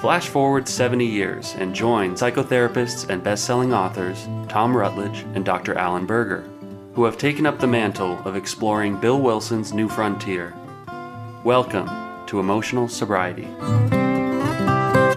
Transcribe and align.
Flash 0.00 0.28
forward 0.28 0.66
70 0.66 1.04
years 1.04 1.54
and 1.58 1.74
join 1.74 2.14
psychotherapists 2.14 3.10
and 3.10 3.22
best-selling 3.22 3.74
authors 3.74 4.26
Tom 4.48 4.74
Rutledge 4.74 5.26
and 5.34 5.44
Dr. 5.44 5.74
Alan 5.74 6.06
Berger, 6.06 6.40
who 6.94 7.04
have 7.04 7.18
taken 7.18 7.44
up 7.44 7.58
the 7.58 7.66
mantle 7.66 8.18
of 8.24 8.34
exploring 8.34 8.98
Bill 8.98 9.20
Wilson's 9.20 9.74
new 9.74 9.90
frontier. 9.90 10.54
Welcome 11.44 11.86
to 12.28 12.40
Emotional 12.40 12.88
Sobriety. 12.88 13.46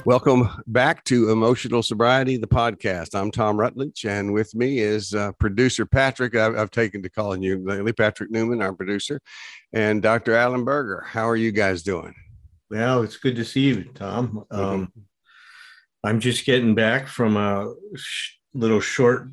Welcome 0.05 0.49
back 0.67 1.05
to 1.05 1.29
Emotional 1.29 1.81
Sobriety, 1.81 2.35
the 2.35 2.45
podcast. 2.45 3.17
I'm 3.17 3.31
Tom 3.31 3.55
Rutledge, 3.55 4.03
and 4.03 4.33
with 4.33 4.53
me 4.53 4.79
is 4.79 5.13
uh, 5.13 5.31
producer 5.39 5.85
Patrick. 5.85 6.35
I've, 6.35 6.57
I've, 6.57 6.71
taken 6.71 7.01
to 7.03 7.09
calling 7.09 7.41
you 7.41 7.63
lately, 7.63 7.93
Patrick 7.93 8.31
Newman, 8.31 8.61
our 8.61 8.73
producer, 8.73 9.21
and 9.71 10.01
Dr. 10.01 10.35
Alan 10.35 10.65
Berger. 10.65 11.05
How 11.07 11.29
are 11.29 11.37
you 11.37 11.53
guys 11.53 11.83
doing? 11.83 12.13
Well, 12.73 13.03
it's 13.03 13.17
good 13.17 13.35
to 13.37 13.45
see 13.45 13.61
you, 13.61 13.83
Tom. 13.93 14.45
Um. 14.51 14.91
I'm 16.05 16.19
just 16.19 16.45
getting 16.45 16.75
back 16.75 17.07
from 17.07 17.37
a 17.37 17.73
sh- 17.95 18.31
little 18.53 18.81
short 18.81 19.29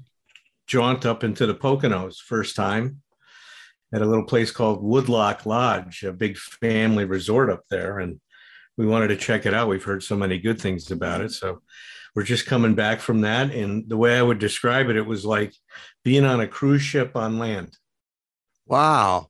jaunt 0.69 1.05
up 1.05 1.25
into 1.25 1.45
the 1.47 1.55
Poconos, 1.55 2.19
first 2.19 2.55
time 2.55 3.03
at 3.93 4.03
a 4.03 4.07
little 4.07 4.25
place 4.25 4.53
called 4.53 4.81
Woodloch 4.81 5.47
Lodge, 5.47 6.05
a 6.05 6.13
big 6.13 6.39
family 6.39 7.05
resort 7.05 7.51
up 7.51 7.65
there, 7.71 7.99
and 7.99 8.21
we 8.77 8.87
wanted 8.87 9.09
to 9.09 9.17
check 9.17 9.47
it 9.47 9.55
out. 9.55 9.69
We've 9.69 9.83
heard 9.83 10.05
so 10.05 10.17
many 10.17 10.39
good 10.39 10.61
things 10.61 10.93
about 10.93 11.23
it. 11.23 11.33
So 11.33 11.61
we're 12.15 12.23
just 12.23 12.47
coming 12.47 12.77
back 12.77 13.01
from 13.01 13.23
that. 13.23 13.51
And 13.51 13.89
the 13.89 13.97
way 13.97 14.17
I 14.17 14.23
would 14.23 14.39
describe 14.39 14.91
it, 14.91 14.97
it 14.97 15.07
was 15.07 15.25
like 15.25 15.53
being 16.05 16.25
on 16.25 16.41
a 16.41 16.47
cruise 16.47 16.83
ship 16.83 17.17
on 17.17 17.41
land. 17.41 17.77
Wow. 18.67 19.30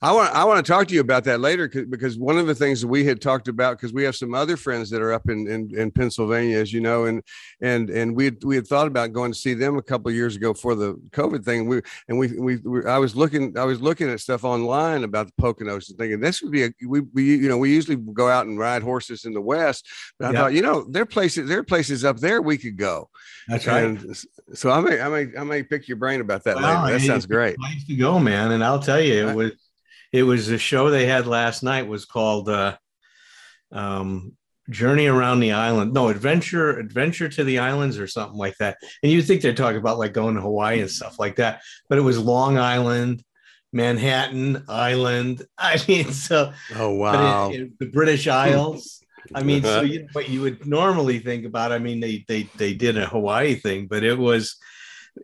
I 0.00 0.12
want 0.12 0.32
I 0.32 0.44
want 0.44 0.64
to 0.64 0.72
talk 0.72 0.86
to 0.88 0.94
you 0.94 1.00
about 1.00 1.24
that 1.24 1.40
later 1.40 1.68
because 1.68 2.16
one 2.16 2.38
of 2.38 2.46
the 2.46 2.54
things 2.54 2.80
that 2.80 2.86
we 2.86 3.04
had 3.04 3.20
talked 3.20 3.48
about 3.48 3.76
because 3.76 3.92
we 3.92 4.04
have 4.04 4.14
some 4.14 4.32
other 4.32 4.56
friends 4.56 4.90
that 4.90 5.02
are 5.02 5.12
up 5.12 5.28
in, 5.28 5.48
in, 5.48 5.76
in 5.76 5.90
Pennsylvania, 5.90 6.58
as 6.58 6.72
you 6.72 6.80
know, 6.80 7.06
and 7.06 7.22
and 7.60 7.90
and 7.90 8.14
we 8.14 8.26
had, 8.26 8.44
we 8.44 8.54
had 8.54 8.66
thought 8.66 8.86
about 8.86 9.12
going 9.12 9.32
to 9.32 9.38
see 9.38 9.54
them 9.54 9.76
a 9.76 9.82
couple 9.82 10.08
of 10.08 10.14
years 10.14 10.36
ago 10.36 10.54
for 10.54 10.76
the 10.76 10.94
COVID 11.10 11.44
thing. 11.44 11.66
We 11.66 11.82
and 12.08 12.16
we, 12.16 12.28
we, 12.38 12.56
we 12.58 12.84
I 12.84 12.98
was 12.98 13.16
looking 13.16 13.58
I 13.58 13.64
was 13.64 13.80
looking 13.80 14.08
at 14.08 14.20
stuff 14.20 14.44
online 14.44 15.02
about 15.02 15.26
the 15.26 15.42
Poconos 15.42 15.88
and 15.88 15.98
thinking 15.98 16.20
this 16.20 16.42
would 16.42 16.52
be 16.52 16.64
a 16.64 16.70
we, 16.86 17.00
we 17.00 17.36
you 17.36 17.48
know 17.48 17.58
we 17.58 17.74
usually 17.74 17.96
go 17.96 18.28
out 18.28 18.46
and 18.46 18.58
ride 18.58 18.82
horses 18.82 19.24
in 19.24 19.34
the 19.34 19.40
West, 19.40 19.84
but 20.18 20.28
I 20.28 20.38
thought 20.38 20.52
you 20.52 20.62
know 20.62 20.86
there 20.88 21.02
are 21.02 21.06
places 21.06 21.48
there 21.48 21.58
are 21.58 21.64
places 21.64 22.04
up 22.04 22.18
there 22.18 22.40
we 22.40 22.56
could 22.56 22.76
go. 22.76 23.10
That's 23.48 23.66
right. 23.66 23.98
So 24.54 24.70
I 24.70 24.80
may 24.80 25.00
I 25.00 25.08
may 25.08 25.36
I 25.36 25.42
may 25.42 25.62
pick 25.64 25.88
your 25.88 25.96
brain 25.96 26.20
about 26.20 26.44
that 26.44 26.56
well, 26.56 26.84
later. 26.84 26.98
That 26.98 27.04
sounds 27.04 27.26
great. 27.26 27.56
Place 27.56 27.84
to 27.86 27.96
go, 27.96 28.20
man, 28.20 28.52
and 28.52 28.62
I'll 28.62 28.78
tell 28.78 29.00
you 29.00 29.28
it 29.28 29.34
was 29.34 29.52
it 30.12 30.22
was 30.22 30.48
a 30.48 30.58
show 30.58 30.90
they 30.90 31.06
had 31.06 31.26
last 31.26 31.62
night 31.62 31.86
was 31.86 32.04
called 32.04 32.48
uh, 32.48 32.76
um, 33.72 34.36
Journey 34.70 35.06
Around 35.06 35.40
the 35.40 35.52
Island. 35.52 35.92
No, 35.92 36.08
Adventure 36.08 36.78
Adventure 36.78 37.28
to 37.28 37.44
the 37.44 37.58
Islands 37.58 37.98
or 37.98 38.06
something 38.06 38.38
like 38.38 38.56
that. 38.58 38.78
And 39.02 39.10
you 39.12 39.22
think 39.22 39.42
they're 39.42 39.54
talking 39.54 39.78
about 39.78 39.98
like 39.98 40.12
going 40.12 40.34
to 40.34 40.40
Hawaii 40.40 40.80
and 40.80 40.90
stuff 40.90 41.18
like 41.18 41.36
that, 41.36 41.62
but 41.88 41.98
it 41.98 42.02
was 42.02 42.18
Long 42.18 42.58
Island, 42.58 43.22
Manhattan 43.72 44.64
Island. 44.68 45.46
I 45.58 45.80
mean, 45.88 46.12
so 46.12 46.52
oh 46.76 46.94
wow, 46.94 47.50
it, 47.50 47.60
it, 47.60 47.78
the 47.78 47.86
British 47.86 48.26
Isles. 48.26 49.02
I 49.34 49.42
mean, 49.42 49.62
so 49.62 49.80
you, 49.82 50.08
what 50.12 50.28
you 50.28 50.40
would 50.42 50.66
normally 50.66 51.18
think 51.18 51.44
about. 51.44 51.72
I 51.72 51.78
mean, 51.78 52.00
they 52.00 52.24
they 52.28 52.44
they 52.56 52.74
did 52.74 52.96
a 52.96 53.06
Hawaii 53.06 53.54
thing, 53.54 53.86
but 53.86 54.04
it 54.04 54.18
was 54.18 54.56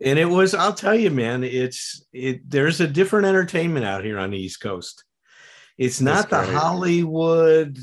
and 0.03 0.19
it 0.19 0.25
was 0.25 0.53
i'll 0.53 0.73
tell 0.73 0.95
you 0.95 1.09
man 1.09 1.43
it's 1.43 2.05
it 2.11 2.49
there's 2.49 2.81
a 2.81 2.87
different 2.87 3.25
entertainment 3.25 3.85
out 3.85 4.03
here 4.03 4.19
on 4.19 4.31
the 4.31 4.37
east 4.37 4.61
coast. 4.61 5.03
It's 5.77 5.99
not 5.99 6.29
the 6.29 6.41
hollywood 6.41 7.77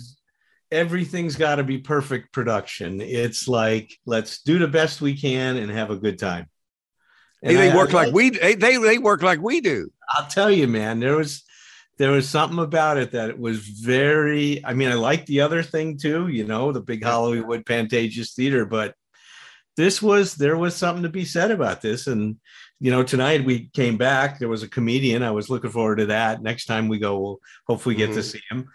everything's 0.73 1.37
got 1.37 1.56
to 1.56 1.62
be 1.62 1.78
perfect 1.78 2.33
production. 2.33 3.00
It's 3.00 3.47
like 3.47 3.93
let's 4.06 4.43
do 4.43 4.59
the 4.59 4.67
best 4.67 5.00
we 5.00 5.15
can 5.15 5.56
and 5.59 5.71
have 5.71 5.91
a 5.91 5.97
good 5.97 6.19
time. 6.19 6.49
And 7.43 7.56
they 7.56 7.71
I, 7.71 7.77
work 7.77 7.91
I, 7.91 8.05
like 8.05 8.15
we 8.15 8.31
they 8.31 8.55
they 8.55 8.99
work 8.99 9.23
like 9.23 9.41
we 9.41 9.61
do. 9.61 9.91
I'll 10.09 10.27
tell 10.27 10.50
you 10.50 10.67
man 10.67 10.99
there 10.99 11.17
was 11.17 11.44
there 11.99 12.11
was 12.11 12.29
something 12.29 12.59
about 12.59 12.97
it 12.97 13.12
that 13.12 13.31
it 13.31 13.39
was 13.39 13.61
very 13.61 14.65
i 14.65 14.73
mean 14.73 14.89
i 14.89 14.94
like 14.94 15.27
the 15.27 15.41
other 15.41 15.62
thing 15.62 15.99
too 15.99 16.29
you 16.29 16.44
know 16.44 16.73
the 16.73 16.81
big 16.81 17.05
hollywood 17.05 17.65
pantages 17.65 18.34
theater 18.34 18.65
but 18.65 18.94
this 19.77 20.03
was 20.03 20.34
there 20.34 20.56
was 20.56 20.77
something 20.77 21.03
to 21.03 21.09
be 21.09 21.25
said 21.25 21.50
about 21.50 21.81
this. 21.81 22.06
And 22.06 22.37
you 22.81 22.91
know 22.91 23.03
tonight 23.03 23.44
we 23.44 23.69
came 23.69 23.97
back 23.97 24.38
there 24.38 24.49
was 24.49 24.65
a 24.65 24.69
comedian 24.69 25.22
i 25.22 25.31
was 25.31 25.49
looking 25.49 25.71
forward 25.71 25.97
to 25.97 26.06
that. 26.06 26.43
Next 26.43 26.66
time 26.66 26.88
we 26.88 26.99
go 26.99 27.19
we'll 27.19 27.41
hopefully 27.66 27.94
get 27.94 28.11
mm-hmm. 28.11 28.19
to 28.19 28.22
see 28.22 28.41
him. 28.50 28.69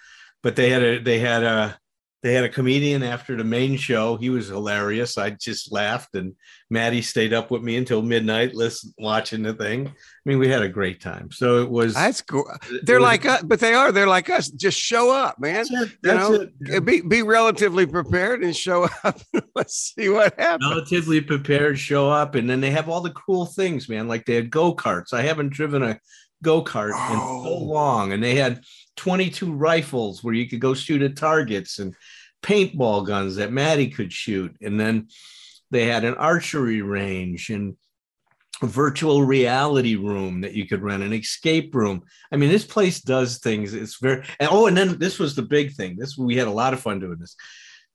But 0.43 0.55
they 0.55 0.69
had 0.69 0.83
a 0.83 0.99
they 0.99 1.19
had 1.19 1.43
a 1.43 1.77
they 2.23 2.33
had 2.33 2.43
a 2.43 2.49
comedian 2.49 3.03
after 3.03 3.35
the 3.35 3.43
main 3.43 3.77
show. 3.77 4.17
He 4.17 4.31
was 4.31 4.47
hilarious. 4.47 5.17
I 5.17 5.31
just 5.31 5.71
laughed, 5.71 6.15
and 6.15 6.35
Maddie 6.69 7.03
stayed 7.03 7.31
up 7.31 7.51
with 7.51 7.61
me 7.61 7.77
until 7.77 8.01
midnight, 8.01 8.55
listen, 8.55 8.91
watching 8.97 9.43
the 9.43 9.53
thing. 9.53 9.87
I 9.87 9.91
mean, 10.25 10.39
we 10.39 10.47
had 10.47 10.63
a 10.63 10.69
great 10.69 10.99
time. 10.99 11.29
So 11.31 11.61
it 11.61 11.69
was. 11.69 11.93
That's 11.93 12.21
cool. 12.21 12.45
They're 12.81 12.95
was, 12.99 13.03
like 13.03 13.25
us, 13.25 13.43
but 13.43 13.59
they 13.59 13.75
are. 13.75 13.91
They're 13.91 14.07
like 14.07 14.31
us. 14.31 14.49
Just 14.49 14.79
show 14.79 15.11
up, 15.11 15.39
man. 15.39 15.65
That's 15.69 15.71
it. 15.71 15.97
That's 16.01 16.29
you 16.29 16.37
know, 16.37 16.49
it. 16.77 16.85
be 16.85 17.01
be 17.01 17.21
relatively 17.21 17.85
prepared 17.85 18.43
and 18.43 18.55
show 18.55 18.89
up. 19.03 19.21
Let's 19.55 19.93
see 19.95 20.09
what 20.09 20.39
happens. 20.39 20.69
Relatively 20.69 21.21
prepared, 21.21 21.77
show 21.77 22.09
up, 22.09 22.33
and 22.33 22.49
then 22.49 22.61
they 22.61 22.71
have 22.71 22.89
all 22.89 23.01
the 23.01 23.11
cool 23.11 23.45
things, 23.45 23.87
man. 23.87 24.07
Like 24.07 24.25
they 24.25 24.35
had 24.35 24.49
go 24.49 24.75
karts. 24.75 25.13
I 25.13 25.21
haven't 25.21 25.49
driven 25.49 25.83
a 25.83 25.99
go 26.43 26.63
kart 26.63 26.91
oh. 26.93 27.13
in 27.13 27.19
so 27.19 27.49
oh. 27.49 27.63
long, 27.63 28.11
and 28.11 28.23
they 28.23 28.35
had 28.35 28.61
22 28.97 29.53
rifles 29.53 30.23
where 30.23 30.33
you 30.33 30.47
could 30.47 30.59
go 30.59 30.73
shoot 30.73 31.01
at 31.01 31.15
targets 31.15 31.79
and 31.79 31.95
paintball 32.41 33.05
guns 33.05 33.35
that 33.35 33.51
Maddie 33.51 33.89
could 33.89 34.11
shoot. 34.11 34.55
And 34.61 34.79
then 34.79 35.07
they 35.71 35.85
had 35.85 36.03
an 36.03 36.15
archery 36.15 36.81
range 36.81 37.49
and 37.49 37.75
a 38.61 38.67
virtual 38.67 39.23
reality 39.23 39.95
room 39.95 40.41
that 40.41 40.53
you 40.53 40.67
could 40.67 40.81
rent, 40.81 41.03
an 41.03 41.13
escape 41.13 41.75
room. 41.75 42.03
I 42.31 42.37
mean, 42.37 42.49
this 42.49 42.65
place 42.65 43.01
does 43.01 43.37
things. 43.39 43.73
It's 43.73 43.99
very, 43.99 44.23
and 44.39 44.49
oh, 44.51 44.67
and 44.67 44.75
then 44.75 44.97
this 44.97 45.19
was 45.19 45.35
the 45.35 45.43
big 45.43 45.73
thing. 45.73 45.95
This, 45.97 46.17
we 46.17 46.35
had 46.35 46.47
a 46.47 46.51
lot 46.51 46.73
of 46.73 46.79
fun 46.79 46.99
doing 46.99 47.19
this. 47.19 47.35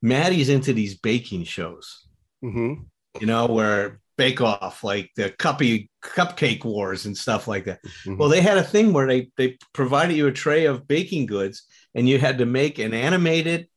Maddie's 0.02 0.48
into 0.48 0.72
these 0.72 0.98
baking 0.98 1.44
shows, 1.44 2.06
mm-hmm. 2.44 2.82
you 3.20 3.26
know, 3.26 3.46
where 3.46 4.00
Bake 4.16 4.40
Off, 4.40 4.84
like 4.84 5.10
the 5.16 5.30
cuppy 5.30 5.88
cupcake 6.02 6.64
wars 6.64 7.06
and 7.06 7.16
stuff 7.16 7.48
like 7.48 7.64
that. 7.64 7.82
Mm-hmm. 7.82 8.16
Well, 8.16 8.28
they 8.28 8.40
had 8.40 8.58
a 8.58 8.62
thing 8.62 8.92
where 8.92 9.06
they 9.06 9.30
they 9.36 9.58
provided 9.72 10.16
you 10.16 10.26
a 10.26 10.32
tray 10.32 10.66
of 10.66 10.86
baking 10.86 11.26
goods, 11.26 11.64
and 11.94 12.08
you 12.08 12.18
had 12.18 12.38
to 12.38 12.46
make 12.46 12.78
an 12.78 12.94
animated 12.94 13.68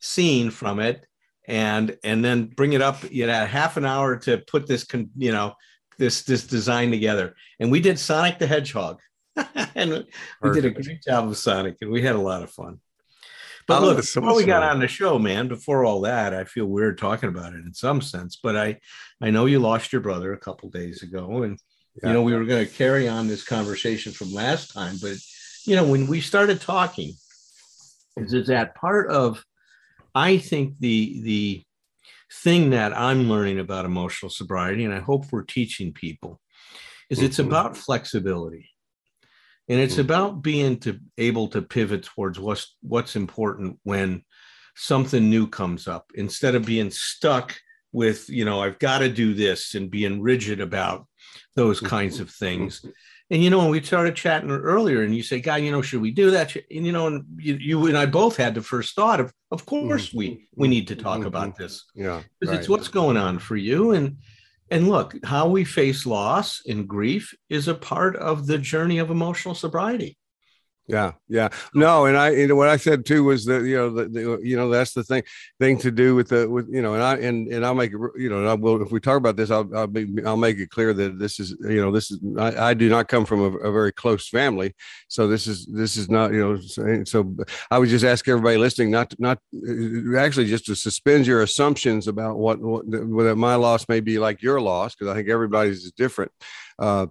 scene 0.00 0.50
from 0.50 0.80
it, 0.80 1.04
and 1.46 1.96
and 2.04 2.24
then 2.24 2.46
bring 2.46 2.72
it 2.72 2.82
up. 2.82 3.10
You 3.10 3.28
had 3.28 3.48
half 3.48 3.76
an 3.76 3.84
hour 3.84 4.16
to 4.18 4.38
put 4.38 4.66
this, 4.66 4.84
con, 4.84 5.10
you 5.16 5.32
know, 5.32 5.54
this 5.98 6.22
this 6.22 6.46
design 6.46 6.90
together. 6.90 7.34
And 7.58 7.70
we 7.70 7.80
did 7.80 7.98
Sonic 7.98 8.38
the 8.38 8.46
Hedgehog, 8.46 9.00
and 9.74 10.06
we 10.42 10.50
did 10.52 10.64
a 10.64 10.70
great 10.70 11.02
job 11.02 11.28
of 11.28 11.36
Sonic, 11.36 11.76
and 11.80 11.90
we 11.90 12.02
had 12.02 12.16
a 12.16 12.20
lot 12.20 12.42
of 12.42 12.50
fun. 12.50 12.78
But 13.66 13.82
look, 13.82 13.96
before 13.98 14.34
we 14.34 14.44
got 14.44 14.62
on 14.62 14.80
the 14.80 14.88
show, 14.88 15.18
man, 15.18 15.48
before 15.48 15.84
all 15.84 16.00
that, 16.02 16.34
I 16.34 16.44
feel 16.44 16.66
weird 16.66 16.98
talking 16.98 17.28
about 17.28 17.52
it 17.52 17.64
in 17.64 17.74
some 17.74 18.00
sense. 18.00 18.38
But 18.42 18.56
I, 18.56 18.80
I 19.20 19.30
know 19.30 19.46
you 19.46 19.58
lost 19.58 19.92
your 19.92 20.00
brother 20.00 20.32
a 20.32 20.38
couple 20.38 20.68
days 20.70 21.02
ago, 21.02 21.42
and 21.42 21.58
yeah. 22.02 22.08
you 22.08 22.14
know 22.14 22.22
we 22.22 22.34
were 22.34 22.44
going 22.44 22.66
to 22.66 22.72
carry 22.72 23.08
on 23.08 23.28
this 23.28 23.44
conversation 23.44 24.12
from 24.12 24.32
last 24.32 24.72
time. 24.72 24.96
But 25.00 25.16
you 25.64 25.76
know, 25.76 25.86
when 25.86 26.06
we 26.06 26.20
started 26.20 26.60
talking, 26.60 27.12
is 28.16 28.32
it 28.32 28.46
that 28.46 28.74
part 28.74 29.10
of, 29.10 29.44
I 30.14 30.38
think 30.38 30.74
the 30.80 31.20
the 31.22 31.62
thing 32.42 32.70
that 32.70 32.96
I'm 32.96 33.28
learning 33.28 33.58
about 33.58 33.84
emotional 33.84 34.30
sobriety, 34.30 34.84
and 34.84 34.94
I 34.94 35.00
hope 35.00 35.26
we're 35.30 35.42
teaching 35.42 35.92
people, 35.92 36.40
is 37.08 37.18
mm-hmm. 37.18 37.26
it's 37.26 37.38
about 37.38 37.76
flexibility 37.76 38.71
and 39.72 39.80
it's 39.80 39.94
mm-hmm. 39.94 40.02
about 40.02 40.42
being 40.42 40.78
to 40.80 40.98
able 41.16 41.48
to 41.48 41.62
pivot 41.62 42.04
towards 42.04 42.38
what's 42.38 42.76
what's 42.82 43.16
important 43.16 43.78
when 43.84 44.22
something 44.76 45.30
new 45.30 45.46
comes 45.46 45.88
up 45.88 46.10
instead 46.14 46.54
of 46.54 46.66
being 46.66 46.90
stuck 46.90 47.56
with 47.92 48.28
you 48.28 48.44
know 48.44 48.60
i've 48.60 48.78
got 48.78 48.98
to 48.98 49.08
do 49.08 49.34
this 49.34 49.74
and 49.74 49.90
being 49.90 50.20
rigid 50.20 50.60
about 50.60 51.06
those 51.56 51.80
kinds 51.80 52.20
of 52.20 52.30
things 52.30 52.84
and 53.32 53.42
you 53.42 53.48
know, 53.48 53.60
when 53.60 53.70
we 53.70 53.82
started 53.82 54.14
chatting 54.14 54.50
earlier, 54.50 55.04
and 55.04 55.16
you 55.16 55.22
say, 55.22 55.40
"God, 55.40 55.62
you 55.62 55.72
know, 55.72 55.80
should 55.80 56.02
we 56.02 56.10
do 56.10 56.30
that?" 56.32 56.54
And 56.54 56.84
you 56.84 56.92
know, 56.92 57.06
and 57.06 57.24
you, 57.38 57.54
you 57.54 57.86
and 57.86 57.96
I 57.96 58.04
both 58.04 58.36
had 58.36 58.54
the 58.54 58.60
first 58.60 58.94
thought 58.94 59.20
of, 59.20 59.32
"Of 59.50 59.64
course, 59.64 60.08
mm-hmm. 60.08 60.18
we 60.18 60.48
we 60.54 60.68
need 60.68 60.86
to 60.88 60.96
talk 60.96 61.20
mm-hmm. 61.20 61.28
about 61.28 61.56
this." 61.56 61.82
Yeah, 61.94 62.20
because 62.38 62.52
right. 62.52 62.60
it's 62.60 62.68
what's 62.68 62.88
going 62.88 63.16
on 63.16 63.38
for 63.38 63.56
you, 63.56 63.92
and 63.92 64.18
and 64.72 64.88
look, 64.88 65.14
how 65.22 65.48
we 65.48 65.64
face 65.64 66.06
loss 66.06 66.62
and 66.66 66.88
grief 66.88 67.34
is 67.50 67.68
a 67.68 67.74
part 67.74 68.16
of 68.16 68.46
the 68.46 68.56
journey 68.56 68.96
of 68.98 69.10
emotional 69.10 69.54
sobriety. 69.54 70.16
Yeah, 70.92 71.12
yeah, 71.26 71.48
no, 71.72 72.04
and 72.04 72.18
I, 72.18 72.32
you 72.32 72.46
know, 72.46 72.54
what 72.54 72.68
I 72.68 72.76
said 72.76 73.06
too 73.06 73.24
was 73.24 73.46
that 73.46 73.64
you 73.64 73.78
know, 73.78 73.88
the, 73.88 74.08
the, 74.10 74.40
you 74.42 74.56
know, 74.56 74.68
that's 74.68 74.92
the 74.92 75.02
thing, 75.02 75.22
thing 75.58 75.78
to 75.78 75.90
do 75.90 76.14
with 76.14 76.28
the, 76.28 76.46
with 76.46 76.68
you 76.70 76.82
know, 76.82 76.92
and 76.92 77.02
I, 77.02 77.16
and 77.16 77.48
and 77.48 77.64
I'll 77.64 77.74
make 77.74 77.94
it, 77.94 77.98
you 78.18 78.28
know, 78.28 78.44
I 78.46 78.52
will 78.52 78.82
if 78.82 78.92
we 78.92 79.00
talk 79.00 79.16
about 79.16 79.36
this, 79.36 79.50
I'll, 79.50 79.74
I'll 79.74 79.86
be, 79.86 80.06
I'll 80.26 80.36
make 80.36 80.58
it 80.58 80.68
clear 80.68 80.92
that 80.92 81.18
this 81.18 81.40
is, 81.40 81.56
you 81.62 81.80
know, 81.80 81.90
this 81.92 82.10
is, 82.10 82.20
I, 82.36 82.72
I 82.72 82.74
do 82.74 82.90
not 82.90 83.08
come 83.08 83.24
from 83.24 83.40
a, 83.40 83.56
a, 83.68 83.72
very 83.72 83.90
close 83.90 84.28
family, 84.28 84.74
so 85.08 85.26
this 85.26 85.46
is, 85.46 85.64
this 85.64 85.96
is 85.96 86.10
not, 86.10 86.30
you 86.30 86.40
know, 86.40 87.04
so 87.04 87.36
I 87.70 87.78
would 87.78 87.88
just 87.88 88.04
ask 88.04 88.28
everybody 88.28 88.58
listening 88.58 88.90
not, 88.90 89.14
not, 89.18 89.38
actually 90.18 90.44
just 90.44 90.66
to 90.66 90.74
suspend 90.74 91.26
your 91.26 91.40
assumptions 91.40 92.06
about 92.06 92.36
what, 92.36 92.60
what, 92.60 92.86
whether 92.86 93.34
my 93.34 93.54
loss 93.54 93.88
may 93.88 94.00
be 94.00 94.18
like 94.18 94.42
your 94.42 94.60
loss, 94.60 94.94
because 94.94 95.10
I 95.10 95.14
think 95.14 95.30
everybody's 95.30 95.84
is 95.84 95.92
different. 95.92 96.32
Uh, 96.78 97.06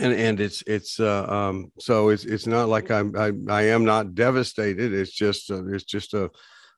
and 0.00 0.12
and 0.12 0.40
it's 0.40 0.62
it's 0.66 1.00
uh, 1.00 1.26
um, 1.28 1.72
so 1.78 2.08
it's 2.10 2.24
it's 2.24 2.46
not 2.46 2.68
like 2.68 2.90
I'm 2.90 3.16
I, 3.16 3.32
I 3.48 3.62
am 3.62 3.84
not 3.84 4.14
devastated. 4.14 4.92
It's 4.92 5.12
just 5.12 5.50
uh, 5.50 5.66
it's 5.66 5.84
just 5.84 6.14
a 6.14 6.30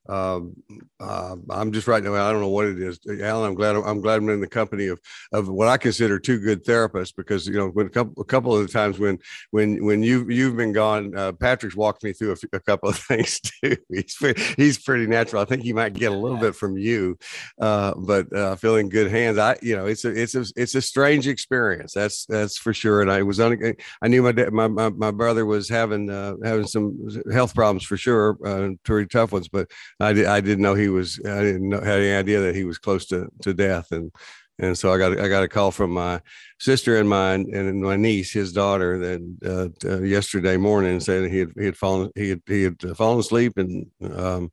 um, 0.08 0.54
uh, 1.00 1.36
I'm 1.50 1.70
just 1.72 1.86
right 1.86 2.02
now. 2.02 2.14
I 2.14 2.32
don't 2.32 2.40
know 2.40 2.48
what 2.48 2.66
it 2.66 2.80
is, 2.80 2.98
Alan. 3.20 3.50
I'm 3.50 3.54
glad. 3.54 3.76
I'm 3.76 4.00
glad 4.00 4.16
I'm 4.16 4.28
in 4.30 4.40
the 4.40 4.46
company 4.46 4.86
of 4.86 5.00
of 5.32 5.48
what 5.48 5.68
I 5.68 5.76
consider 5.76 6.18
two 6.18 6.38
good 6.40 6.64
therapists 6.64 7.14
because 7.14 7.46
you 7.46 7.54
know 7.54 7.68
when 7.68 7.86
a 7.86 7.90
couple 7.90 8.22
a 8.22 8.24
couple 8.24 8.56
of 8.56 8.66
the 8.66 8.72
times 8.72 8.98
when 8.98 9.18
when 9.50 9.84
when 9.84 10.02
you 10.02 10.28
you've 10.30 10.56
been 10.56 10.72
gone, 10.72 11.14
uh, 11.16 11.32
Patrick's 11.32 11.76
walked 11.76 12.04
me 12.04 12.12
through 12.12 12.32
a, 12.32 12.36
few, 12.36 12.48
a, 12.54 12.60
couple 12.60 12.88
of 12.88 12.98
things 13.08 13.40
too. 13.40 13.76
He's 13.90 14.16
he's 14.56 14.78
pretty 14.78 15.06
natural. 15.06 15.42
I 15.42 15.44
think 15.44 15.62
he 15.62 15.72
might 15.72 15.92
get 15.92 16.12
a 16.12 16.16
little 16.16 16.38
bit 16.38 16.54
from 16.54 16.78
you, 16.78 17.18
uh, 17.60 17.94
but 17.96 18.32
uh, 18.34 18.56
feeling 18.56 18.88
good 18.88 19.10
hands. 19.10 19.36
I 19.36 19.58
you 19.60 19.76
know 19.76 19.86
it's 19.86 20.04
a 20.04 20.10
it's 20.10 20.34
a 20.34 20.46
it's 20.56 20.74
a 20.74 20.82
strange 20.82 21.28
experience. 21.28 21.92
That's 21.92 22.24
that's 22.26 22.56
for 22.56 22.72
sure. 22.72 23.02
And 23.02 23.10
I 23.10 23.22
was 23.22 23.40
on. 23.40 23.58
I 24.00 24.08
knew 24.08 24.22
my 24.22 24.32
my 24.50 24.68
my, 24.68 24.88
my 24.88 25.10
brother 25.10 25.44
was 25.44 25.68
having 25.68 26.08
uh, 26.08 26.34
having 26.42 26.66
some 26.66 26.98
health 27.30 27.54
problems 27.54 27.84
for 27.84 27.98
sure, 27.98 28.38
uh, 28.46 28.70
pretty 28.84 29.06
tough 29.08 29.32
ones, 29.32 29.48
but 29.48 29.68
I, 30.00 30.12
did, 30.12 30.26
I 30.26 30.40
didn't 30.40 30.62
know 30.62 30.74
he 30.74 30.88
was 30.88 31.20
I 31.24 31.42
didn't 31.42 31.68
know, 31.68 31.80
had 31.80 32.00
any 32.00 32.14
idea 32.14 32.40
that 32.40 32.54
he 32.54 32.64
was 32.64 32.78
close 32.78 33.06
to, 33.06 33.28
to 33.42 33.54
death. 33.54 33.92
And 33.92 34.12
and 34.60 34.76
so 34.76 34.92
I 34.92 34.98
got 34.98 35.18
I 35.20 35.28
got 35.28 35.44
a 35.44 35.48
call 35.48 35.70
from 35.70 35.92
my 35.92 36.20
sister 36.58 36.98
and 36.98 37.08
my 37.08 37.34
and 37.34 37.82
my 37.82 37.96
niece, 37.96 38.32
his 38.32 38.52
daughter, 38.52 38.98
that 38.98 39.74
uh, 39.84 39.88
uh, 39.88 40.02
yesterday 40.02 40.56
morning 40.56 41.00
saying 41.00 41.30
he 41.30 41.38
had 41.38 41.52
he 41.56 41.64
had 41.64 41.76
fallen 41.76 42.10
he 42.14 42.30
had 42.30 42.42
he 42.46 42.62
had 42.64 42.80
fallen 42.96 43.20
asleep 43.20 43.56
and 43.56 43.86
um, 44.14 44.50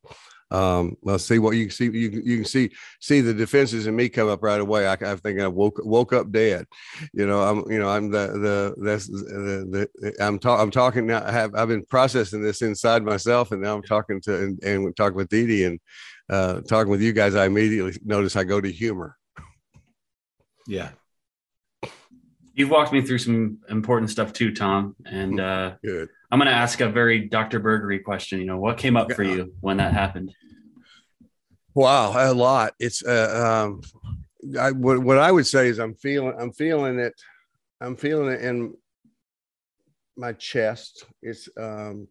um, 0.51 0.95
let's 1.01 1.25
see 1.25 1.39
what 1.39 1.51
you 1.51 1.65
can 1.65 1.71
see. 1.71 1.85
You, 1.85 2.21
you 2.23 2.37
can 2.37 2.45
see 2.45 2.71
see 2.99 3.21
the 3.21 3.33
defenses 3.33 3.87
in 3.87 3.95
me 3.95 4.09
come 4.09 4.29
up 4.29 4.43
right 4.43 4.61
away. 4.61 4.87
I, 4.87 4.93
I 4.93 5.15
think 5.15 5.39
I 5.39 5.47
woke 5.47 5.79
woke 5.83 6.13
up 6.13 6.31
dead. 6.31 6.65
You 7.13 7.25
know, 7.25 7.41
I'm 7.41 7.71
you 7.71 7.79
know 7.79 7.89
I'm 7.89 8.11
the 8.11 8.27
the 8.27 8.75
that's 8.77 9.07
the, 9.07 9.87
the 10.01 10.23
I'm 10.23 10.39
talking 10.39 10.63
I'm 10.63 10.71
talking 10.71 11.07
now. 11.07 11.23
I 11.25 11.31
have 11.31 11.55
I've 11.55 11.67
been 11.67 11.85
processing 11.85 12.43
this 12.43 12.61
inside 12.61 13.03
myself, 13.03 13.51
and 13.51 13.61
now 13.61 13.75
I'm 13.75 13.83
talking 13.83 14.21
to 14.21 14.43
and, 14.43 14.63
and 14.63 14.95
talking 14.95 15.17
with 15.17 15.29
Dee 15.29 15.47
Dee 15.47 15.63
and 15.65 15.79
uh, 16.29 16.61
talking 16.61 16.91
with 16.91 17.01
you 17.01 17.13
guys. 17.13 17.35
I 17.35 17.45
immediately 17.45 17.99
notice 18.05 18.35
I 18.35 18.43
go 18.43 18.61
to 18.61 18.71
humor. 18.71 19.17
Yeah. 20.67 20.89
You've 22.53 22.69
walked 22.69 22.93
me 22.93 23.01
through 23.01 23.17
some 23.17 23.59
important 23.69 24.09
stuff 24.09 24.31
too, 24.31 24.53
Tom, 24.53 24.95
and 25.05 25.41
uh, 25.41 25.73
good. 25.83 26.07
I'm 26.35 26.39
going 26.39 26.51
to 26.51 26.53
ask 26.53 26.81
a 26.81 26.89
very 26.89 27.29
Dr. 27.29 27.61
Bergery 27.61 28.03
question. 28.03 28.39
You 28.39 28.45
know, 28.45 28.57
what 28.57 28.77
came 28.77 28.97
up 28.97 29.09
for 29.13 29.23
you 29.23 29.53
when 29.61 29.77
that 29.77 29.93
happened? 29.93 30.33
Wow, 31.73 32.11
a 32.13 32.33
lot. 32.33 32.73
It's 32.77 33.05
uh, 33.05 33.69
um, 33.69 33.81
I, 34.59 34.71
what, 34.71 34.99
what 34.99 35.17
I 35.17 35.31
would 35.31 35.47
say 35.47 35.69
is 35.69 35.79
I'm 35.79 35.95
feeling 35.95 36.33
I'm 36.37 36.51
feeling 36.51 36.99
it. 36.99 37.13
I'm 37.79 37.95
feeling 37.95 38.33
it 38.33 38.41
in 38.41 38.73
my 40.17 40.33
chest. 40.33 41.05
It's 41.21 41.47
um, 41.57 42.09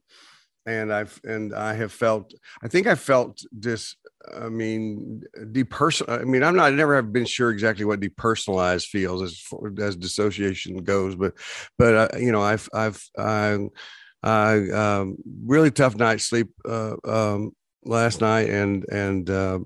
and 0.65 0.91
I've 0.91 1.21
and 1.25 1.55
I 1.55 1.75
have 1.75 1.93
felt. 1.93 2.33
I 2.63 2.69
think 2.69 2.87
I 2.87 2.95
felt 2.95 3.43
this. 3.53 3.95
I 4.35 4.49
mean, 4.49 5.23
depersonal. 5.39 6.23
I 6.23 6.25
mean, 6.25 6.43
I'm 6.43 6.57
not. 6.57 6.73
I 6.73 6.75
never 6.75 6.97
have 6.97 7.13
been 7.13 7.27
sure 7.27 7.51
exactly 7.51 7.85
what 7.85 8.01
depersonalized 8.01 8.87
feels 8.87 9.21
as 9.21 9.43
as 9.79 9.97
dissociation 9.97 10.79
goes, 10.79 11.15
but 11.15 11.35
but 11.77 11.95
uh, 11.95 12.19
you 12.19 12.33
know, 12.33 12.41
I've 12.41 12.71
I've 12.73 13.07
I 13.19 13.59
uh, 14.25 14.61
um, 14.73 15.17
really 15.45 15.71
tough 15.71 15.95
night's 15.97 16.25
sleep 16.25 16.49
uh, 16.69 16.97
um, 17.05 17.53
last 17.85 18.21
night, 18.21 18.49
and 18.49 18.85
and 18.91 19.29
uh, 19.31 19.59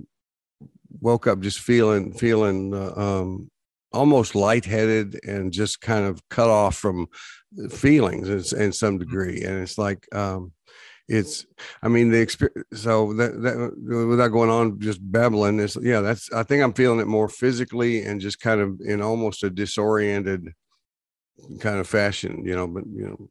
woke 1.01 1.27
up 1.27 1.41
just 1.41 1.61
feeling 1.61 2.13
feeling 2.13 2.75
uh, 2.75 2.93
um, 2.97 3.51
almost 3.93 4.35
lightheaded 4.35 5.19
and 5.25 5.53
just 5.53 5.81
kind 5.81 6.05
of 6.05 6.21
cut 6.29 6.51
off 6.51 6.77
from 6.77 7.07
feelings 7.71 8.53
in, 8.53 8.61
in 8.61 8.73
some 8.73 8.99
degree. 8.99 9.43
And 9.45 9.63
it's 9.63 9.79
like 9.79 10.07
um, 10.15 10.53
it's 11.09 11.47
i 11.83 11.89
mean 11.89 12.11
the 12.11 12.21
experience 12.21 12.67
so 12.75 13.15
that, 13.15 13.41
that 13.43 14.07
without 14.07 14.29
going 14.29 14.51
on 14.51 14.79
just 14.79 15.01
babbling 15.11 15.59
is 15.59 15.77
yeah 15.81 16.01
that's 16.01 16.31
i 16.33 16.43
think 16.43 16.63
i'm 16.63 16.73
feeling 16.73 17.01
it 17.01 17.07
more 17.07 17.29
physically 17.29 18.03
and 18.03 18.21
just 18.21 18.41
kind 18.41 18.61
of 18.61 18.79
in 18.83 19.01
almost 19.01 19.43
a 19.43 19.49
disoriented 19.49 20.53
kind 21.61 21.79
of 21.79 21.87
fashion 21.87 22.45
you 22.45 22.55
know 22.55 22.67
but 22.67 22.85
you 22.93 23.07
know 23.07 23.29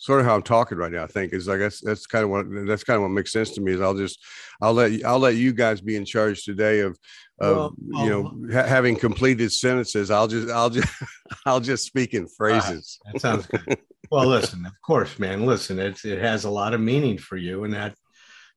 sort 0.00 0.20
of 0.20 0.26
how 0.26 0.34
I'm 0.34 0.42
talking 0.42 0.78
right 0.78 0.90
now. 0.90 1.04
I 1.04 1.06
think 1.06 1.34
is 1.34 1.48
I 1.48 1.58
guess 1.58 1.80
that's 1.80 2.06
kind 2.06 2.24
of 2.24 2.30
what 2.30 2.46
that's 2.66 2.84
kind 2.84 2.96
of 2.96 3.02
what 3.02 3.10
makes 3.10 3.32
sense 3.32 3.50
to 3.50 3.60
me. 3.60 3.72
Is 3.72 3.82
I'll 3.82 3.94
just 3.94 4.18
I'll 4.60 4.72
let 4.72 5.04
I'll 5.04 5.18
let 5.18 5.36
you 5.36 5.52
guys 5.52 5.82
be 5.82 5.94
in 5.94 6.06
charge 6.06 6.42
today 6.42 6.80
of 6.80 6.98
of 7.38 7.74
well, 7.78 8.04
you 8.04 8.10
know 8.10 8.26
um, 8.26 8.48
ha- 8.50 8.64
having 8.66 8.96
completed 8.96 9.52
sentences. 9.52 10.10
I'll 10.10 10.26
just 10.26 10.48
I'll 10.50 10.70
just 10.70 10.88
I'll 11.46 11.60
just 11.60 11.84
speak 11.84 12.14
in 12.14 12.26
phrases. 12.26 12.98
Right. 13.04 13.12
That 13.12 13.20
sounds 13.20 13.46
good. 13.46 13.78
well, 14.10 14.26
listen, 14.26 14.64
of 14.64 14.72
course, 14.80 15.18
man. 15.18 15.44
Listen, 15.44 15.78
it's 15.78 16.06
it 16.06 16.18
has 16.18 16.44
a 16.44 16.50
lot 16.50 16.72
of 16.72 16.80
meaning 16.80 17.18
for 17.18 17.36
you, 17.36 17.64
and 17.64 17.74
that 17.74 17.94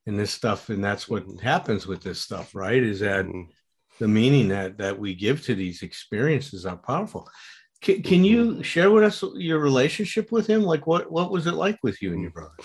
and 0.07 0.18
this 0.18 0.31
stuff, 0.31 0.69
and 0.69 0.84
that's 0.84 1.10
what 1.10 1.25
happens 1.42 1.86
with 1.86 2.01
this 2.01 2.22
stuff, 2.22 2.56
right? 2.56 2.81
Is 2.81 3.01
that 3.01 3.25
mm-hmm. 3.25 3.51
the 4.00 4.07
meaning 4.07 4.48
that 4.48 4.78
that 4.78 4.98
we 4.98 5.13
give 5.13 5.44
to 5.44 5.56
these 5.56 5.81
experiences 5.81 6.66
are 6.66 6.78
powerful. 6.78 7.30
Can, 7.84 8.02
can 8.02 8.24
you 8.24 8.64
share 8.64 8.90
with 8.90 9.04
us 9.04 9.24
your 9.36 9.60
relationship 9.60 10.32
with 10.32 10.48
him? 10.48 10.64
Like, 10.64 10.88
what 10.88 11.12
what 11.12 11.32
was 11.32 11.48
it 11.48 11.54
like 11.54 11.78
with 11.84 12.02
you 12.02 12.14
and 12.14 12.22
your 12.22 12.32
brother? 12.32 12.56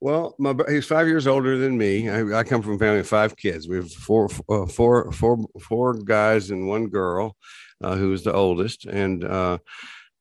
Well, 0.00 0.34
my 0.38 0.54
he's 0.68 0.86
five 0.86 1.08
years 1.08 1.26
older 1.26 1.58
than 1.58 1.76
me. 1.76 2.08
I, 2.08 2.38
I 2.38 2.44
come 2.44 2.62
from 2.62 2.74
a 2.74 2.78
family 2.78 3.00
of 3.00 3.08
five 3.08 3.36
kids. 3.36 3.68
We 3.68 3.76
have 3.76 3.90
four, 3.90 4.28
uh, 4.48 4.66
four, 4.66 5.10
four, 5.12 5.38
four 5.60 5.94
guys 5.94 6.50
and 6.50 6.68
one 6.68 6.88
girl, 6.88 7.36
uh, 7.82 7.96
who 7.96 8.12
is 8.12 8.22
the 8.22 8.32
oldest. 8.32 8.84
And 8.86 9.24
uh, 9.24 9.58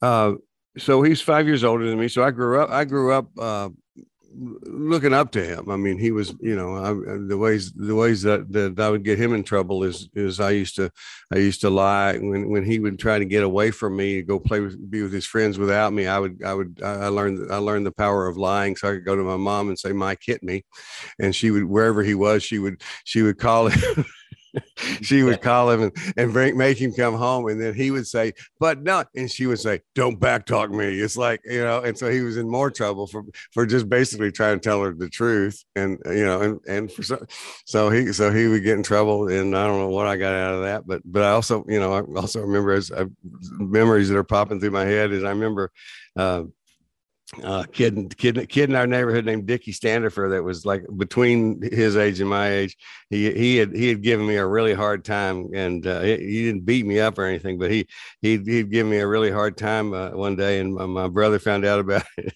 uh, 0.02 0.34
so 0.78 1.04
he's 1.04 1.22
five 1.22 1.48
years 1.48 1.64
older 1.64 1.88
than 1.88 2.00
me. 2.00 2.08
So 2.08 2.24
I 2.24 2.32
grew 2.32 2.62
up. 2.62 2.70
I 2.70 2.86
grew 2.86 3.12
up 3.14 3.28
uh, 3.38 3.70
looking 4.36 5.14
up 5.14 5.32
to 5.32 5.44
him. 5.44 5.70
I 5.70 5.76
mean, 5.76 5.98
he 5.98 6.12
was, 6.12 6.34
you 6.40 6.56
know, 6.56 6.76
I, 6.76 6.90
uh, 6.90 7.18
the 7.28 7.38
ways 7.38 7.72
the 7.74 7.96
ways 7.96 8.22
that, 8.24 8.52
that 8.52 8.80
I 8.80 8.90
would 8.90 9.04
get 9.04 9.20
him 9.20 9.34
in 9.34 9.44
trouble 9.44 9.84
is 9.84 10.10
is 10.14 10.40
I 10.40 10.52
used 10.52 10.76
to 10.76 10.92
I 11.32 11.38
used 11.38 11.62
to 11.62 11.70
lie 11.70 12.18
when 12.18 12.50
when 12.50 12.64
he 12.64 12.80
would 12.80 13.00
try 13.00 13.20
to 13.20 13.26
get 13.26 13.44
away 13.44 13.72
from 13.72 13.96
me, 13.96 14.22
go 14.22 14.40
play 14.40 14.60
with 14.60 14.90
be 14.90 15.02
with 15.02 15.14
his 15.14 15.26
friends 15.26 15.58
without 15.58 15.94
me. 15.94 16.08
I 16.08 16.20
would 16.20 16.44
I 16.44 16.54
would 16.54 16.82
I 16.84 17.08
learned 17.08 17.52
I 17.52 17.58
learned 17.58 17.86
the 17.86 17.92
power 17.92 18.28
of 18.28 18.38
lying, 18.38 18.76
so 18.76 18.90
I 18.90 18.92
could 18.94 19.06
go 19.06 19.16
to 19.16 19.24
my 19.24 19.38
mom 19.38 19.70
and 19.70 19.78
say 19.78 19.92
Mike 19.94 20.22
hit 20.26 20.44
me, 20.44 20.66
and 21.20 21.36
she 21.36 21.52
would 21.52 21.66
wherever 21.66 22.04
he 22.04 22.16
was, 22.16 22.44
she 22.44 22.60
would 22.60 22.82
she 23.04 23.22
would 23.22 23.38
call 23.38 23.68
him. 23.68 24.06
she 25.02 25.24
would 25.24 25.42
call 25.42 25.70
him 25.70 25.84
and, 25.84 26.14
and 26.18 26.34
bring, 26.34 26.58
make 26.58 26.78
him 26.78 26.94
come 26.94 27.16
home. 27.16 27.48
And 27.48 27.62
then 27.62 27.74
he 27.74 27.92
would 27.92 28.08
say, 28.08 28.34
but 28.60 28.82
no. 28.82 29.04
And 29.16 29.30
she 29.30 29.48
would 29.48 29.60
say, 29.60 29.82
don't 29.96 30.20
backtalk 30.20 30.70
me. 30.70 31.00
It's 31.00 31.18
like, 31.18 31.42
you 31.46 31.64
know, 31.64 31.82
and 31.82 31.98
so 31.98 32.10
he 32.10 32.22
was 32.22 32.38
in 32.38 32.50
more 32.50 32.72
trouble 32.72 33.08
for, 33.08 33.24
for 33.52 33.66
just 33.66 33.90
basically 33.90 34.32
trying 34.32 34.60
to 34.60 34.64
tell 34.64 34.82
her 34.84 34.94
the 34.94 35.10
truth. 35.10 35.64
And, 35.76 36.00
you 36.06 36.26
know, 36.26 36.42
and, 36.42 36.60
and 36.68 36.92
for 36.92 37.04
so, 37.04 37.26
so 37.66 37.90
he, 37.90 38.14
so 38.14 38.32
he 38.32 38.48
would 38.48 38.64
get 38.64 38.78
in 38.78 38.84
trouble 38.84 39.30
and 39.30 39.56
I 39.58 39.68
don't 39.68 39.80
know 39.80 39.90
what 39.90 40.08
I 40.08 40.18
got 40.18 40.34
out 40.34 40.56
of 40.56 40.62
that, 40.64 40.88
but, 40.88 41.02
but 41.06 41.24
I 41.24 41.32
also, 41.32 41.64
you 41.68 41.80
know, 41.80 41.94
I 41.94 42.02
also 42.20 42.42
remember 42.42 42.72
as 42.72 42.92
I, 42.92 43.06
memories 43.58 44.10
that 44.10 44.18
are 44.18 44.24
popping 44.24 44.60
through 44.60 44.72
my 44.72 44.86
head 44.86 45.12
is 45.12 45.24
I 45.24 45.30
remember, 45.30 45.72
uh, 46.16 46.44
uh, 47.44 47.64
kid, 47.72 48.16
kid, 48.18 48.48
kid 48.50 48.70
in 48.70 48.76
our 48.76 48.88
neighborhood 48.88 49.26
named 49.26 49.46
Dickie 49.46 49.72
Standifer 49.72 50.30
that 50.30 50.44
was 50.44 50.66
like 50.66 50.84
between 50.98 51.62
his 51.62 51.98
age 51.98 52.20
and 52.20 52.30
my 52.30 52.50
age. 52.50 52.78
He 53.10 53.32
he 53.32 53.58
had 53.58 53.76
he 53.76 53.88
had 53.88 54.02
given 54.02 54.28
me 54.28 54.36
a 54.36 54.46
really 54.46 54.74
hard 54.74 55.04
time, 55.04 55.50
and 55.54 55.86
uh, 55.86 56.02
he, 56.02 56.18
he, 56.18 56.46
didn't 56.46 56.66
beat 56.66 56.86
me 56.86 57.00
up 57.00 57.18
or 57.18 57.26
anything, 57.26 57.58
but 57.58 57.72
he 57.72 57.88
he'd, 58.22 58.46
he'd 58.46 58.72
give 58.72 58.86
me 58.86 58.98
a 58.98 59.08
really 59.08 59.32
hard 59.32 59.58
time 59.58 59.94
uh, 59.94 60.10
one 60.12 60.36
day, 60.36 60.60
and 60.60 60.76
my, 60.76 60.86
my, 60.86 61.08
brother 61.08 61.40
found 61.40 61.66
out 61.66 61.80
about 61.80 62.04
it 62.18 62.34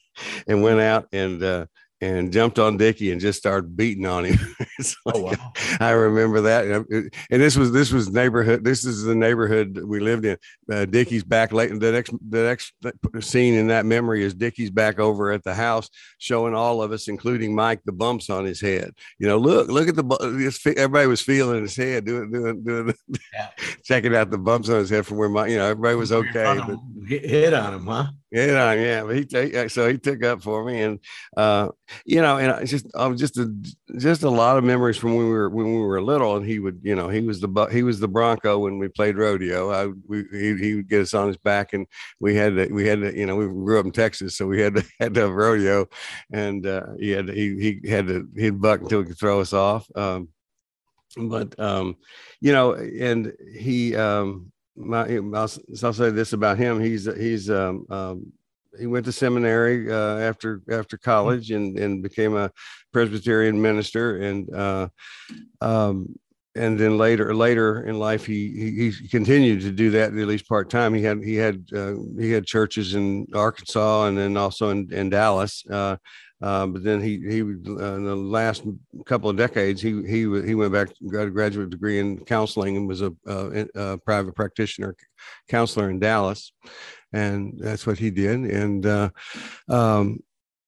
and 0.48 0.64
went 0.64 0.80
out 0.80 1.08
and 1.12 1.44
uh, 1.44 1.66
and 2.02 2.32
jumped 2.32 2.60
on 2.60 2.78
Dickie 2.78 3.12
and 3.12 3.20
just 3.20 3.40
started 3.40 3.76
beating 3.76 4.06
on 4.06 4.26
him. 4.26 4.38
like, 5.06 5.16
oh 5.16 5.22
wow! 5.22 5.54
I 5.80 5.92
remember 5.92 6.42
that, 6.42 6.66
and 6.66 7.42
this 7.42 7.58
was 7.58 7.72
this 7.72 7.92
was 7.92 8.10
neighborhood. 8.10 8.64
This 8.64 8.86
is 8.86 9.04
the 9.04 9.16
neighborhood 9.16 9.80
we 9.84 10.00
lived 10.00 10.26
in. 10.26 10.38
Uh, 10.72 10.86
Dickie's 10.86 11.24
back 11.24 11.52
late. 11.52 11.70
The 11.80 11.92
next 11.92 12.14
the 12.30 12.44
next 12.44 12.74
scene 13.26 13.56
in 13.56 13.68
that 13.68 13.86
memory 13.86 14.24
is 14.24 14.34
Dickie's 14.34 14.70
back 14.70 15.00
over 15.00 15.32
at 15.32 15.44
the 15.44 15.56
house, 15.56 15.90
showing 16.20 16.54
all 16.54 16.84
of 16.84 16.92
us, 16.92 17.08
including 17.08 17.56
Mike, 17.56 17.82
the 17.86 17.92
bumps 17.92 18.30
on 18.30 18.46
his 18.46 18.62
head. 18.62 18.92
You 19.18 19.28
know, 19.28 19.38
look 19.38 19.70
look 19.70 19.88
at 19.88 19.96
the 19.96 20.74
everybody 20.78 21.08
was 21.08 21.22
feeling 21.22 21.62
his 21.62 21.76
head, 21.76 22.06
doing 22.06 22.32
doing 22.32 22.64
doing, 22.64 22.94
yeah. 23.34 23.50
checking 23.84 24.16
out 24.16 24.30
the 24.30 24.38
bumps 24.38 24.70
on 24.70 24.78
his 24.78 24.90
head 24.90 25.06
from 25.06 25.18
where 25.18 25.30
my 25.30 25.48
you 25.48 25.58
know 25.58 25.66
everybody 25.66 25.96
was 25.96 26.12
okay. 26.12 26.60
But, 26.66 26.80
hit 27.08 27.54
on 27.54 27.74
him, 27.74 27.88
huh? 27.88 28.08
Hit 28.30 28.58
on, 28.58 28.78
yeah. 28.80 29.04
But 29.04 29.16
he 29.16 29.26
take 29.26 29.70
so 29.70 29.90
he 29.90 29.98
took 29.98 30.22
up 30.22 30.44
for 30.44 30.66
me, 30.66 30.82
and 30.82 31.00
uh, 31.38 31.70
you 32.06 32.22
know, 32.22 32.38
and 32.38 32.62
it's 32.62 32.72
just 32.72 32.86
I 32.94 33.08
was 33.08 33.22
just 33.22 33.38
a 33.38 33.50
just 33.98 34.24
a 34.24 34.30
lot 34.30 34.58
of 34.58 34.66
memories 34.66 34.98
from 34.98 35.16
when 35.16 35.28
we 35.28 35.32
were 35.34 35.50
when 35.50 35.74
we 35.74 35.80
were 35.80 36.02
little, 36.02 36.36
and 36.36 36.46
he 36.46 36.60
would 36.60 36.82
you 36.84 36.94
know 36.94 37.08
he 37.08 37.22
was 37.22 37.40
the 37.40 37.70
he 37.72 37.84
was 37.84 38.02
the 38.02 38.08
Bronco 38.10 38.60
when 38.60 38.80
we 38.80 38.90
played 38.90 39.18
rodeo. 39.18 39.72
I 39.72 39.94
we 40.08 40.26
he, 40.30 40.58
he 40.58 40.76
would 40.76 40.90
get 40.90 41.02
us 41.02 41.14
on 41.14 41.28
his 41.28 41.38
back, 41.38 41.72
and 41.72 41.88
we 42.20 42.36
had 42.36 42.58
to 42.58 42.68
we 42.68 42.86
had 42.86 43.00
to 43.00 43.18
you 43.18 43.26
know 43.26 43.38
we 43.38 43.48
grew 43.48 43.80
up 43.80 43.86
in 43.86 43.94
Texas, 43.94 44.36
so 44.36 44.46
we 44.46 44.60
had 44.60 44.76
to 44.76 44.84
had 45.00 45.14
to 45.14 45.22
have 45.22 45.32
rodeo, 45.32 45.88
and 46.34 46.68
uh, 46.68 46.88
he 47.00 47.12
had 47.12 47.28
to, 47.28 47.34
he 47.34 47.80
he 47.82 47.90
had 47.90 48.08
to 48.08 48.28
he'd 48.36 48.62
buck 48.62 48.82
until 48.82 49.00
he 49.00 49.06
could 49.06 49.18
throw 49.18 49.40
us 49.40 49.54
off. 49.54 49.88
Um, 49.96 50.28
but 51.16 51.58
um, 51.60 51.96
you 52.42 52.52
know, 52.52 52.74
and 52.74 53.32
he 53.58 53.96
um, 53.96 54.52
my 54.78 55.06
I'll, 55.08 55.52
I'll 55.84 55.94
say 55.94 56.10
this 56.12 56.34
about 56.34 56.58
him: 56.58 56.80
he's 56.80 57.06
he's 57.18 57.50
um, 57.50 57.86
um 57.90 58.32
he 58.80 58.86
went 58.86 59.06
to 59.06 59.12
seminary 59.12 59.92
uh, 59.92 60.18
after 60.18 60.62
after 60.70 60.98
college 60.98 61.52
and 61.52 61.78
and 61.78 62.04
became 62.04 62.36
a 62.36 62.52
Presbyterian 62.94 63.62
minister 63.62 64.18
and 64.18 64.54
uh, 64.54 64.88
um, 65.62 66.16
and 66.56 66.80
then 66.80 66.98
later 66.98 67.34
later 67.36 67.84
in 67.84 68.00
life 68.00 68.26
he, 68.26 68.50
he, 68.52 68.92
he 68.92 69.08
continued 69.08 69.62
to 69.62 69.72
do 69.72 69.92
that 69.92 70.10
at 70.10 70.28
least 70.28 70.48
part 70.48 70.70
time. 70.70 70.94
He 70.94 71.04
had 71.04 71.24
he 71.24 71.36
had 71.36 71.68
uh, 71.76 71.94
he 72.18 72.32
had 72.32 72.46
churches 72.46 72.96
in 72.96 73.28
Arkansas 73.34 74.06
and 74.06 74.18
then 74.18 74.38
also 74.38 74.70
in, 74.70 74.92
in 74.92 75.10
Dallas. 75.10 75.64
Uh, 76.42 76.68
but 76.68 76.84
then 76.84 77.02
he 77.02 77.20
he 77.20 77.42
uh, 77.42 77.96
in 77.96 78.04
the 78.04 78.16
last 78.16 78.64
couple 79.06 79.28
of 79.28 79.36
decades 79.36 79.82
he 79.82 80.04
he 80.04 80.20
he 80.46 80.54
went 80.54 80.72
back 80.72 80.90
got 81.12 81.28
a 81.28 81.32
graduate 81.32 81.72
degree 81.72 81.98
in 82.00 82.24
counseling 82.26 82.78
and 82.78 82.88
was 82.88 83.02
a, 83.02 83.12
a, 83.26 83.66
a 83.74 83.98
private 83.98 84.36
practitioner 84.36 84.96
counselor 85.50 85.90
in 85.90 85.98
Dallas, 85.98 86.52
and 87.12 87.54
that's 87.58 87.88
what 87.88 87.98
he 87.98 88.12
did. 88.12 88.42
And 88.42 88.86
uh, 88.86 89.10
um, 89.68 90.20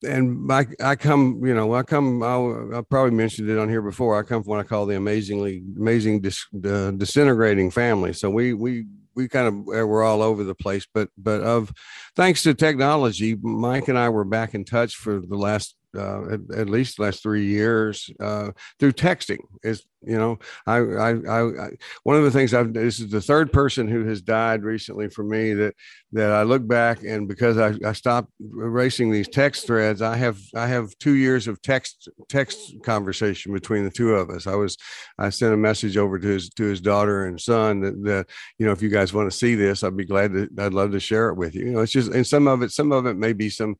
and 0.03 0.51
I, 0.51 0.65
I 0.81 0.95
come, 0.95 1.41
you 1.45 1.53
know, 1.53 1.73
I 1.73 1.83
come, 1.83 2.23
I'll, 2.23 2.69
I 2.73 2.81
probably 2.81 3.11
mentioned 3.11 3.49
it 3.49 3.57
on 3.57 3.67
here 3.67 3.81
before. 3.81 4.17
I 4.17 4.23
come 4.23 4.43
from 4.43 4.51
what 4.51 4.59
I 4.59 4.63
call 4.63 4.85
the 4.85 4.95
amazingly, 4.95 5.61
amazing, 5.77 6.21
dis, 6.21 6.45
uh, 6.65 6.91
disintegrating 6.91 7.69
family. 7.69 8.13
So 8.13 8.29
we, 8.29 8.53
we, 8.53 8.85
we 9.19 9.27
kind 9.27 9.47
of 9.47 9.53
uh, 9.67 9.85
were 9.85 10.01
all 10.01 10.21
over 10.21 10.43
the 10.43 10.55
place, 10.55 10.87
but, 10.93 11.09
but 11.17 11.41
of 11.41 11.71
thanks 12.15 12.41
to 12.43 12.53
technology, 12.53 13.35
Mike 13.35 13.89
and 13.89 13.97
I 13.97 14.09
were 14.09 14.23
back 14.23 14.55
in 14.55 14.63
touch 14.63 14.95
for 14.95 15.19
the 15.19 15.35
last 15.35 15.75
uh, 15.97 16.33
at, 16.33 16.39
at, 16.55 16.69
least 16.69 16.97
the 16.97 17.03
last 17.03 17.23
three 17.23 17.45
years 17.45 18.09
uh, 18.19 18.51
through 18.79 18.93
texting. 18.93 19.39
Is 19.63 19.83
you 20.01 20.17
know, 20.17 20.39
I, 20.65 20.77
I, 20.77 21.09
I, 21.11 21.69
one 22.03 22.15
of 22.15 22.23
the 22.23 22.31
things 22.31 22.53
I've 22.53 22.73
this 22.73 23.01
is 23.01 23.09
the 23.09 23.19
third 23.19 23.51
person 23.51 23.87
who 23.87 24.05
has 24.05 24.21
died 24.21 24.63
recently 24.63 25.09
for 25.09 25.23
me 25.23 25.53
that 25.53 25.75
that 26.13 26.31
I 26.31 26.43
look 26.43 26.65
back 26.65 27.03
and 27.03 27.27
because 27.27 27.57
I, 27.57 27.73
I 27.85 27.91
stopped 27.93 28.31
erasing 28.39 29.11
these 29.11 29.27
text 29.27 29.67
threads, 29.67 30.01
I 30.01 30.15
have 30.15 30.39
I 30.55 30.67
have 30.67 30.97
two 30.99 31.15
years 31.15 31.47
of 31.47 31.61
text 31.61 32.07
text 32.29 32.75
conversation 32.83 33.53
between 33.53 33.83
the 33.83 33.91
two 33.91 34.15
of 34.15 34.29
us. 34.29 34.47
I 34.47 34.55
was 34.55 34.77
I 35.17 35.29
sent 35.29 35.53
a 35.53 35.57
message 35.57 35.97
over 35.97 36.17
to 36.17 36.27
his 36.27 36.49
to 36.51 36.63
his 36.63 36.79
daughter 36.79 37.25
and 37.25 37.39
son 37.39 37.81
that, 37.81 38.03
that 38.03 38.27
you 38.57 38.65
know 38.65 38.71
if 38.71 38.81
you 38.81 38.89
guys 38.89 39.13
want 39.13 39.29
to 39.29 39.37
see 39.37 39.55
this, 39.55 39.83
I'd 39.83 39.97
be 39.97 40.05
glad 40.05 40.31
to 40.33 40.49
I'd 40.59 40.73
love 40.73 40.91
to 40.91 40.99
share 40.99 41.29
it 41.29 41.35
with 41.35 41.55
you. 41.55 41.65
You 41.65 41.71
know, 41.71 41.79
it's 41.79 41.91
just 41.91 42.11
and 42.11 42.25
some 42.25 42.47
of 42.47 42.61
it 42.61 42.71
some 42.71 42.93
of 42.93 43.05
it 43.05 43.17
may 43.17 43.33
be 43.33 43.49
some 43.49 43.75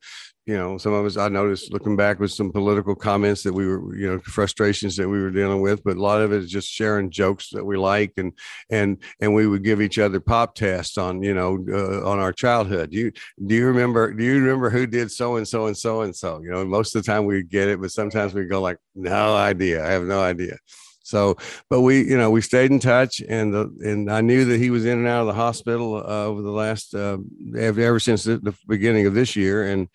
you 0.49 0.57
know, 0.57 0.79
some 0.79 0.93
of 0.93 1.05
us 1.05 1.15
I 1.15 1.29
noticed 1.29 1.71
looking 1.71 1.95
back 1.95 2.19
with 2.19 2.31
some 2.31 2.51
political 2.51 2.95
comments 2.95 3.43
that 3.43 3.53
we 3.53 3.67
were, 3.67 3.95
you 3.95 4.09
know, 4.09 4.17
frustrations 4.17 4.95
that 4.95 5.07
we 5.07 5.21
were 5.21 5.29
dealing 5.29 5.61
with, 5.61 5.83
but 5.83 5.95
a 5.95 6.01
lot 6.01 6.23
of 6.23 6.33
it 6.33 6.41
is 6.41 6.49
just 6.49 6.67
sharing 6.67 7.11
jokes 7.11 7.51
that 7.51 7.63
we 7.63 7.77
like 7.77 8.13
and 8.17 8.33
and 8.71 8.97
and 9.19 9.35
we 9.35 9.45
would 9.45 9.63
give 9.63 9.79
each 9.79 9.99
other 9.99 10.19
pop 10.19 10.55
tests 10.55 10.97
on, 10.97 11.21
you 11.21 11.35
know, 11.35 11.63
uh, 11.71 12.09
on 12.09 12.17
our 12.17 12.33
childhood. 12.33 12.89
Do 12.89 12.97
you 12.97 13.11
do 13.45 13.53
you 13.53 13.67
remember 13.67 14.11
do 14.11 14.23
you 14.23 14.39
remember 14.41 14.71
who 14.71 14.87
did 14.87 15.11
so 15.11 15.35
and 15.35 15.47
so 15.47 15.67
and 15.67 15.77
so 15.77 16.01
and 16.01 16.15
so? 16.15 16.41
You 16.41 16.49
know, 16.49 16.65
most 16.65 16.95
of 16.95 17.03
the 17.03 17.11
time 17.11 17.25
we 17.25 17.43
get 17.43 17.67
it, 17.67 17.79
but 17.79 17.91
sometimes 17.91 18.33
we 18.33 18.45
go 18.45 18.59
like, 18.59 18.77
no 18.95 19.35
idea. 19.35 19.85
I 19.85 19.91
have 19.91 20.05
no 20.05 20.19
idea. 20.19 20.57
So, 21.03 21.37
but 21.69 21.81
we, 21.81 22.07
you 22.07 22.17
know, 22.17 22.29
we 22.29 22.41
stayed 22.41 22.71
in 22.71 22.79
touch, 22.79 23.19
and 23.27 23.51
the, 23.51 23.75
and 23.83 24.11
I 24.11 24.21
knew 24.21 24.45
that 24.45 24.59
he 24.59 24.69
was 24.69 24.85
in 24.85 24.99
and 24.99 25.07
out 25.07 25.21
of 25.21 25.27
the 25.27 25.33
hospital 25.33 25.95
uh, 25.95 26.25
over 26.25 26.43
the 26.43 26.51
last 26.51 26.93
uh, 26.93 27.17
ever, 27.57 27.81
ever 27.81 27.99
since 27.99 28.25
the, 28.25 28.37
the, 28.37 28.55
beginning 28.67 29.07
of 29.07 29.15
this 29.15 29.35
year, 29.35 29.71
and 29.71 29.87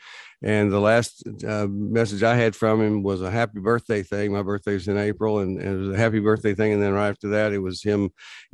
and 0.44 0.70
the 0.70 0.78
last 0.78 1.22
uh, 1.48 1.66
message 1.66 2.22
I 2.22 2.36
had 2.36 2.54
from 2.54 2.82
him 2.82 3.02
was 3.02 3.22
a 3.22 3.30
happy 3.30 3.60
birthday 3.60 4.02
thing. 4.02 4.30
My 4.30 4.42
birthday 4.42 4.74
was 4.74 4.86
in 4.86 4.98
April, 4.98 5.38
and, 5.38 5.58
and, 5.58 5.74
it 5.74 5.86
was 5.86 5.96
a 5.96 5.98
happy 5.98 6.20
birthday 6.20 6.54
thing. 6.54 6.74
And 6.74 6.82
then 6.82 6.92
right 6.92 7.08
after 7.08 7.30
that, 7.30 7.54
it 7.54 7.60
was 7.60 7.82
him 7.82 8.10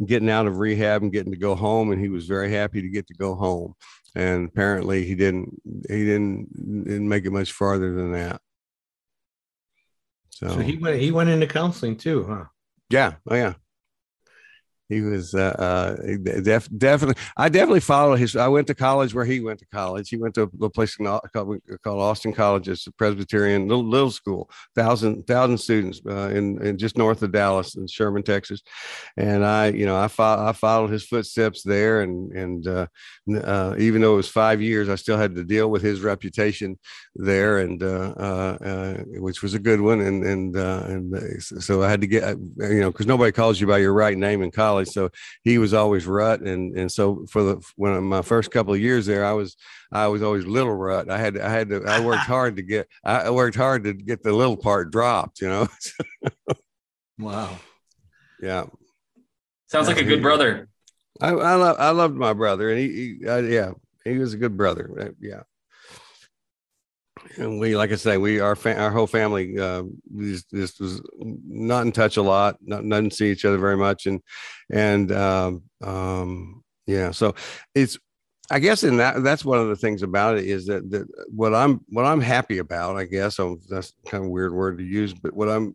getting 0.07 0.31
out 0.31 0.47
of 0.47 0.59
rehab 0.59 1.03
and 1.03 1.11
getting 1.11 1.33
to 1.33 1.39
go 1.39 1.57
home. 1.57 1.91
And 1.91 2.01
he 2.01 2.09
was 2.09 2.27
very 2.27 2.53
happy 2.53 2.81
to 2.81 2.89
get 2.89 3.09
to 3.09 3.15
go 3.15 3.35
home. 3.35 3.75
And 4.15 4.49
apparently, 4.49 5.05
he 5.05 5.17
didn't 5.17 5.61
he 5.89 6.05
didn't, 6.05 6.85
didn't 6.85 7.09
make 7.09 7.25
it 7.25 7.33
much 7.33 7.51
farther 7.51 7.93
than 7.93 8.13
that. 8.13 8.41
So, 10.31 10.49
so 10.49 10.61
he 10.61 10.77
went 10.77 11.01
he 11.01 11.11
went 11.11 11.31
into 11.31 11.49
counseling 11.49 11.97
too, 11.97 12.25
huh? 12.25 12.45
Yeah. 12.89 13.15
Oh 13.29 13.35
yeah 13.35 13.55
he 14.91 15.03
was 15.03 15.35
uh, 15.35 15.55
uh, 15.57 16.41
def- 16.43 16.69
definitely. 16.77 17.23
I 17.37 17.49
definitely 17.49 17.81
follow 17.81 18.17
his. 18.17 18.35
I 18.35 18.49
went 18.49 18.67
to 18.67 18.75
college 18.75 19.15
where 19.15 19.25
he 19.25 19.39
went 19.39 19.61
to 19.61 19.67
college. 19.67 20.09
He 20.09 20.17
went 20.17 20.35
to 20.35 20.43
a 20.43 20.49
little 20.53 20.69
place 20.69 20.97
called, 20.97 21.23
called 21.33 22.01
Austin 22.01 22.33
College. 22.33 22.69
It's 22.69 22.89
a 22.89 22.93
Presbyterian 22.93 23.69
little, 23.69 23.85
little 23.85 24.11
school, 24.11 24.51
thousand 24.75 25.29
thousand 25.29 25.59
students 25.59 26.01
uh, 26.05 26.31
in, 26.31 26.61
in 26.67 26.77
just 26.77 26.99
north 26.99 27.23
of 27.23 27.31
Dallas 27.31 27.77
in 27.77 27.87
Sherman, 27.87 28.25
Texas. 28.25 28.63
And 29.17 29.45
I, 29.45 29.69
you 29.69 29.87
know, 29.87 29.97
I 29.97 30.09
fo- 30.09 30.45
I 30.49 30.53
followed 30.53 30.91
his 30.91 31.07
footsteps 31.07 31.63
there, 31.63 32.01
and 32.01 32.33
and 32.33 32.67
uh, 32.67 32.87
uh, 33.33 33.77
even 33.79 34.03
though 34.03 34.15
it 34.15 34.17
was 34.17 34.29
five 34.29 34.61
years, 34.61 34.89
I 34.89 34.97
still 34.97 35.19
had 35.19 35.37
to 35.37 35.45
deal 35.45 35.71
with 35.71 35.83
his 35.83 36.01
reputation 36.01 36.77
there, 37.15 37.61
and 37.61 37.81
uh, 37.81 38.95
which 39.07 39.41
was 39.41 39.55
a 39.55 39.61
good 39.61 39.81
one. 39.81 40.01
And 40.01 40.25
and 40.25 40.57
and 40.57 41.43
so 41.43 41.85
I 41.85 41.91
had 41.91 42.01
to 42.01 42.09
get 42.09 42.37
you 42.59 42.81
know 42.81 42.91
because 42.91 43.07
nobody 43.07 43.31
calls 43.31 43.61
you 43.61 43.69
by 43.69 43.79
your 43.79 43.93
right 43.93 44.19
name 44.19 44.43
in 44.43 44.51
college 44.51 44.80
college, 44.81 44.95
so 44.95 45.11
he 45.45 45.59
was 45.59 45.75
always 45.75 46.07
Rut, 46.07 46.41
and 46.41 46.77
and 46.77 46.91
so 46.91 47.27
for 47.29 47.43
the 47.43 47.73
when 47.77 48.03
my 48.05 48.23
first 48.23 48.51
couple 48.51 48.75
of 48.75 48.81
years 48.81 49.07
there, 49.07 49.25
I 49.25 49.33
was 49.33 49.57
I 49.93 50.09
was 50.09 50.23
always 50.23 50.45
Little 50.47 50.75
Rut. 50.75 51.11
I 51.11 51.19
had 51.19 51.39
I 51.39 51.51
had 51.51 51.69
to 51.71 51.83
I 51.87 52.05
worked 52.05 52.23
hard 52.27 52.57
to 52.57 52.63
get 52.63 52.89
I 53.05 53.31
worked 53.31 53.57
hard 53.57 53.85
to 53.85 53.93
get 53.93 54.23
the 54.23 54.33
little 54.33 54.57
part 54.57 54.91
dropped, 54.91 55.41
you 55.41 55.49
know. 55.49 55.69
wow. 57.19 57.59
Yeah. 58.41 58.67
Sounds 59.67 59.87
like 59.87 59.99
a 59.99 60.05
good 60.05 60.23
brother. 60.23 60.69
I 61.21 61.29
I, 61.29 61.55
lo- 61.55 61.77
I 61.79 61.91
loved 61.91 62.17
my 62.17 62.33
brother, 62.33 62.71
and 62.71 62.79
he, 62.79 63.17
he 63.21 63.29
uh, 63.29 63.39
yeah 63.39 63.73
he 64.05 64.19
was 64.19 64.35
a 64.35 64.39
good 64.39 64.57
brother. 64.57 64.91
Uh, 64.99 65.09
yeah 65.21 65.43
and 67.37 67.59
we 67.59 67.77
like 67.77 67.93
i 67.93 67.97
say 67.97 68.17
we 68.17 68.41
our 68.41 68.57
fa- 68.57 68.79
our 68.79 68.91
whole 68.91 69.07
family 69.07 69.59
uh 69.59 69.83
this 70.11 70.79
was 70.79 71.01
not 71.19 71.87
in 71.87 71.93
touch 71.93 72.17
a 72.17 72.23
lot 72.23 72.57
not 72.61 72.83
didn't 72.83 73.13
see 73.13 73.31
each 73.31 73.45
other 73.45 73.59
very 73.59 73.77
much. 73.77 74.07
And 74.07 74.21
and 74.71 75.13
um, 75.13 75.63
um 75.83 76.63
yeah 76.87 77.11
so 77.11 77.35
it's 77.75 77.99
i 78.51 78.59
guess 78.59 78.83
in 78.83 78.97
that 78.97 79.23
that's 79.23 79.45
one 79.45 79.59
of 79.59 79.69
the 79.69 79.77
things 79.77 80.03
about 80.03 80.39
it 80.39 80.45
is 80.45 80.67
that 80.67 80.91
that 80.91 81.07
what 81.29 81.55
i'm 81.55 81.81
what 81.89 82.05
i'm 82.05 82.21
happy 82.21 82.59
about 82.59 82.97
i 82.97 83.05
guess 83.05 83.37
so 83.37 83.59
that's 83.69 83.93
kind 84.07 84.25
of 84.25 84.31
weird 84.31 84.53
word 84.53 84.79
to 84.79 84.85
use 84.85 85.15
but 85.15 85.35
what 85.35 85.49
i'm 85.49 85.75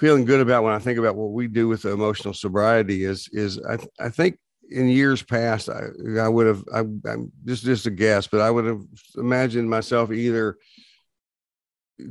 feeling 0.00 0.24
good 0.24 0.40
about 0.40 0.64
when 0.64 0.74
i 0.74 0.78
think 0.78 0.98
about 0.98 1.16
what 1.16 1.32
we 1.32 1.46
do 1.48 1.68
with 1.68 1.84
emotional 1.84 2.34
sobriety 2.34 3.04
is 3.04 3.28
is 3.32 3.60
i, 3.68 3.78
I 4.00 4.08
think 4.08 4.38
in 4.70 4.88
years 4.88 5.22
past, 5.22 5.68
I, 5.68 5.84
I 6.18 6.28
would 6.28 6.46
have, 6.46 6.64
I, 6.72 6.80
am 6.80 7.32
just, 7.44 7.64
just 7.64 7.86
a 7.86 7.90
guess, 7.90 8.26
but 8.26 8.40
I 8.40 8.50
would 8.50 8.64
have 8.64 8.82
imagined 9.16 9.68
myself 9.70 10.12
either 10.12 10.58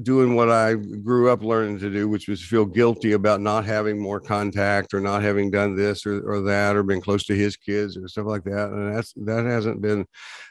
doing 0.02 0.34
what 0.34 0.50
I 0.50 0.74
grew 0.74 1.30
up 1.30 1.44
learning 1.44 1.80
to 1.80 1.92
do, 1.92 2.10
which 2.10 2.28
was 2.28 2.44
feel 2.44 2.66
guilty 2.66 3.12
about 3.12 3.40
not 3.40 3.66
having 3.66 4.00
more 4.00 4.20
contact 4.20 4.94
or 4.94 5.00
not 5.00 5.22
having 5.22 5.52
done 5.52 5.76
this 5.76 6.06
or, 6.06 6.28
or 6.28 6.42
that 6.42 6.76
or 6.76 6.82
been 6.82 7.02
close 7.02 7.24
to 7.26 7.36
his 7.36 7.56
kids 7.56 7.96
or 7.96 8.08
stuff 8.08 8.26
like 8.26 8.44
that. 8.46 8.72
And 8.72 8.96
that's 8.96 9.14
that 9.14 9.46
hasn't 9.46 9.82
been 9.82 10.06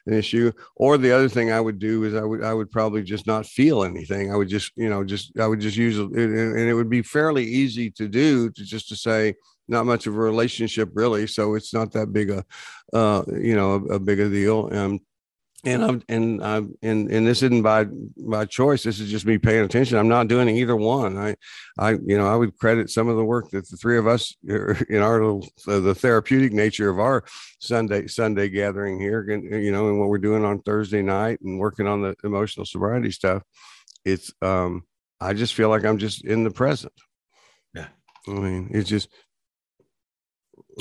an 0.07 0.13
issue. 0.13 0.53
Or 0.77 0.99
the 0.99 1.11
other 1.11 1.29
thing 1.29 1.51
I 1.51 1.61
would 1.61 1.81
do 1.81 2.05
is 2.05 2.15
I 2.15 2.23
would 2.23 2.45
I 2.45 2.55
would 2.55 2.71
probably 2.71 3.03
just 3.03 3.27
not 3.27 3.47
feel 3.47 3.83
anything. 3.83 4.33
I 4.33 4.37
would 4.37 4.49
just 4.49 4.71
you 4.77 4.89
know 4.89 5.03
just 5.03 5.39
I 5.39 5.49
would 5.49 5.61
just 5.61 5.77
use 5.77 5.99
it, 5.99 6.11
and 6.13 6.59
it 6.59 6.75
would 6.75 6.91
be 6.91 7.03
fairly 7.03 7.45
easy 7.45 7.91
to 7.93 8.09
do 8.09 8.51
to 8.51 8.65
just 8.65 8.89
to 8.91 8.97
say 8.97 9.35
not 9.69 9.87
much 9.87 10.07
of 10.07 10.15
a 10.15 10.19
relationship 10.19 10.91
really, 10.95 11.27
so 11.27 11.55
it's 11.55 11.73
not 11.73 11.93
that 11.93 12.13
big 12.13 12.31
a 12.31 12.45
uh, 12.93 13.23
you 13.29 13.57
know 13.57 13.75
a, 13.75 13.95
a 13.95 13.99
big 13.99 14.21
a 14.21 14.29
deal. 14.29 14.69
Um, 14.73 15.01
and 15.65 15.83
I'm 15.83 16.03
and 16.09 16.45
I'm 16.45 16.75
and 16.83 17.11
and 17.11 17.27
this 17.27 17.43
isn't 17.43 17.63
by 17.63 17.87
by 18.19 18.45
choice. 18.45 18.83
This 18.83 19.01
is 19.01 19.11
just 19.11 19.27
me 19.27 19.39
paying 19.39 19.65
attention. 19.65 19.99
I'm 19.99 20.09
not 20.09 20.29
doing 20.29 20.49
either 20.49 20.77
one. 20.77 21.17
I, 21.17 21.37
I 21.79 21.93
you 21.93 22.19
know 22.19 22.27
I 22.27 22.37
would 22.37 22.57
credit 22.59 22.91
some 22.91 23.09
of 23.09 23.17
the 23.17 23.25
work 23.25 23.51
that 23.51 23.69
the 23.69 23.77
three 23.77 23.99
of 23.99 24.07
us 24.07 24.35
in 24.45 25.01
our 25.01 25.23
little 25.23 25.49
uh, 25.67 25.81
the 25.81 25.95
therapeutic 25.95 26.53
nature 26.53 26.91
of 26.91 26.99
our 26.99 27.25
Sunday 27.61 28.07
Sunday 28.07 28.49
gathering 28.49 29.01
here, 29.01 29.23
and 29.23 29.65
you 29.65 29.73
know, 29.73 29.89
and 29.89 29.99
what 29.99 30.09
we're 30.09 30.19
doing 30.19 30.45
on 30.45 30.61
Thursday 30.63 31.03
night 31.03 31.41
and 31.41 31.59
working 31.59 31.87
on 31.87 32.03
the 32.03 32.15
emotional 32.25 32.67
sobriety 32.67 33.11
stuff. 33.11 33.43
It's 34.05 34.33
um 34.43 34.85
I 35.21 35.33
just 35.33 35.55
feel 35.55 35.71
like 35.71 35.85
I'm 35.85 35.99
just 35.99 36.25
in 36.25 36.45
the 36.45 36.51
present. 36.51 36.93
Yeah, 37.75 37.89
I 38.29 38.33
mean 38.33 38.71
it's 38.73 38.89
just. 38.89 39.09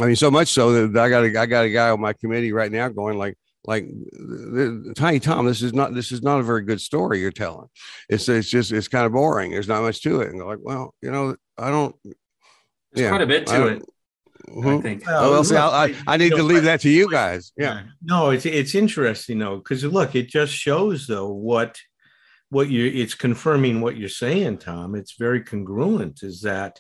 I 0.02 0.06
mean, 0.06 0.16
so 0.16 0.32
much 0.32 0.50
so 0.50 0.88
that 0.88 1.04
I 1.04 1.10
got 1.10 1.24
a, 1.24 1.40
I 1.40 1.46
got 1.46 1.66
a 1.66 1.70
guy 1.70 1.90
on 1.90 2.02
my 2.02 2.14
committee 2.14 2.52
right 2.52 2.72
now 2.72 2.90
going 2.90 3.18
like, 3.18 3.38
like 3.66 3.88
tiny 4.96 5.22
tom 5.22 5.46
this 5.46 5.62
is 5.62 5.74
not 5.74 5.94
this 5.94 6.12
is 6.12 6.22
not 6.22 6.38
a 6.38 6.44
very 6.44 6.64
good 6.64 6.82
story 6.82 7.22
you're 7.22 7.32
telling 7.32 7.66
it's 8.10 8.28
it's 8.28 8.50
just 8.50 8.74
it's 8.74 8.90
kind 8.90 9.06
of 9.06 9.14
boring 9.14 9.52
there's 9.52 9.70
not 9.70 9.82
much 9.82 10.02
to 10.02 10.20
it 10.20 10.32
and 10.32 10.46
like 10.46 10.58
well 10.62 10.94
you 11.02 11.10
know 11.10 11.34
i 11.58 11.70
don't 11.70 11.96
there's 12.04 12.16
yeah, 12.94 13.08
quite 13.08 13.22
a 13.22 13.26
bit 13.26 13.48
to 13.48 13.68
it 13.68 13.84
mm-hmm. 14.50 14.68
I 14.68 14.82
think. 14.82 15.06
Well, 15.06 15.32
well 15.32 15.44
see, 15.44 15.56
I, 15.56 15.96
I 16.08 16.18
need 16.18 16.32
to 16.32 16.44
leave 16.44 16.64
that 16.64 16.82
to 16.82 16.90
you 16.90 17.10
guys. 17.10 17.52
Yeah. 17.58 17.84
No, 18.02 18.32
it's 18.32 18.46
it's 18.46 18.76
interesting 18.76 19.40
though, 19.40 19.58
because 19.58 19.84
look, 19.84 20.16
it 20.16 20.28
just 20.28 20.54
shows 20.54 21.08
though 21.08 21.30
what 21.30 21.80
what 22.50 22.70
you 22.70 22.86
it's 22.86 23.14
confirming 23.14 23.82
what 23.82 23.98
you're 23.98 24.10
saying, 24.10 24.60
Tom. 24.60 24.96
It's 24.96 25.16
very 25.18 25.42
congruent. 25.42 26.24
Is 26.24 26.42
that 26.42 26.80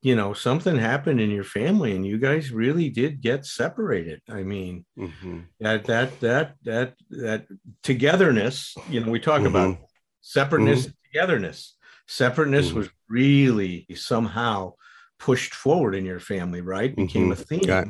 you 0.00 0.14
know 0.14 0.32
something 0.32 0.76
happened 0.76 1.20
in 1.20 1.30
your 1.30 1.44
family 1.44 1.94
and 1.94 2.06
you 2.06 2.18
guys 2.18 2.52
really 2.52 2.88
did 2.88 3.20
get 3.20 3.44
separated 3.44 4.20
i 4.30 4.42
mean 4.42 4.84
mm-hmm. 4.96 5.40
that 5.60 5.84
that 5.84 6.18
that 6.20 6.54
that 6.62 6.94
that 7.10 7.46
togetherness 7.82 8.74
you 8.88 9.00
know 9.00 9.10
we 9.10 9.18
talk 9.20 9.38
mm-hmm. 9.38 9.46
about 9.46 9.78
separateness 10.20 10.86
mm-hmm. 10.86 10.92
togetherness 11.12 11.76
separateness 12.06 12.68
mm-hmm. 12.68 12.78
was 12.78 12.88
really 13.08 13.86
somehow 13.94 14.72
pushed 15.18 15.54
forward 15.54 15.94
in 15.94 16.04
your 16.04 16.20
family 16.20 16.60
right 16.60 16.94
became 16.94 17.32
a 17.32 17.34
mm-hmm. 17.34 17.42
theme 17.42 17.68
yeah. 17.68 17.84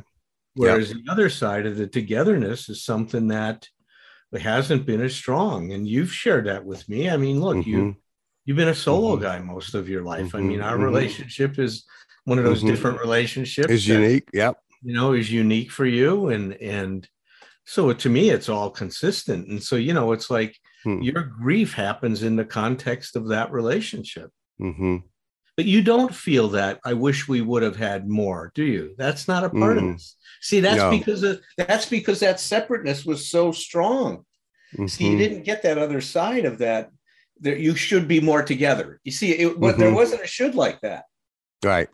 whereas 0.54 0.90
the 0.90 1.04
other 1.10 1.28
side 1.28 1.66
of 1.66 1.76
the 1.76 1.86
togetherness 1.86 2.68
is 2.68 2.82
something 2.82 3.28
that 3.28 3.68
hasn't 4.38 4.86
been 4.86 5.00
as 5.00 5.14
strong 5.14 5.72
and 5.72 5.88
you've 5.88 6.12
shared 6.12 6.46
that 6.46 6.64
with 6.64 6.88
me 6.88 7.10
i 7.10 7.16
mean 7.16 7.40
look 7.40 7.66
you 7.66 7.78
mm-hmm. 7.78 7.98
You've 8.48 8.56
been 8.56 8.68
a 8.68 8.74
solo 8.74 9.14
mm-hmm. 9.14 9.24
guy 9.24 9.38
most 9.40 9.74
of 9.74 9.90
your 9.90 10.02
life. 10.02 10.28
Mm-hmm. 10.28 10.36
I 10.36 10.40
mean, 10.40 10.60
our 10.62 10.76
mm-hmm. 10.76 10.84
relationship 10.84 11.58
is 11.58 11.84
one 12.24 12.38
of 12.38 12.44
those 12.44 12.60
mm-hmm. 12.60 12.70
different 12.70 12.98
relationships 12.98 13.70
is 13.70 13.86
unique. 13.86 14.26
Yep. 14.32 14.58
You 14.82 14.94
know, 14.94 15.12
is 15.12 15.30
unique 15.30 15.70
for 15.70 15.84
you. 15.84 16.30
And 16.30 16.54
and 16.54 17.06
so 17.66 17.92
to 17.92 18.08
me, 18.08 18.30
it's 18.30 18.48
all 18.48 18.70
consistent. 18.70 19.48
And 19.48 19.62
so, 19.62 19.76
you 19.76 19.92
know, 19.92 20.12
it's 20.12 20.30
like 20.30 20.56
hmm. 20.82 21.02
your 21.02 21.24
grief 21.24 21.74
happens 21.74 22.22
in 22.22 22.36
the 22.36 22.44
context 22.44 23.16
of 23.16 23.28
that 23.28 23.52
relationship. 23.52 24.30
Mm-hmm. 24.58 24.96
But 25.54 25.66
you 25.66 25.82
don't 25.82 26.14
feel 26.14 26.48
that 26.50 26.80
I 26.86 26.94
wish 26.94 27.28
we 27.28 27.42
would 27.42 27.62
have 27.62 27.76
had 27.76 28.08
more, 28.08 28.50
do 28.54 28.64
you? 28.64 28.94
That's 28.96 29.28
not 29.28 29.44
a 29.44 29.50
part 29.50 29.76
of 29.76 29.84
this. 29.84 30.16
See, 30.40 30.60
that's 30.60 30.78
no. 30.78 30.90
because 30.90 31.22
of 31.22 31.42
that's 31.58 31.86
because 31.86 32.20
that 32.20 32.40
separateness 32.40 33.04
was 33.04 33.28
so 33.28 33.52
strong. 33.52 34.24
Mm-hmm. 34.72 34.86
See, 34.86 35.04
you 35.04 35.10
mm-hmm. 35.10 35.18
didn't 35.18 35.42
get 35.42 35.64
that 35.64 35.76
other 35.76 36.00
side 36.00 36.46
of 36.46 36.58
that. 36.58 36.90
There, 37.40 37.56
you 37.56 37.74
should 37.74 38.08
be 38.08 38.20
more 38.20 38.42
together. 38.42 39.00
You 39.04 39.12
see, 39.12 39.32
it, 39.32 39.56
mm-hmm. 39.56 39.80
there 39.80 39.94
wasn't 39.94 40.22
a 40.22 40.26
should 40.26 40.54
like 40.54 40.80
that. 40.80 41.04
Right. 41.64 41.88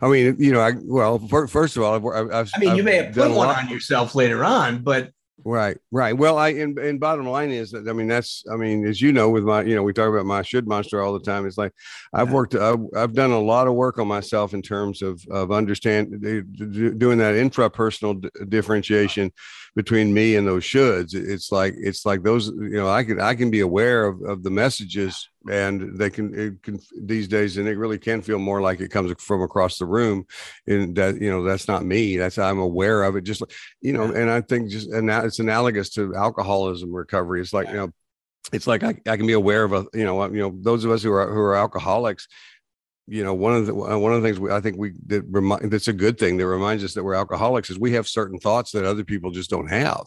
I 0.00 0.08
mean, 0.08 0.36
you 0.38 0.52
know, 0.52 0.60
I 0.60 0.72
well, 0.84 1.18
first 1.18 1.76
of 1.76 1.82
all, 1.82 1.94
I've, 1.94 2.32
I've 2.32 2.50
i 2.54 2.58
mean, 2.60 2.70
I've 2.70 2.76
you 2.76 2.82
may 2.82 2.96
have 2.96 3.14
put 3.14 3.30
one 3.30 3.48
on 3.48 3.68
yourself 3.68 4.14
later 4.14 4.44
on, 4.44 4.82
but 4.82 5.10
right, 5.44 5.76
right. 5.90 6.16
Well, 6.16 6.38
I 6.38 6.50
and, 6.50 6.78
and 6.78 7.00
bottom 7.00 7.26
line 7.26 7.50
is 7.50 7.72
that 7.72 7.88
I 7.88 7.92
mean, 7.92 8.06
that's 8.06 8.44
I 8.52 8.56
mean, 8.56 8.86
as 8.86 9.00
you 9.00 9.12
know, 9.12 9.30
with 9.30 9.42
my 9.42 9.62
you 9.62 9.74
know, 9.74 9.82
we 9.82 9.92
talk 9.92 10.08
about 10.08 10.26
my 10.26 10.42
should 10.42 10.68
monster 10.68 11.02
all 11.02 11.12
the 11.12 11.24
time. 11.24 11.44
It's 11.44 11.58
like 11.58 11.72
I've 12.12 12.30
worked, 12.30 12.54
I've, 12.54 12.78
I've 12.96 13.14
done 13.14 13.32
a 13.32 13.40
lot 13.40 13.66
of 13.66 13.74
work 13.74 13.98
on 13.98 14.06
myself 14.06 14.54
in 14.54 14.62
terms 14.62 15.02
of 15.02 15.20
of 15.28 15.50
understand 15.50 16.22
doing 16.22 17.18
that 17.18 17.34
intrapersonal 17.34 18.22
d- 18.22 18.30
differentiation 18.48 19.32
between 19.76 20.14
me 20.14 20.36
and 20.36 20.46
those 20.46 20.62
shoulds. 20.62 21.14
It's 21.14 21.50
like 21.50 21.74
it's 21.76 22.06
like 22.06 22.22
those 22.22 22.48
you 22.48 22.74
know, 22.74 22.88
I 22.88 23.02
can 23.04 23.20
I 23.20 23.34
can 23.34 23.50
be 23.50 23.60
aware 23.60 24.06
of 24.06 24.22
of 24.22 24.42
the 24.42 24.50
messages 24.50 25.28
and 25.50 25.98
they 25.98 26.10
can, 26.10 26.32
it 26.38 26.62
can 26.62 26.78
these 27.02 27.28
days 27.28 27.56
and 27.56 27.68
it 27.68 27.76
really 27.76 27.98
can 27.98 28.22
feel 28.22 28.38
more 28.38 28.60
like 28.60 28.80
it 28.80 28.90
comes 28.90 29.12
from 29.18 29.42
across 29.42 29.78
the 29.78 29.86
room 29.86 30.26
and 30.66 30.96
that 30.96 31.20
you 31.20 31.30
know 31.30 31.42
that's 31.42 31.68
not 31.68 31.84
me. 31.84 32.16
That's 32.16 32.38
i'm 32.38 32.58
aware 32.58 33.02
of 33.02 33.16
it. 33.16 33.22
Just 33.22 33.42
you 33.80 33.92
know 33.92 34.04
and 34.04 34.30
i 34.30 34.40
think 34.40 34.70
just 34.70 34.90
and 34.90 35.06
now 35.06 35.24
it's 35.24 35.40
analogous 35.40 35.90
to 35.90 36.14
alcoholism 36.14 36.92
recovery. 36.92 37.40
It's 37.40 37.52
like 37.52 37.68
you 37.68 37.74
know 37.74 37.92
it's 38.52 38.66
like 38.66 38.84
I, 38.84 38.94
I 39.06 39.16
can 39.16 39.26
be 39.26 39.32
aware 39.32 39.64
of 39.64 39.72
a 39.72 39.86
you 39.92 40.04
know 40.04 40.24
you 40.26 40.40
know 40.40 40.54
those 40.60 40.84
of 40.84 40.90
us 40.90 41.02
who 41.02 41.12
are 41.12 41.32
who 41.32 41.40
are 41.40 41.56
alcoholics 41.56 42.28
you 43.06 43.22
know 43.22 43.34
one 43.34 43.54
of 43.54 43.66
the 43.66 43.74
uh, 43.74 43.98
one 43.98 44.12
of 44.12 44.22
the 44.22 44.28
things 44.28 44.40
we, 44.40 44.50
I 44.50 44.60
think 44.60 44.78
we 44.78 44.92
that 45.06 45.24
remind 45.28 45.70
that's 45.70 45.88
a 45.88 45.92
good 45.92 46.18
thing 46.18 46.38
that 46.38 46.46
reminds 46.46 46.82
us 46.82 46.94
that 46.94 47.04
we're 47.04 47.14
alcoholics 47.14 47.68
is 47.68 47.78
we 47.78 47.92
have 47.92 48.08
certain 48.08 48.38
thoughts 48.38 48.72
that 48.72 48.84
other 48.84 49.04
people 49.04 49.30
just 49.30 49.50
don't 49.50 49.68
have. 49.68 50.06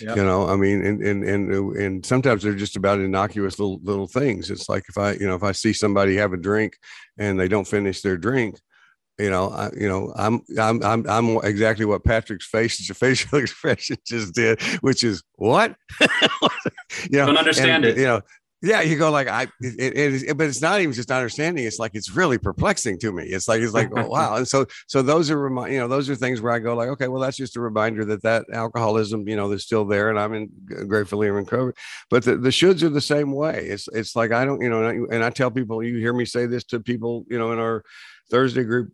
Yep. 0.00 0.16
You 0.16 0.24
know, 0.24 0.46
I 0.46 0.56
mean, 0.56 0.84
and 0.84 1.02
and 1.02 1.24
and 1.24 1.76
and 1.76 2.04
sometimes 2.04 2.42
they're 2.42 2.54
just 2.54 2.76
about 2.76 3.00
innocuous 3.00 3.58
little 3.58 3.80
little 3.82 4.06
things. 4.06 4.50
It's 4.50 4.68
like 4.68 4.84
if 4.88 4.98
I 4.98 5.12
you 5.12 5.26
know 5.26 5.34
if 5.34 5.42
I 5.42 5.52
see 5.52 5.72
somebody 5.72 6.16
have 6.16 6.32
a 6.32 6.38
drink 6.38 6.76
and 7.18 7.40
they 7.40 7.48
don't 7.48 7.66
finish 7.66 8.02
their 8.02 8.18
drink, 8.18 8.60
you 9.18 9.30
know, 9.30 9.50
I, 9.50 9.70
you 9.78 9.88
know, 9.88 10.12
I'm, 10.16 10.42
I'm, 10.58 10.82
I'm, 10.82 11.08
I'm 11.08 11.36
exactly 11.44 11.84
what 11.84 12.04
Patrick's 12.04 12.46
face, 12.46 12.88
your 12.88 12.94
facial 12.94 13.38
expression 13.38 13.96
just 14.06 14.34
did, 14.34 14.60
which 14.80 15.04
is 15.04 15.22
what, 15.36 15.76
you 16.00 17.18
know, 17.18 17.26
don't 17.26 17.38
understand 17.38 17.84
and, 17.84 17.96
it. 17.96 18.00
You 18.00 18.06
know, 18.06 18.20
yeah 18.64 18.80
you 18.80 18.96
go 18.96 19.10
like 19.10 19.28
i 19.28 19.42
it, 19.60 19.96
it 19.96 19.96
is 19.96 20.24
eh, 20.28 20.32
but 20.32 20.46
it's 20.46 20.62
not 20.62 20.80
even 20.80 20.92
just 20.92 21.10
understanding 21.10 21.64
it's 21.64 21.78
like 21.78 21.92
it's 21.94 22.10
really 22.10 22.38
perplexing 22.38 22.98
to 22.98 23.12
me. 23.12 23.24
It's 23.24 23.48
like 23.48 23.60
it's 23.60 23.74
like 23.74 23.90
oh, 23.96 24.06
wow. 24.08 24.36
And 24.36 24.48
so 24.48 24.66
so 24.88 25.02
those 25.02 25.30
are 25.30 25.38
remind 25.38 25.72
you 25.72 25.78
know 25.78 25.88
those 25.88 26.08
are 26.08 26.14
things 26.14 26.40
where 26.40 26.52
i 26.52 26.58
go 26.58 26.74
like 26.74 26.88
okay 26.88 27.08
well 27.08 27.20
that's 27.20 27.36
just 27.36 27.56
a 27.56 27.60
reminder 27.60 28.04
that 28.06 28.22
that 28.22 28.46
alcoholism 28.52 29.28
you 29.28 29.36
know 29.36 29.50
is 29.52 29.64
still 29.64 29.84
there 29.84 30.10
and 30.10 30.18
i'm 30.18 30.34
in 30.34 30.50
gratefully 30.88 31.28
in 31.28 31.34
recovery 31.34 31.74
but 32.10 32.24
the, 32.24 32.36
the 32.36 32.50
shoulds 32.50 32.82
are 32.82 32.88
the 32.88 33.00
same 33.00 33.32
way. 33.32 33.66
It's 33.66 33.88
it's 33.92 34.16
like 34.16 34.32
i 34.32 34.44
don't 34.44 34.60
you 34.60 34.70
know 34.70 35.06
and 35.10 35.24
I 35.24 35.30
tell 35.30 35.50
people 35.50 35.82
you 35.82 35.98
hear 35.98 36.12
me 36.12 36.24
say 36.24 36.46
this 36.46 36.64
to 36.64 36.80
people 36.80 37.24
you 37.28 37.38
know 37.38 37.52
in 37.52 37.58
our 37.58 37.84
thursday 38.30 38.64
group 38.64 38.90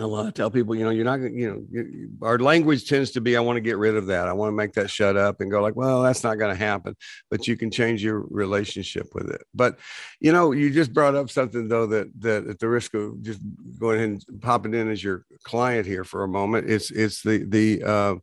a 0.00 0.06
lot. 0.06 0.34
tell 0.34 0.50
people, 0.50 0.74
you 0.74 0.84
know, 0.84 0.90
you're 0.90 1.04
not 1.04 1.16
to, 1.16 1.30
you 1.30 1.50
know, 1.50 1.64
you, 1.70 2.10
our 2.22 2.38
language 2.38 2.88
tends 2.88 3.10
to 3.12 3.20
be, 3.20 3.36
I 3.36 3.40
want 3.40 3.56
to 3.56 3.60
get 3.60 3.78
rid 3.78 3.96
of 3.96 4.06
that. 4.06 4.28
I 4.28 4.32
want 4.32 4.48
to 4.48 4.56
make 4.56 4.72
that 4.74 4.90
shut 4.90 5.16
up 5.16 5.40
and 5.40 5.50
go 5.50 5.60
like, 5.60 5.74
well, 5.74 6.02
that's 6.02 6.22
not 6.22 6.36
going 6.38 6.54
to 6.54 6.64
happen, 6.64 6.96
but 7.30 7.48
you 7.48 7.56
can 7.56 7.70
change 7.70 8.02
your 8.02 8.20
relationship 8.30 9.08
with 9.14 9.30
it. 9.30 9.42
But, 9.54 9.78
you 10.20 10.32
know, 10.32 10.52
you 10.52 10.70
just 10.70 10.92
brought 10.92 11.16
up 11.16 11.30
something 11.30 11.66
though, 11.66 11.86
that, 11.86 12.08
that 12.20 12.46
at 12.46 12.58
the 12.60 12.68
risk 12.68 12.94
of 12.94 13.20
just 13.22 13.40
going 13.78 13.96
ahead 13.96 14.08
and 14.28 14.40
popping 14.40 14.74
in 14.74 14.88
as 14.88 15.02
your 15.02 15.24
client 15.42 15.86
here 15.86 16.04
for 16.04 16.22
a 16.22 16.28
moment, 16.28 16.70
it's, 16.70 16.90
it's 16.90 17.22
the, 17.22 17.44
the, 17.44 17.82
uh, 17.82 18.14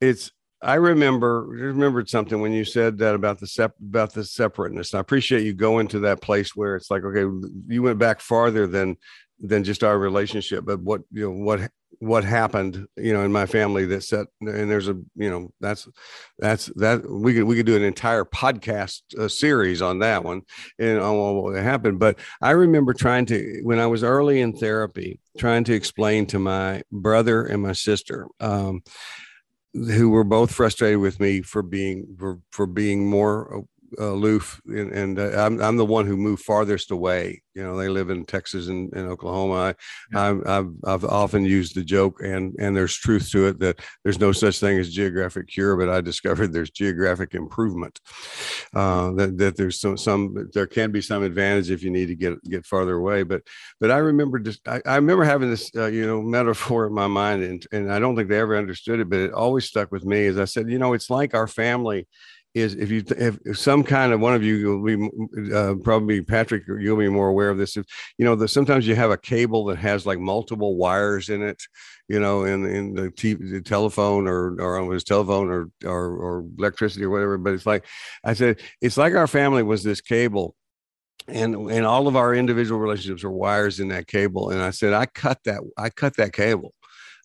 it's, 0.00 0.30
I 0.64 0.74
remember 0.74 1.42
remembered 1.42 2.08
something 2.08 2.40
when 2.40 2.52
you 2.52 2.64
said 2.64 2.96
that 2.98 3.16
about 3.16 3.40
the 3.40 3.48
sep- 3.48 3.74
about 3.80 4.14
the 4.14 4.22
separateness. 4.22 4.92
And 4.92 4.98
I 4.98 5.00
appreciate 5.00 5.42
you 5.42 5.54
going 5.54 5.88
to 5.88 5.98
that 6.00 6.22
place 6.22 6.54
where 6.54 6.76
it's 6.76 6.88
like, 6.88 7.02
okay, 7.02 7.24
you 7.66 7.82
went 7.82 7.98
back 7.98 8.20
farther 8.20 8.68
than 8.68 8.96
than 9.42 9.64
just 9.64 9.84
our 9.84 9.98
relationship, 9.98 10.64
but 10.64 10.80
what 10.80 11.02
you 11.10 11.24
know 11.24 11.44
what 11.44 11.70
what 11.98 12.24
happened 12.24 12.86
you 12.96 13.12
know 13.12 13.22
in 13.22 13.30
my 13.30 13.46
family 13.46 13.84
that 13.86 14.02
set 14.02 14.26
and 14.40 14.68
there's 14.68 14.88
a 14.88 14.94
you 15.14 15.30
know 15.30 15.52
that's 15.60 15.86
that's 16.38 16.66
that 16.74 17.08
we 17.08 17.34
could 17.34 17.44
we 17.44 17.54
could 17.54 17.66
do 17.66 17.76
an 17.76 17.82
entire 17.82 18.24
podcast 18.24 19.02
uh, 19.18 19.28
series 19.28 19.80
on 19.80 20.00
that 20.00 20.24
one 20.24 20.42
and 20.80 20.98
on 20.98 21.36
what 21.36 21.62
happened. 21.62 22.00
But 22.00 22.18
i 22.40 22.50
remember 22.50 22.92
trying 22.92 23.26
to 23.26 23.60
when 23.62 23.78
i 23.78 23.86
was 23.86 24.02
early 24.02 24.40
in 24.40 24.52
therapy 24.52 25.20
trying 25.38 25.64
to 25.64 25.74
explain 25.74 26.26
to 26.26 26.38
my 26.40 26.82
brother 26.90 27.44
and 27.44 27.62
my 27.62 27.72
sister 27.72 28.26
um, 28.40 28.82
who 29.74 30.10
were 30.10 30.24
both 30.24 30.52
frustrated 30.52 30.98
with 30.98 31.20
me 31.20 31.40
for 31.40 31.62
being 31.62 32.16
for, 32.18 32.40
for 32.50 32.66
being 32.66 33.08
more 33.08 33.64
aloof 33.98 34.60
and, 34.66 34.92
and 34.92 35.18
uh, 35.18 35.44
I'm, 35.44 35.60
I'm 35.60 35.76
the 35.76 35.86
one 35.86 36.06
who 36.06 36.16
moved 36.16 36.44
farthest 36.44 36.90
away. 36.90 37.42
You 37.54 37.62
know 37.62 37.76
they 37.76 37.90
live 37.90 38.08
in 38.08 38.24
texas 38.24 38.68
and, 38.68 38.92
and 38.94 39.08
oklahoma. 39.08 39.54
I, 39.54 39.74
yeah. 40.12 40.40
I, 40.46 40.52
have 40.54 40.72
I've 40.84 41.04
often 41.04 41.44
used 41.44 41.74
the 41.74 41.84
joke 41.84 42.20
and 42.22 42.54
and 42.58 42.74
there's 42.74 42.96
truth 42.96 43.30
to 43.32 43.46
it 43.48 43.58
that 43.60 43.80
there's 44.04 44.18
no 44.18 44.32
such 44.32 44.58
thing 44.58 44.78
as 44.78 44.90
geographic 44.90 45.48
cure 45.48 45.76
but 45.76 45.90
i 45.90 46.00
discovered 46.00 46.52
there's 46.52 46.70
geographic 46.70 47.34
improvement. 47.34 48.00
Uh, 48.74 49.12
that, 49.12 49.36
that 49.36 49.56
there's 49.56 49.80
some 49.80 49.98
some 49.98 50.48
there 50.54 50.66
can 50.66 50.90
be 50.92 51.02
some 51.02 51.22
advantage 51.22 51.70
if 51.70 51.82
you 51.82 51.90
need 51.90 52.06
to 52.06 52.14
get 52.14 52.42
get 52.44 52.64
farther 52.64 52.94
away. 52.94 53.22
But 53.22 53.42
but 53.80 53.90
i 53.90 53.98
remember 53.98 54.38
just 54.38 54.66
i, 54.66 54.80
I 54.86 54.96
remember 54.96 55.24
having 55.24 55.50
this 55.50 55.70
uh, 55.76 55.86
you 55.86 56.06
know 56.06 56.22
metaphor 56.22 56.86
in 56.86 56.94
my 56.94 57.06
mind 57.06 57.42
and 57.42 57.66
and 57.72 57.92
i 57.92 57.98
don't 57.98 58.16
think 58.16 58.28
they 58.28 58.38
ever 58.38 58.56
understood 58.56 59.00
it 59.00 59.10
but 59.10 59.18
it 59.18 59.32
always 59.32 59.66
stuck 59.66 59.92
with 59.92 60.04
me 60.04 60.26
as 60.26 60.38
i 60.38 60.44
said 60.44 60.70
you 60.70 60.78
know 60.78 60.92
it's 60.94 61.10
like 61.10 61.34
our 61.34 61.46
family 61.46 62.08
is 62.54 62.74
if 62.74 62.90
you 62.90 63.02
if 63.10 63.56
some 63.56 63.82
kind 63.82 64.12
of 64.12 64.20
one 64.20 64.34
of 64.34 64.42
you 64.42 64.78
will 64.78 64.84
be 64.84 65.54
uh, 65.54 65.74
probably 65.82 66.20
Patrick 66.20 66.64
you'll 66.66 66.98
be 66.98 67.08
more 67.08 67.28
aware 67.28 67.48
of 67.48 67.58
this. 67.58 67.76
If 67.76 67.86
you 68.18 68.24
know 68.24 68.34
that 68.36 68.48
sometimes 68.48 68.86
you 68.86 68.94
have 68.94 69.10
a 69.10 69.16
cable 69.16 69.64
that 69.66 69.78
has 69.78 70.04
like 70.04 70.18
multiple 70.18 70.76
wires 70.76 71.30
in 71.30 71.42
it 71.42 71.62
you 72.08 72.20
know 72.20 72.44
in 72.44 72.66
in 72.66 72.94
the, 72.94 73.10
t- 73.10 73.34
the 73.34 73.62
telephone 73.62 74.28
or 74.28 74.54
or 74.60 74.78
on 74.78 74.90
his 74.90 75.04
telephone 75.04 75.48
or, 75.48 75.70
or 75.84 76.16
or 76.16 76.44
electricity 76.58 77.04
or 77.04 77.10
whatever 77.10 77.38
but 77.38 77.54
it's 77.54 77.66
like 77.66 77.86
I 78.22 78.34
said 78.34 78.60
it's 78.80 78.98
like 78.98 79.14
our 79.14 79.26
family 79.26 79.62
was 79.62 79.82
this 79.82 80.02
cable 80.02 80.54
and 81.28 81.54
and 81.70 81.86
all 81.86 82.06
of 82.06 82.16
our 82.16 82.34
individual 82.34 82.80
relationships 82.80 83.24
are 83.24 83.30
wires 83.30 83.80
in 83.80 83.88
that 83.88 84.06
cable 84.06 84.50
and 84.50 84.60
I 84.60 84.70
said 84.70 84.92
I 84.92 85.06
cut 85.06 85.38
that 85.44 85.60
I 85.78 85.90
cut 85.90 86.16
that 86.16 86.32
cable. 86.32 86.74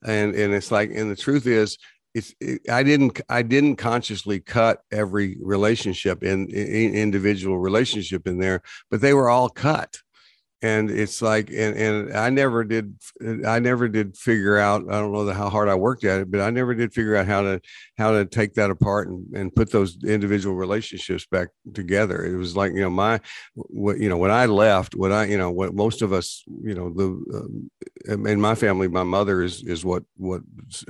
And 0.05 0.35
and 0.35 0.53
it's 0.53 0.71
like 0.71 0.91
and 0.93 1.09
the 1.09 1.15
truth 1.15 1.47
is 1.47 1.79
it's 2.13 2.33
it, 2.39 2.61
i 2.69 2.83
didn't 2.83 3.21
i 3.29 3.41
didn't 3.41 3.75
consciously 3.75 4.39
cut 4.39 4.81
every 4.91 5.37
relationship 5.41 6.23
in, 6.23 6.47
in, 6.47 6.95
individual 6.95 7.59
relationship 7.59 8.27
in 8.27 8.39
there 8.39 8.61
but 8.89 9.01
they 9.01 9.13
were 9.13 9.29
all 9.29 9.49
cut 9.49 9.97
and 10.61 10.89
it's 10.89 11.21
like 11.21 11.49
and, 11.49 11.75
and 11.77 12.17
i 12.17 12.29
never 12.29 12.63
did 12.63 12.95
i 13.45 13.59
never 13.59 13.87
did 13.87 14.17
figure 14.17 14.57
out 14.57 14.81
i 14.89 14.99
don't 14.99 15.11
know 15.11 15.31
how 15.31 15.49
hard 15.49 15.69
i 15.69 15.75
worked 15.75 16.03
at 16.03 16.19
it 16.21 16.31
but 16.31 16.41
i 16.41 16.49
never 16.49 16.73
did 16.73 16.91
figure 16.93 17.15
out 17.15 17.27
how 17.27 17.41
to 17.41 17.61
how 17.97 18.11
to 18.11 18.25
take 18.25 18.53
that 18.53 18.69
apart 18.69 19.07
and, 19.07 19.25
and 19.35 19.55
put 19.55 19.71
those 19.71 19.97
individual 20.03 20.55
relationships 20.55 21.25
back 21.25 21.49
together. 21.73 22.25
It 22.25 22.37
was 22.37 22.55
like 22.55 22.73
you 22.73 22.81
know 22.81 22.89
my 22.89 23.19
what 23.53 23.99
you 23.99 24.09
know 24.09 24.17
when 24.17 24.31
i 24.31 24.45
left 24.45 24.95
what 24.95 25.11
i 25.11 25.25
you 25.25 25.37
know 25.37 25.51
what 25.51 25.73
most 25.73 26.01
of 26.01 26.13
us 26.13 26.43
you 26.61 26.73
know 26.73 26.89
the 26.89 27.07
um, 28.09 28.25
in 28.27 28.39
my 28.39 28.55
family 28.55 28.87
my 28.87 29.03
mother 29.03 29.41
is 29.41 29.63
is 29.63 29.83
what 29.83 30.03
what 30.17 30.41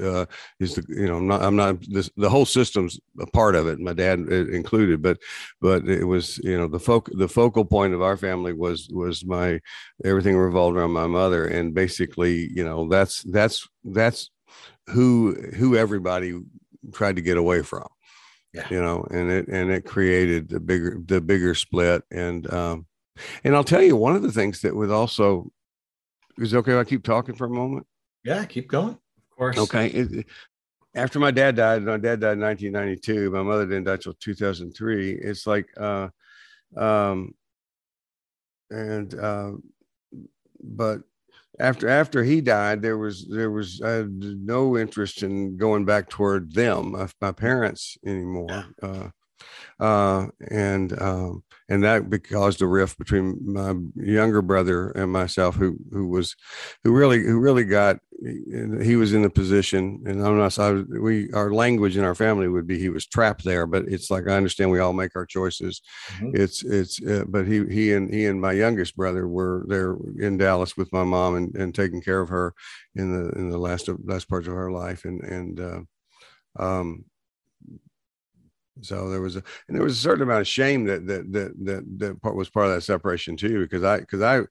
uh, 0.02 0.26
is 0.60 0.76
the 0.76 0.86
you 0.90 1.08
know 1.08 1.18
i'm 1.18 1.28
not 1.28 1.42
i'm 1.42 1.56
not 1.56 1.78
this 1.90 2.10
the 2.18 2.30
whole 2.30 2.46
system's 2.46 3.00
a 3.20 3.26
part 3.28 3.56
of 3.56 3.68
it 3.68 3.80
my 3.80 3.94
dad 3.94 4.20
uh, 4.30 4.48
included 4.48 5.02
but 5.02 5.18
but 5.62 5.88
it 5.88 6.04
was 6.04 6.38
you 6.40 6.58
know 6.58 6.68
the 6.68 6.80
focal 6.80 7.18
the 7.18 7.28
focal 7.28 7.66
point 7.66 7.94
of 7.94 8.02
our 8.02 8.18
family 8.18 8.54
was 8.54 8.90
was 8.92 9.26
my 9.26 9.57
everything 10.04 10.38
revolved 10.38 10.78
around 10.78 10.92
my 10.92 11.08
mother. 11.08 11.46
And 11.46 11.74
basically 11.74 12.50
you 12.52 12.64
know 12.64 12.88
that's 12.88 13.24
that's 13.24 13.68
that's 13.84 14.30
who 14.88 15.34
who 15.56 15.76
everybody 15.76 16.40
tried 16.94 17.18
to 17.18 17.22
get 17.22 17.38
away 17.38 17.62
from 17.62 17.88
yeah. 18.54 18.68
you 18.70 18.82
know 18.82 19.06
and 19.12 19.30
it 19.30 19.48
and 19.48 19.70
it 19.72 19.86
created 19.86 20.50
the 20.50 20.60
bigger 20.60 20.98
the 21.06 21.22
bigger 21.22 21.56
split. 21.56 22.04
And 22.12 22.52
um 22.54 22.86
and 23.44 23.56
i'll 23.56 23.64
tell 23.64 23.82
you 23.82 23.96
one 23.96 24.16
of 24.16 24.22
the 24.22 24.32
things 24.32 24.62
that 24.62 24.76
was 24.76 24.92
also 24.92 25.52
is 26.38 26.54
okay 26.54 26.74
if 26.74 26.78
i 26.78 26.84
keep 26.84 27.04
talking 27.04 27.36
for 27.36 27.46
a 27.46 27.50
moment? 27.50 27.86
Yeah 28.24 28.46
keep 28.46 28.68
going. 28.68 28.90
Of 29.32 29.38
course. 29.38 29.58
Okay. 29.58 29.88
It, 29.88 30.26
after 30.96 31.20
my 31.20 31.32
dad 31.32 31.56
died 31.56 31.84
my 31.84 31.98
dad 31.98 32.20
died 32.20 32.34
in 32.34 32.42
1992 32.42 33.32
my 33.32 33.44
mother 33.44 33.66
didn't 33.66 33.86
die 33.86 33.94
until 33.94 34.14
2003 34.14 35.12
it's 35.12 35.46
like 35.46 35.68
uh 35.78 36.08
um 36.76 37.34
and 38.70 39.14
uh, 39.20 39.52
but 40.62 41.02
after 41.60 41.88
after 41.88 42.24
he 42.24 42.42
died, 42.42 42.82
there 42.82 42.98
was 42.98 43.28
there 43.30 43.52
was 43.52 43.82
I 43.82 43.92
had 43.92 44.12
no 44.12 44.78
interest 44.78 45.24
in 45.24 45.58
going 45.58 45.86
back 45.86 46.10
toward 46.10 46.54
them, 46.54 46.96
uh, 46.96 47.08
my 47.22 47.32
parents 47.32 47.98
anymore. 48.06 48.66
Uh, 48.82 49.10
uh, 49.80 50.28
and 50.50 51.00
um, 51.02 51.44
and 51.70 51.84
that 51.84 52.24
caused 52.30 52.62
a 52.62 52.68
rift 52.68 52.98
between 52.98 53.40
my 53.46 53.76
younger 53.96 54.42
brother 54.42 54.90
and 54.92 55.12
myself, 55.12 55.56
who 55.56 55.78
who 55.92 56.08
was 56.08 56.36
who 56.84 56.92
really 56.92 57.24
who 57.24 57.40
really 57.40 57.66
got 57.66 57.98
he 58.82 58.96
was 58.96 59.14
in 59.14 59.22
the 59.22 59.30
position, 59.30 60.02
and 60.08 60.26
I'm 60.26 60.38
not. 60.38 60.58
I, 60.58 60.72
we 60.72 61.32
our 61.34 61.52
language 61.54 61.98
in 61.98 62.04
our 62.04 62.16
family 62.16 62.48
would 62.48 62.66
be 62.66 62.80
he 62.80 62.90
was 62.90 63.06
trapped 63.06 63.44
there, 63.44 63.68
but 63.68 63.86
it's 63.88 64.10
like 64.10 64.28
I 64.28 64.36
understand 64.36 64.72
we 64.72 64.80
all 64.80 64.94
make 64.94 65.16
our 65.16 65.26
choices. 65.26 65.82
Mm-hmm. 66.16 66.32
It's 66.34 66.64
it's 66.64 67.00
uh, 67.06 67.26
but 67.28 67.46
he 67.46 67.66
he 67.68 67.94
and 67.94 68.12
he 68.12 68.26
and 68.26 68.42
my 68.42 68.54
youngest 68.54 68.96
brother 68.96 69.28
were 69.28 69.66
there 69.68 69.98
in 70.20 70.38
Dallas 70.38 70.76
with 70.76 70.92
my 70.92 71.04
mom 71.04 71.36
and, 71.36 71.56
and 71.56 71.76
taking 71.76 72.02
care 72.02 72.22
of 72.22 72.30
her 72.30 72.54
in 72.96 73.14
the 73.14 73.30
in 73.38 73.52
the 73.52 73.60
last 73.60 73.88
of 73.88 74.00
last 74.04 74.28
parts 74.28 74.48
of 74.48 74.54
her 74.54 74.72
life, 74.72 75.06
and 75.06 75.22
and 75.24 75.60
uh, 75.60 75.82
um, 76.64 77.06
so 78.82 79.10
there 79.10 79.22
was 79.22 79.36
a 79.36 79.44
and 79.68 79.76
there 79.76 79.84
was 79.84 79.98
a 79.98 80.02
certain 80.02 80.24
amount 80.24 80.42
of 80.42 80.48
shame 80.48 80.86
that 80.86 81.08
that 81.08 81.32
that 81.32 81.66
that, 81.66 82.00
that 82.00 82.22
part 82.22 82.36
was 82.36 82.50
part 82.50 82.68
of 82.68 82.74
that 82.74 82.82
separation 82.82 83.36
too, 83.36 83.62
because 83.62 83.84
I 83.84 84.00
because 84.00 84.22
I 84.22 84.42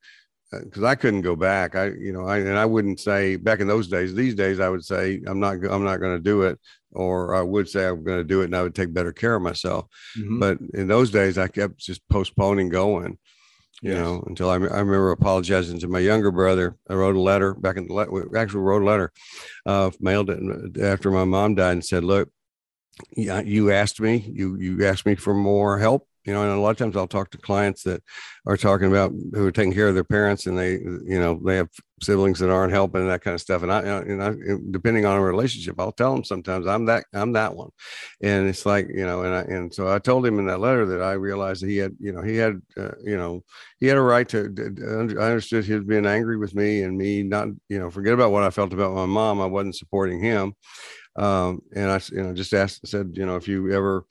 because 0.53 0.83
uh, 0.83 0.87
I 0.87 0.95
couldn't 0.95 1.23
go 1.23 1.37
back. 1.37 1.75
I 1.75 1.87
you 1.87 2.13
know 2.13 2.27
I 2.27 2.39
and 2.39 2.59
I 2.59 2.65
wouldn't 2.65 3.01
say 3.01 3.37
back 3.37 3.61
in 3.61 3.67
those 3.67 3.89
days. 3.89 4.15
These 4.15 4.35
days 4.35 4.61
I 4.61 4.69
would 4.69 4.85
say 4.85 5.21
I'm 5.27 5.41
not 5.41 5.57
I'm 5.69 5.85
not 5.85 5.99
going 5.99 6.17
to 6.17 6.23
do 6.23 6.43
it, 6.43 6.59
or 6.93 7.35
I 7.35 7.43
would 7.43 7.69
say 7.69 7.87
I'm 7.87 8.05
going 8.05 8.19
to 8.19 8.25
do 8.25 8.43
it, 8.43 8.47
and 8.47 8.57
I 8.57 8.63
would 8.63 8.75
take 8.75 8.95
better 8.95 9.13
care 9.13 9.35
of 9.35 9.43
myself. 9.43 9.87
Mm-hmm. 10.19 10.39
But 10.39 10.59
in 10.75 10.89
those 10.89 11.11
days 11.11 11.39
I 11.39 11.49
kept 11.49 11.79
just 11.79 12.07
postponing 12.09 12.69
going. 12.69 13.19
You 13.83 13.93
yes. 13.93 14.01
know, 14.01 14.25
until 14.27 14.49
I, 14.49 14.55
I 14.55 14.57
remember 14.57 15.11
apologizing 15.11 15.79
to 15.81 15.89
my 15.89 15.99
younger 15.99 16.31
brother. 16.31 16.79
I 16.89 16.95
wrote 16.95 17.15
a 17.15 17.21
letter 17.21 17.53
back 17.53 17.77
in 17.77 17.87
the 17.87 18.31
actually 18.35 18.61
wrote 18.61 18.83
a 18.83 18.87
letter, 18.87 19.13
uh, 19.67 19.91
mailed 20.01 20.31
it 20.31 20.81
after 20.81 21.11
my 21.11 21.25
mom 21.25 21.57
died, 21.57 21.73
and 21.73 21.85
said, 21.85 22.03
"Look, 22.03 22.31
yeah, 23.17 23.41
you 23.41 23.71
asked 23.71 24.01
me, 24.01 24.31
you 24.33 24.57
you 24.57 24.87
asked 24.87 25.07
me 25.07 25.15
for 25.15 25.35
more 25.35 25.79
help. 25.79 26.07
You 26.25 26.33
know, 26.33 26.43
and 26.43 26.51
a 26.51 26.61
lot 26.61 26.71
of 26.71 26.77
times 26.77 26.97
I'll 26.97 27.07
talk 27.07 27.31
to 27.31 27.39
clients 27.39 27.85
that 27.85 28.03
are 28.49 28.57
talking 28.57 28.89
about 28.89 29.13
who 29.33 29.47
are 29.47 29.53
taking 29.53 29.73
care 29.73 29.87
of 29.87 29.95
their 29.95 30.03
parents, 30.03 30.47
and 30.47 30.59
they, 30.59 30.73
you 30.73 31.21
know, 31.21 31.41
they 31.45 31.55
have 31.55 31.69
siblings 32.03 32.41
that 32.41 32.51
aren't 32.51 32.73
helping 32.73 33.03
and 33.03 33.11
that 33.11 33.21
kind 33.23 33.35
of 33.37 33.41
stuff. 33.41 33.63
And 33.63 33.73
I, 33.73 34.03
you 34.05 34.17
know, 34.17 34.37
depending 34.73 35.07
on 35.07 35.17
a 35.17 35.23
relationship, 35.23 35.79
I'll 35.79 35.93
tell 35.93 36.13
them 36.13 36.25
sometimes 36.25 36.67
I'm 36.67 36.87
that 36.87 37.05
I'm 37.15 37.33
that 37.35 37.55
one, 37.55 37.71
and 38.21 38.49
it's 38.49 38.67
like 38.67 38.89
you 38.89 39.07
know, 39.07 39.23
and 39.23 39.35
I 39.37 39.41
and 39.43 39.73
so 39.73 39.89
I 39.89 40.01
told 40.01 40.27
him 40.27 40.41
in 40.41 40.47
that 40.47 40.59
letter 40.59 40.85
that 40.87 41.01
I 41.01 41.13
realized 41.13 41.63
that 41.63 41.69
he 41.69 41.77
had, 41.77 41.95
you 42.01 42.13
know, 42.13 42.23
he 42.23 42.37
had, 42.37 42.61
uh, 42.77 42.91
you 43.05 43.17
know, 43.17 43.45
he 43.79 43.87
had 43.87 43.97
a 43.97 44.03
right 44.03 44.29
to. 44.31 45.15
I 45.21 45.27
understood 45.27 45.65
he 45.65 45.75
was 45.75 45.85
being 45.85 46.07
angry 46.07 46.39
with 46.39 46.57
me 46.57 46.83
and 46.83 46.99
me 46.99 47.23
not, 47.23 47.49
you 47.69 47.79
know, 47.79 47.89
forget 47.89 48.15
about 48.15 48.33
what 48.33 48.43
I 48.43 48.51
felt 48.51 48.73
about 48.73 48.95
my 48.95 49.07
mom. 49.07 49.41
I 49.41 49.47
wasn't 49.47 49.77
supporting 49.77 50.21
him 50.21 50.55
um, 51.17 51.63
and 51.75 51.91
I, 51.91 52.01
you 52.13 52.23
know, 52.23 52.35
just 52.35 52.53
asked, 52.53 52.87
said, 52.87 53.13
you 53.15 53.27
know, 53.27 53.37
if 53.37 53.49
you 53.49 53.73
ever, 53.73 54.05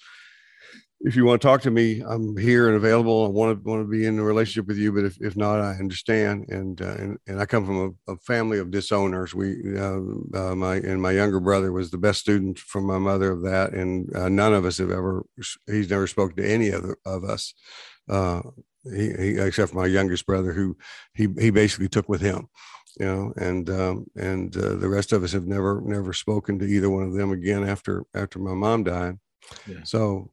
if 1.02 1.16
you 1.16 1.26
want 1.26 1.42
to 1.42 1.48
talk 1.48 1.62
to 1.62 1.72
me, 1.72 2.02
I'm 2.02 2.36
here 2.36 2.68
and 2.68 2.78
available. 2.78 3.26
I 3.26 3.30
want 3.30 3.58
to 3.58 3.70
want 3.70 3.84
to 3.84 3.88
be 3.88 4.06
in 4.06 4.18
a 4.18 4.24
relationship 4.24 4.68
with 4.68 4.78
you, 4.78 4.92
but 4.92 5.04
if, 5.04 5.18
if 5.22 5.36
not, 5.36 5.60
I 5.60 5.74
understand. 5.74 6.46
And 6.50 6.82
uh, 6.82 6.96
and, 6.96 7.18
and 7.28 7.40
I 7.40 7.46
come 7.46 7.66
from 7.66 7.98
a, 8.08 8.14
a 8.14 8.18
family 8.18 8.58
of 8.60 8.70
disowners. 8.70 9.34
We 9.34 9.78
uh, 9.78 10.40
uh, 10.40 10.56
my 10.56 10.78
and 10.78 11.02
my 11.02 11.12
younger 11.12 11.40
brother 11.40 11.72
was 11.72 11.92
the 11.92 11.98
best 11.98 12.22
student 12.22 12.58
from 12.58 12.86
my 12.86 12.98
mother 12.98 13.32
of 13.32 13.44
that, 13.44 13.74
and 13.74 14.14
uh, 14.16 14.30
none 14.30 14.54
of 14.54 14.66
us 14.66 14.78
have 14.80 14.90
ever. 14.90 15.26
He's 15.68 15.90
never 15.90 16.08
spoken 16.08 16.38
to 16.38 16.50
any 16.50 16.70
of 16.70 16.86
of 17.06 17.24
us, 17.24 17.54
uh, 18.10 18.42
he, 18.84 19.12
he, 19.14 19.40
except 19.40 19.74
my 19.74 19.86
youngest 19.86 20.26
brother, 20.26 20.54
who 20.54 20.78
he 21.14 21.28
he 21.40 21.52
basically 21.52 21.90
took 21.90 22.10
with 22.10 22.22
him 22.22 22.48
you 23.00 23.06
know, 23.06 23.34
and 23.38 23.70
um, 23.70 24.06
and 24.16 24.56
uh, 24.58 24.76
the 24.76 24.90
rest 24.90 25.12
of 25.12 25.24
us 25.24 25.32
have 25.34 25.48
never 25.48 25.82
never 25.82 26.14
spoken 26.14 26.60
to 26.60 26.66
either 26.66 26.90
one 26.90 27.04
of 27.04 27.14
them 27.14 27.32
again 27.32 27.68
after 27.68 28.06
after 28.14 28.40
my 28.40 28.54
mom 28.54 28.84
died. 28.84 29.18
Yeah. 29.68 29.84
So 29.84 30.30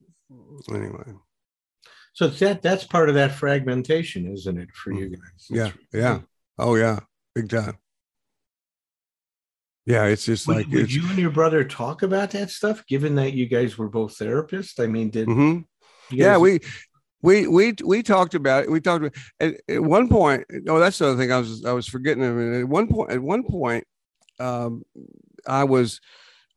anyway, 0.71 1.15
so 2.13 2.29
that 2.29 2.63
that's 2.63 2.85
part 2.85 3.09
of 3.09 3.15
that 3.17 3.33
fragmentation, 3.33 4.33
isn't 4.33 4.59
it, 4.59 4.71
for 4.75 4.93
you 4.93 5.11
guys? 5.11 5.47
yeah, 5.51 5.71
yeah, 5.93 6.21
oh 6.59 6.75
yeah, 6.75 7.01
big 7.35 7.49
time. 7.49 7.79
Yeah, 9.85 10.05
it's 10.05 10.25
just 10.25 10.47
would, 10.47 10.57
like 10.59 10.67
would 10.69 10.85
it's, 10.85 10.95
you 10.95 11.09
and 11.09 11.19
your 11.19 11.31
brother 11.31 11.65
talk 11.65 12.03
about 12.03 12.31
that 12.33 12.51
stuff, 12.51 12.87
given 12.87 13.17
that 13.17 13.33
you 13.33 13.47
guys 13.47 13.77
were 13.77 13.89
both 13.89 14.17
therapists? 14.17 14.83
I 14.83 14.87
mean, 14.87 15.11
did 15.11 15.27
mm-hmm. 15.27 15.63
yeah, 16.15 16.39
we 16.39 16.61
we 17.23 17.47
we 17.47 17.75
we 17.85 18.03
talked 18.03 18.35
about 18.35 18.65
it. 18.65 18.71
We 18.71 18.81
talked 18.81 19.05
about 19.05 19.17
at, 19.41 19.61
at 19.69 19.83
one 19.83 20.09
point. 20.09 20.45
Oh, 20.69 20.79
that's 20.79 20.99
the 20.99 21.09
other 21.09 21.17
thing 21.17 21.33
I 21.33 21.39
was 21.39 21.65
I 21.65 21.73
was 21.73 21.87
forgetting. 21.87 22.23
At 22.23 22.69
one 22.69 22.89
point, 22.89 23.13
at 23.13 23.21
one 23.21 23.45
point, 23.45 23.85
um, 24.41 24.83
I 25.47 25.65
was 25.65 26.01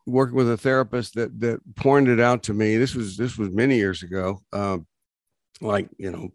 working 0.08 0.36
with 0.36 0.51
a 0.51 0.58
therapist 0.58 1.15
that 1.15 1.39
that 1.39 1.60
pointed 1.75 2.19
out 2.19 2.43
to 2.43 2.54
me. 2.54 2.78
This 2.78 2.95
was 2.95 3.15
this 3.15 3.38
was 3.38 3.51
many 3.51 3.75
years 3.75 4.01
ago, 4.01 4.41
um, 4.54 4.88
like 5.62 5.88
you 5.97 6.12
know, 6.12 6.30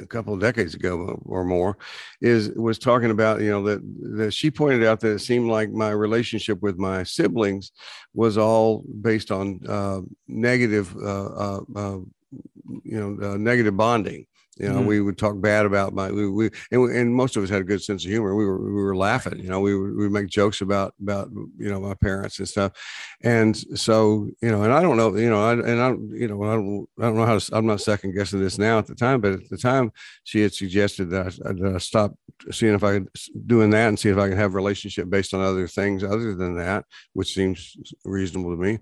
a 0.00 0.06
couple 0.06 0.32
of 0.32 0.40
decades 0.40 0.74
ago 0.74 1.20
or 1.26 1.44
more. 1.44 1.76
Is 2.22 2.50
was 2.50 2.78
talking 2.78 3.10
about 3.10 3.42
you 3.42 3.50
know 3.50 3.62
that 3.64 3.80
that 4.16 4.32
she 4.32 4.50
pointed 4.50 4.84
out 4.84 5.00
that 5.00 5.12
it 5.12 5.18
seemed 5.18 5.50
like 5.50 5.70
my 5.70 5.90
relationship 5.90 6.62
with 6.62 6.78
my 6.78 7.02
siblings 7.02 7.72
was 8.14 8.38
all 8.38 8.84
based 9.02 9.30
on 9.30 9.60
uh, 9.68 10.00
negative 10.28 10.96
uh, 10.96 11.26
uh, 11.26 11.60
uh 11.74 11.98
you 12.84 12.98
know 13.00 13.32
uh, 13.32 13.36
negative 13.36 13.76
bonding 13.76 14.26
you 14.58 14.68
know 14.68 14.76
mm-hmm. 14.76 14.86
we 14.86 15.00
would 15.00 15.18
talk 15.18 15.40
bad 15.40 15.66
about 15.66 15.92
my 15.92 16.10
we, 16.10 16.28
we 16.28 16.50
and, 16.70 16.90
and, 16.90 17.14
most 17.14 17.36
of 17.36 17.42
us 17.42 17.50
had 17.50 17.60
a 17.60 17.64
good 17.64 17.82
sense 17.82 18.04
of 18.04 18.10
humor 18.10 18.34
we 18.34 18.44
were 18.44 18.58
we 18.58 18.82
were 18.82 18.96
laughing 18.96 19.38
you 19.38 19.48
know 19.48 19.60
we 19.60 19.76
we 19.76 19.94
would 19.94 20.12
make 20.12 20.28
jokes 20.28 20.60
about 20.60 20.94
about 21.00 21.28
you 21.58 21.68
know 21.68 21.80
my 21.80 21.94
parents 21.94 22.38
and 22.38 22.48
stuff 22.48 22.72
and 23.22 23.56
so 23.78 24.28
you 24.42 24.50
know 24.50 24.62
and 24.62 24.72
i 24.72 24.80
don't 24.80 24.96
know 24.96 25.14
you 25.16 25.30
know 25.30 25.44
I, 25.44 25.52
and 25.52 25.80
i 25.80 25.88
you 26.16 26.28
know 26.28 26.42
i 26.42 26.54
don't 26.54 26.88
i 26.98 27.02
don't 27.02 27.16
know 27.16 27.26
how 27.26 27.38
to 27.38 27.56
i'm 27.56 27.66
not 27.66 27.80
second 27.80 28.14
guessing 28.14 28.40
this 28.40 28.58
now 28.58 28.78
at 28.78 28.86
the 28.86 28.94
time 28.94 29.20
but 29.20 29.32
at 29.32 29.48
the 29.48 29.58
time 29.58 29.92
she 30.24 30.40
had 30.40 30.54
suggested 30.54 31.10
that 31.10 31.26
i, 31.44 31.52
that 31.52 31.72
I 31.74 31.78
stop 31.78 32.14
seeing 32.50 32.74
if 32.74 32.84
I 32.84 32.98
could 32.98 33.08
doing 33.46 33.70
that 33.70 33.88
and 33.88 33.98
see 33.98 34.08
if 34.08 34.18
I 34.18 34.28
can 34.28 34.36
have 34.36 34.52
a 34.52 34.56
relationship 34.56 35.08
based 35.08 35.34
on 35.34 35.40
other 35.40 35.66
things 35.66 36.04
other 36.04 36.34
than 36.34 36.56
that, 36.56 36.84
which 37.12 37.32
seems 37.34 37.76
reasonable 38.04 38.50
to 38.50 38.62
me. 38.62 38.78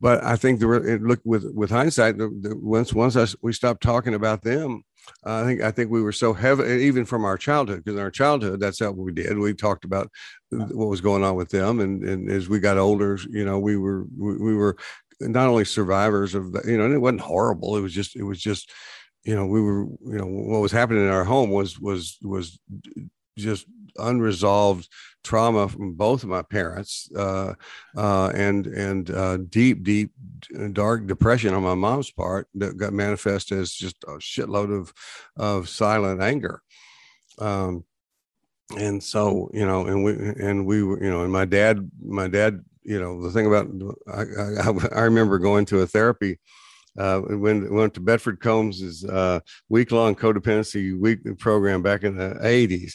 But 0.00 0.22
I 0.24 0.36
think 0.36 0.60
the 0.60 0.66
look 1.02 1.20
with 1.24 1.50
with 1.54 1.70
hindsight, 1.70 2.18
the, 2.18 2.28
the, 2.28 2.56
once 2.56 2.92
once 2.92 3.16
I, 3.16 3.26
we 3.42 3.52
stopped 3.52 3.82
talking 3.82 4.14
about 4.14 4.42
them, 4.42 4.84
I 5.24 5.44
think 5.44 5.62
I 5.62 5.70
think 5.70 5.90
we 5.90 6.02
were 6.02 6.12
so 6.12 6.32
heavy, 6.32 6.84
even 6.84 7.04
from 7.04 7.24
our 7.24 7.38
childhood, 7.38 7.84
because 7.84 7.96
in 7.96 8.02
our 8.02 8.10
childhood, 8.10 8.60
that's 8.60 8.80
how 8.80 8.90
we 8.90 9.12
did. 9.12 9.38
We 9.38 9.54
talked 9.54 9.84
about 9.84 10.10
what 10.50 10.88
was 10.88 11.00
going 11.00 11.24
on 11.24 11.36
with 11.36 11.50
them, 11.50 11.80
and 11.80 12.02
and 12.04 12.30
as 12.30 12.48
we 12.48 12.60
got 12.60 12.78
older, 12.78 13.18
you 13.30 13.44
know, 13.44 13.58
we 13.58 13.76
were 13.76 14.06
we, 14.16 14.36
we 14.36 14.54
were 14.54 14.76
not 15.20 15.48
only 15.48 15.64
survivors 15.64 16.34
of 16.34 16.52
the, 16.52 16.62
you 16.66 16.76
know, 16.76 16.84
and 16.84 16.94
it 16.94 16.98
wasn't 16.98 17.20
horrible. 17.20 17.76
It 17.76 17.80
was 17.80 17.92
just 17.92 18.16
it 18.16 18.24
was 18.24 18.40
just, 18.40 18.70
you 19.24 19.34
know, 19.34 19.46
we 19.46 19.60
were 19.60 19.84
you 19.84 20.18
know 20.18 20.26
what 20.26 20.60
was 20.60 20.72
happening 20.72 21.04
in 21.04 21.10
our 21.10 21.24
home 21.24 21.50
was 21.50 21.78
was 21.78 22.18
was 22.22 22.58
just 23.38 23.66
unresolved 23.98 24.88
trauma 25.24 25.68
from 25.68 25.92
both 25.94 26.22
of 26.22 26.28
my 26.28 26.42
parents 26.42 27.08
uh, 27.16 27.54
uh, 27.96 28.28
and 28.34 28.66
and 28.66 29.10
uh, 29.10 29.36
deep 29.36 29.82
deep 29.82 30.12
dark 30.72 31.06
depression 31.06 31.54
on 31.54 31.62
my 31.62 31.74
mom's 31.74 32.10
part 32.10 32.48
that 32.54 32.76
got 32.76 32.92
manifest 32.92 33.52
as 33.52 33.72
just 33.72 33.96
a 34.04 34.12
shitload 34.12 34.76
of 34.76 34.92
of 35.36 35.68
silent 35.68 36.20
anger. 36.20 36.62
Um, 37.38 37.84
and 38.76 39.02
so 39.02 39.50
you 39.52 39.66
know 39.66 39.86
and 39.86 40.02
we 40.04 40.12
and 40.12 40.66
we 40.66 40.82
were 40.82 41.02
you 41.02 41.10
know 41.10 41.22
and 41.22 41.32
my 41.32 41.44
dad 41.44 41.90
my 42.02 42.28
dad 42.28 42.64
you 42.82 43.00
know 43.00 43.22
the 43.22 43.30
thing 43.30 43.46
about 43.46 43.68
I, 44.08 44.22
I, 44.62 45.00
I 45.00 45.02
remember 45.02 45.38
going 45.38 45.66
to 45.66 45.80
a 45.80 45.86
therapy 45.86 46.38
uh, 46.98 47.20
when 47.20 47.72
went 47.72 47.94
to 47.94 48.00
Bedford 48.00 48.40
Combs's 48.40 49.04
uh, 49.04 49.40
week 49.68 49.92
long 49.92 50.14
codependency 50.14 50.98
week 50.98 51.20
program 51.38 51.82
back 51.82 52.04
in 52.04 52.16
the 52.16 52.36
80s. 52.42 52.94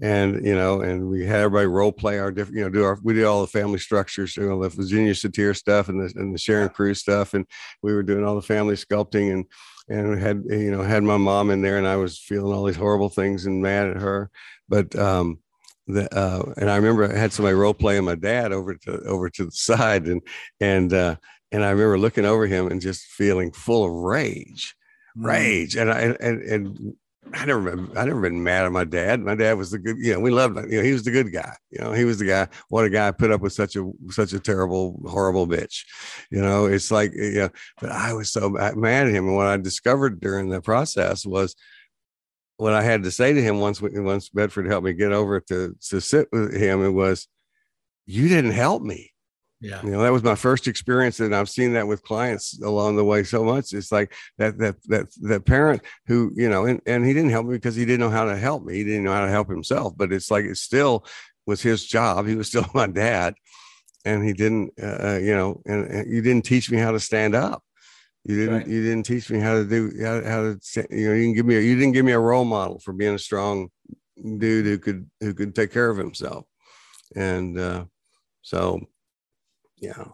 And, 0.00 0.44
you 0.44 0.54
know, 0.54 0.80
and 0.80 1.08
we 1.08 1.24
had 1.24 1.40
everybody 1.40 1.66
role 1.66 1.92
play 1.92 2.18
our 2.18 2.32
different, 2.32 2.58
you 2.58 2.64
know, 2.64 2.70
do 2.70 2.84
our, 2.84 2.98
we 3.02 3.14
did 3.14 3.24
all 3.24 3.40
the 3.40 3.46
family 3.46 3.78
structures, 3.78 4.36
you 4.36 4.48
know, 4.48 4.62
the 4.62 4.68
Virginia 4.68 5.12
Satir 5.12 5.56
stuff 5.56 5.88
and 5.88 6.00
the, 6.00 6.12
and 6.20 6.34
the 6.34 6.38
Sharon 6.38 6.68
Cruse 6.68 7.00
stuff. 7.00 7.34
And 7.34 7.46
we 7.82 7.94
were 7.94 8.02
doing 8.02 8.24
all 8.24 8.34
the 8.34 8.42
family 8.42 8.74
sculpting 8.74 9.32
and, 9.32 9.44
and 9.88 10.20
had, 10.20 10.44
you 10.48 10.72
know, 10.72 10.82
had 10.82 11.04
my 11.04 11.16
mom 11.16 11.50
in 11.50 11.62
there 11.62 11.78
and 11.78 11.86
I 11.86 11.96
was 11.96 12.18
feeling 12.18 12.52
all 12.52 12.64
these 12.64 12.76
horrible 12.76 13.08
things 13.08 13.46
and 13.46 13.62
mad 13.62 13.88
at 13.88 14.02
her. 14.02 14.30
But, 14.68 14.96
um, 14.96 15.38
the, 15.86 16.12
uh, 16.16 16.52
and 16.56 16.68
I 16.68 16.76
remember 16.76 17.04
I 17.04 17.16
had 17.16 17.32
somebody 17.32 17.54
role 17.54 17.74
playing 17.74 18.04
my 18.04 18.16
dad 18.16 18.52
over 18.52 18.74
to 18.74 19.00
over 19.02 19.30
to 19.30 19.44
the 19.44 19.50
side, 19.52 20.06
and 20.06 20.20
and 20.60 20.92
uh, 20.92 21.16
and 21.52 21.64
I 21.64 21.70
remember 21.70 21.98
looking 21.98 22.24
over 22.24 22.46
him 22.46 22.68
and 22.68 22.80
just 22.80 23.02
feeling 23.02 23.52
full 23.52 23.84
of 23.84 23.92
rage, 23.92 24.74
mm. 25.16 25.26
rage. 25.26 25.76
And 25.76 25.90
I 25.90 26.00
and 26.00 26.42
and 26.42 26.94
I 27.32 27.44
never 27.44 27.62
been 27.62 27.96
I 27.96 28.04
never 28.04 28.20
been 28.20 28.42
mad 28.42 28.66
at 28.66 28.72
my 28.72 28.84
dad. 28.84 29.20
My 29.20 29.34
dad 29.34 29.58
was 29.58 29.70
the 29.70 29.78
good, 29.78 29.96
you 29.98 30.14
know, 30.14 30.20
we 30.20 30.30
loved 30.30 30.56
him. 30.56 30.70
You 30.70 30.78
know, 30.78 30.84
he 30.84 30.92
was 30.92 31.04
the 31.04 31.10
good 31.10 31.32
guy. 31.32 31.52
You 31.70 31.80
know, 31.80 31.92
he 31.92 32.04
was 32.04 32.18
the 32.18 32.26
guy. 32.26 32.48
What 32.68 32.84
a 32.84 32.90
guy 32.90 33.10
put 33.10 33.30
up 33.30 33.40
with 33.40 33.52
such 33.52 33.76
a 33.76 33.90
such 34.10 34.32
a 34.32 34.40
terrible, 34.40 35.00
horrible 35.06 35.46
bitch. 35.46 35.84
You 36.30 36.40
know, 36.40 36.66
it's 36.66 36.90
like 36.90 37.12
you 37.14 37.34
know, 37.34 37.50
but 37.80 37.90
I 37.90 38.12
was 38.12 38.30
so 38.30 38.50
mad 38.50 39.06
at 39.06 39.14
him. 39.14 39.26
And 39.26 39.36
what 39.36 39.46
I 39.46 39.56
discovered 39.56 40.20
during 40.20 40.48
the 40.48 40.60
process 40.60 41.26
was 41.26 41.56
what 42.58 42.72
I 42.72 42.82
had 42.82 43.02
to 43.04 43.10
say 43.10 43.32
to 43.32 43.42
him 43.42 43.60
once 43.60 43.80
once 43.82 44.28
Bedford 44.28 44.66
helped 44.66 44.86
me 44.86 44.92
get 44.92 45.12
over 45.12 45.40
to 45.40 45.76
to 45.88 46.00
sit 46.00 46.28
with 46.32 46.54
him, 46.54 46.84
it 46.84 46.90
was, 46.90 47.28
you 48.06 48.28
didn't 48.28 48.52
help 48.52 48.82
me 48.82 49.12
yeah. 49.60 49.82
You 49.82 49.90
know 49.90 50.02
that 50.02 50.12
was 50.12 50.22
my 50.22 50.34
first 50.34 50.68
experience 50.68 51.18
and 51.20 51.34
i've 51.34 51.48
seen 51.48 51.72
that 51.72 51.86
with 51.86 52.02
clients 52.02 52.60
along 52.60 52.96
the 52.96 53.04
way 53.04 53.24
so 53.24 53.42
much. 53.42 53.72
It's 53.72 53.90
like 53.90 54.12
that 54.38 54.58
that 54.58 54.76
that 54.84 55.06
that 55.22 55.46
parent 55.46 55.82
who 56.06 56.30
you 56.34 56.48
know 56.48 56.66
and, 56.66 56.80
and 56.86 57.06
he 57.06 57.14
didn't 57.14 57.30
help 57.30 57.46
me 57.46 57.54
because 57.54 57.74
he 57.74 57.86
didn't 57.86 58.00
know 58.00 58.10
how 58.10 58.26
to 58.26 58.36
help 58.36 58.64
me. 58.64 58.74
He 58.74 58.84
didn't 58.84 59.04
know 59.04 59.12
how 59.12 59.24
to 59.24 59.30
help 59.30 59.48
himself 59.48 59.94
but 59.96 60.12
it's 60.12 60.30
like 60.30 60.44
it 60.44 60.58
still 60.58 61.06
was 61.46 61.62
his 61.62 61.86
job. 61.86 62.26
He 62.26 62.34
was 62.34 62.48
still 62.52 62.66
my 62.74 62.86
dad 62.86 63.34
and 64.04 64.24
he 64.24 64.34
didn't 64.34 64.72
uh, 64.80 64.98
uh, 65.08 65.18
you 65.22 65.34
know 65.34 65.62
and, 65.64 65.86
and, 65.90 66.12
you 66.12 66.20
didn't 66.20 66.44
teach 66.44 66.70
me 66.70 66.78
how 66.78 66.92
to 66.92 67.00
stand 67.00 67.34
up. 67.34 67.62
You 68.24 68.36
didn't 68.36 68.54
right. 68.54 68.66
you 68.66 68.82
didn't 68.82 69.06
teach 69.06 69.30
me 69.30 69.38
how 69.38 69.54
to 69.54 69.64
do 69.64 69.90
how, 70.02 70.22
how 70.22 70.42
to 70.42 70.86
you 70.90 71.08
know 71.08 71.14
you 71.14 71.22
didn't 71.22 71.36
give 71.36 71.46
me 71.46 71.56
a, 71.56 71.60
you 71.60 71.76
didn't 71.76 71.92
give 71.92 72.04
me 72.04 72.12
a 72.12 72.18
role 72.18 72.44
model 72.44 72.78
for 72.80 72.92
being 72.92 73.14
a 73.14 73.18
strong 73.18 73.68
dude 74.16 74.66
who 74.66 74.78
could 74.78 75.10
who 75.20 75.32
could 75.32 75.54
take 75.54 75.72
care 75.72 75.88
of 75.88 75.96
himself. 75.96 76.44
And 77.14 77.58
uh 77.58 77.84
so 78.42 78.80
yeah. 79.78 80.04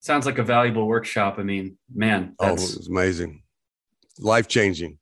Sounds 0.00 0.24
like 0.24 0.38
a 0.38 0.42
valuable 0.42 0.86
workshop. 0.86 1.36
I 1.38 1.42
mean, 1.42 1.76
man, 1.92 2.34
oh, 2.38 2.50
oh, 2.50 2.52
it's 2.54 2.88
amazing, 2.88 3.42
life 4.18 4.48
changing. 4.48 4.98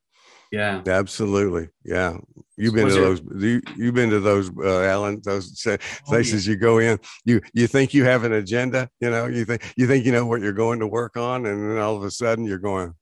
Yeah, 0.51 0.83
absolutely. 0.87 1.69
Yeah, 1.85 2.17
you've 2.57 2.75
been 2.75 2.87
Was 2.87 2.95
to 2.95 3.01
it... 3.01 3.05
those. 3.05 3.43
You, 3.43 3.63
you've 3.77 3.95
been 3.95 4.11
to 4.11 4.19
those, 4.19 4.51
uh, 4.59 4.83
Alan. 4.83 5.21
Those 5.23 5.67
places 6.07 6.49
oh, 6.49 6.51
yeah. 6.51 6.55
you 6.55 6.61
go 6.61 6.79
in. 6.79 6.99
You 7.25 7.41
you 7.53 7.67
think 7.67 7.93
you 7.93 8.05
have 8.05 8.25
an 8.25 8.33
agenda. 8.33 8.89
You 9.01 9.11
know, 9.11 9.27
you 9.27 9.45
think 9.45 9.73
you 9.77 9.87
think 9.87 10.05
you 10.07 10.13
know 10.13 10.27
what 10.27 10.41
you're 10.41 10.53
going 10.53 10.81
to 10.81 10.87
work 10.87 11.17
on, 11.17 11.47
and 11.47 11.71
then 11.71 11.79
all 11.79 11.97
of 11.97 12.03
a 12.03 12.11
sudden 12.11 12.45
you're 12.45 12.59
going, 12.59 12.95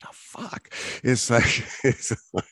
the 0.00 0.08
fuck? 0.12 0.72
It's 1.02 1.30
like, 1.30 1.64
it's 1.84 2.12
like, 2.32 2.44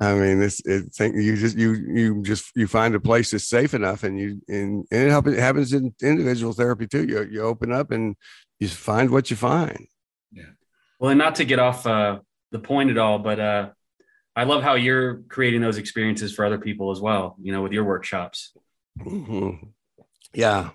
I 0.00 0.14
mean, 0.14 0.42
it's, 0.42 0.60
it 0.64 0.92
think 0.94 1.16
you 1.16 1.36
just, 1.36 1.56
you, 1.56 1.72
you 1.72 2.22
just, 2.22 2.50
you 2.54 2.66
find 2.66 2.94
a 2.94 3.00
place 3.00 3.30
that's 3.30 3.48
safe 3.48 3.74
enough 3.74 4.02
and 4.04 4.18
you, 4.18 4.40
and, 4.48 4.86
and 4.90 5.08
it 5.08 5.10
happens, 5.10 5.36
it 5.36 5.40
happens 5.40 5.72
in 5.72 5.94
individual 6.02 6.52
therapy 6.52 6.86
too. 6.86 7.04
You, 7.04 7.24
you 7.24 7.42
open 7.42 7.72
up 7.72 7.90
and 7.90 8.16
you 8.60 8.68
find 8.68 9.10
what 9.10 9.30
you 9.30 9.36
find. 9.36 9.86
Yeah. 10.32 10.44
Well, 10.98 11.10
and 11.10 11.18
not 11.18 11.36
to 11.36 11.44
get 11.44 11.58
off 11.58 11.86
uh, 11.86 12.20
the 12.50 12.58
point 12.58 12.90
at 12.90 12.98
all, 12.98 13.18
but 13.18 13.40
uh, 13.40 13.70
I 14.36 14.44
love 14.44 14.62
how 14.62 14.74
you're 14.74 15.22
creating 15.28 15.60
those 15.60 15.78
experiences 15.78 16.34
for 16.34 16.44
other 16.44 16.58
people 16.58 16.90
as 16.90 17.00
well, 17.00 17.36
you 17.40 17.52
know, 17.52 17.62
with 17.62 17.72
your 17.72 17.84
workshops. 17.84 18.52
Mm-hmm. 19.00 19.66
Yeah. 20.32 20.70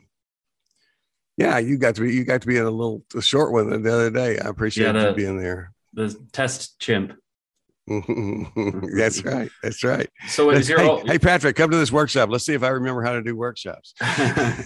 Yeah, 1.37 1.57
you 1.57 1.77
got 1.77 1.95
to 1.95 2.01
be 2.01 2.13
you 2.13 2.25
got 2.25 2.41
to 2.41 2.47
be 2.47 2.57
in 2.57 2.65
a 2.65 2.69
little 2.69 3.05
a 3.15 3.21
short 3.21 3.53
one 3.53 3.81
the 3.81 3.93
other 3.93 4.11
day. 4.11 4.37
I 4.39 4.49
appreciate 4.49 4.87
yeah, 4.87 4.91
the, 4.91 5.09
you 5.09 5.15
being 5.15 5.39
there 5.39 5.71
the 5.93 6.15
test 6.31 6.79
chimp. 6.79 7.13
That's 7.87 9.23
right. 9.23 9.49
That's 9.63 9.83
right. 9.83 10.09
So 10.27 10.51
is 10.51 10.69
your 10.69 10.79
hey, 10.79 11.01
hey, 11.05 11.19
Patrick, 11.19 11.55
come 11.55 11.71
to 11.71 11.77
this 11.77 11.91
workshop. 11.91 12.29
Let's 12.29 12.45
see 12.45 12.53
if 12.53 12.61
I 12.61 12.69
remember 12.69 13.01
how 13.01 13.13
to 13.13 13.23
do 13.23 13.35
workshops. 13.35 13.93
I 14.01 14.59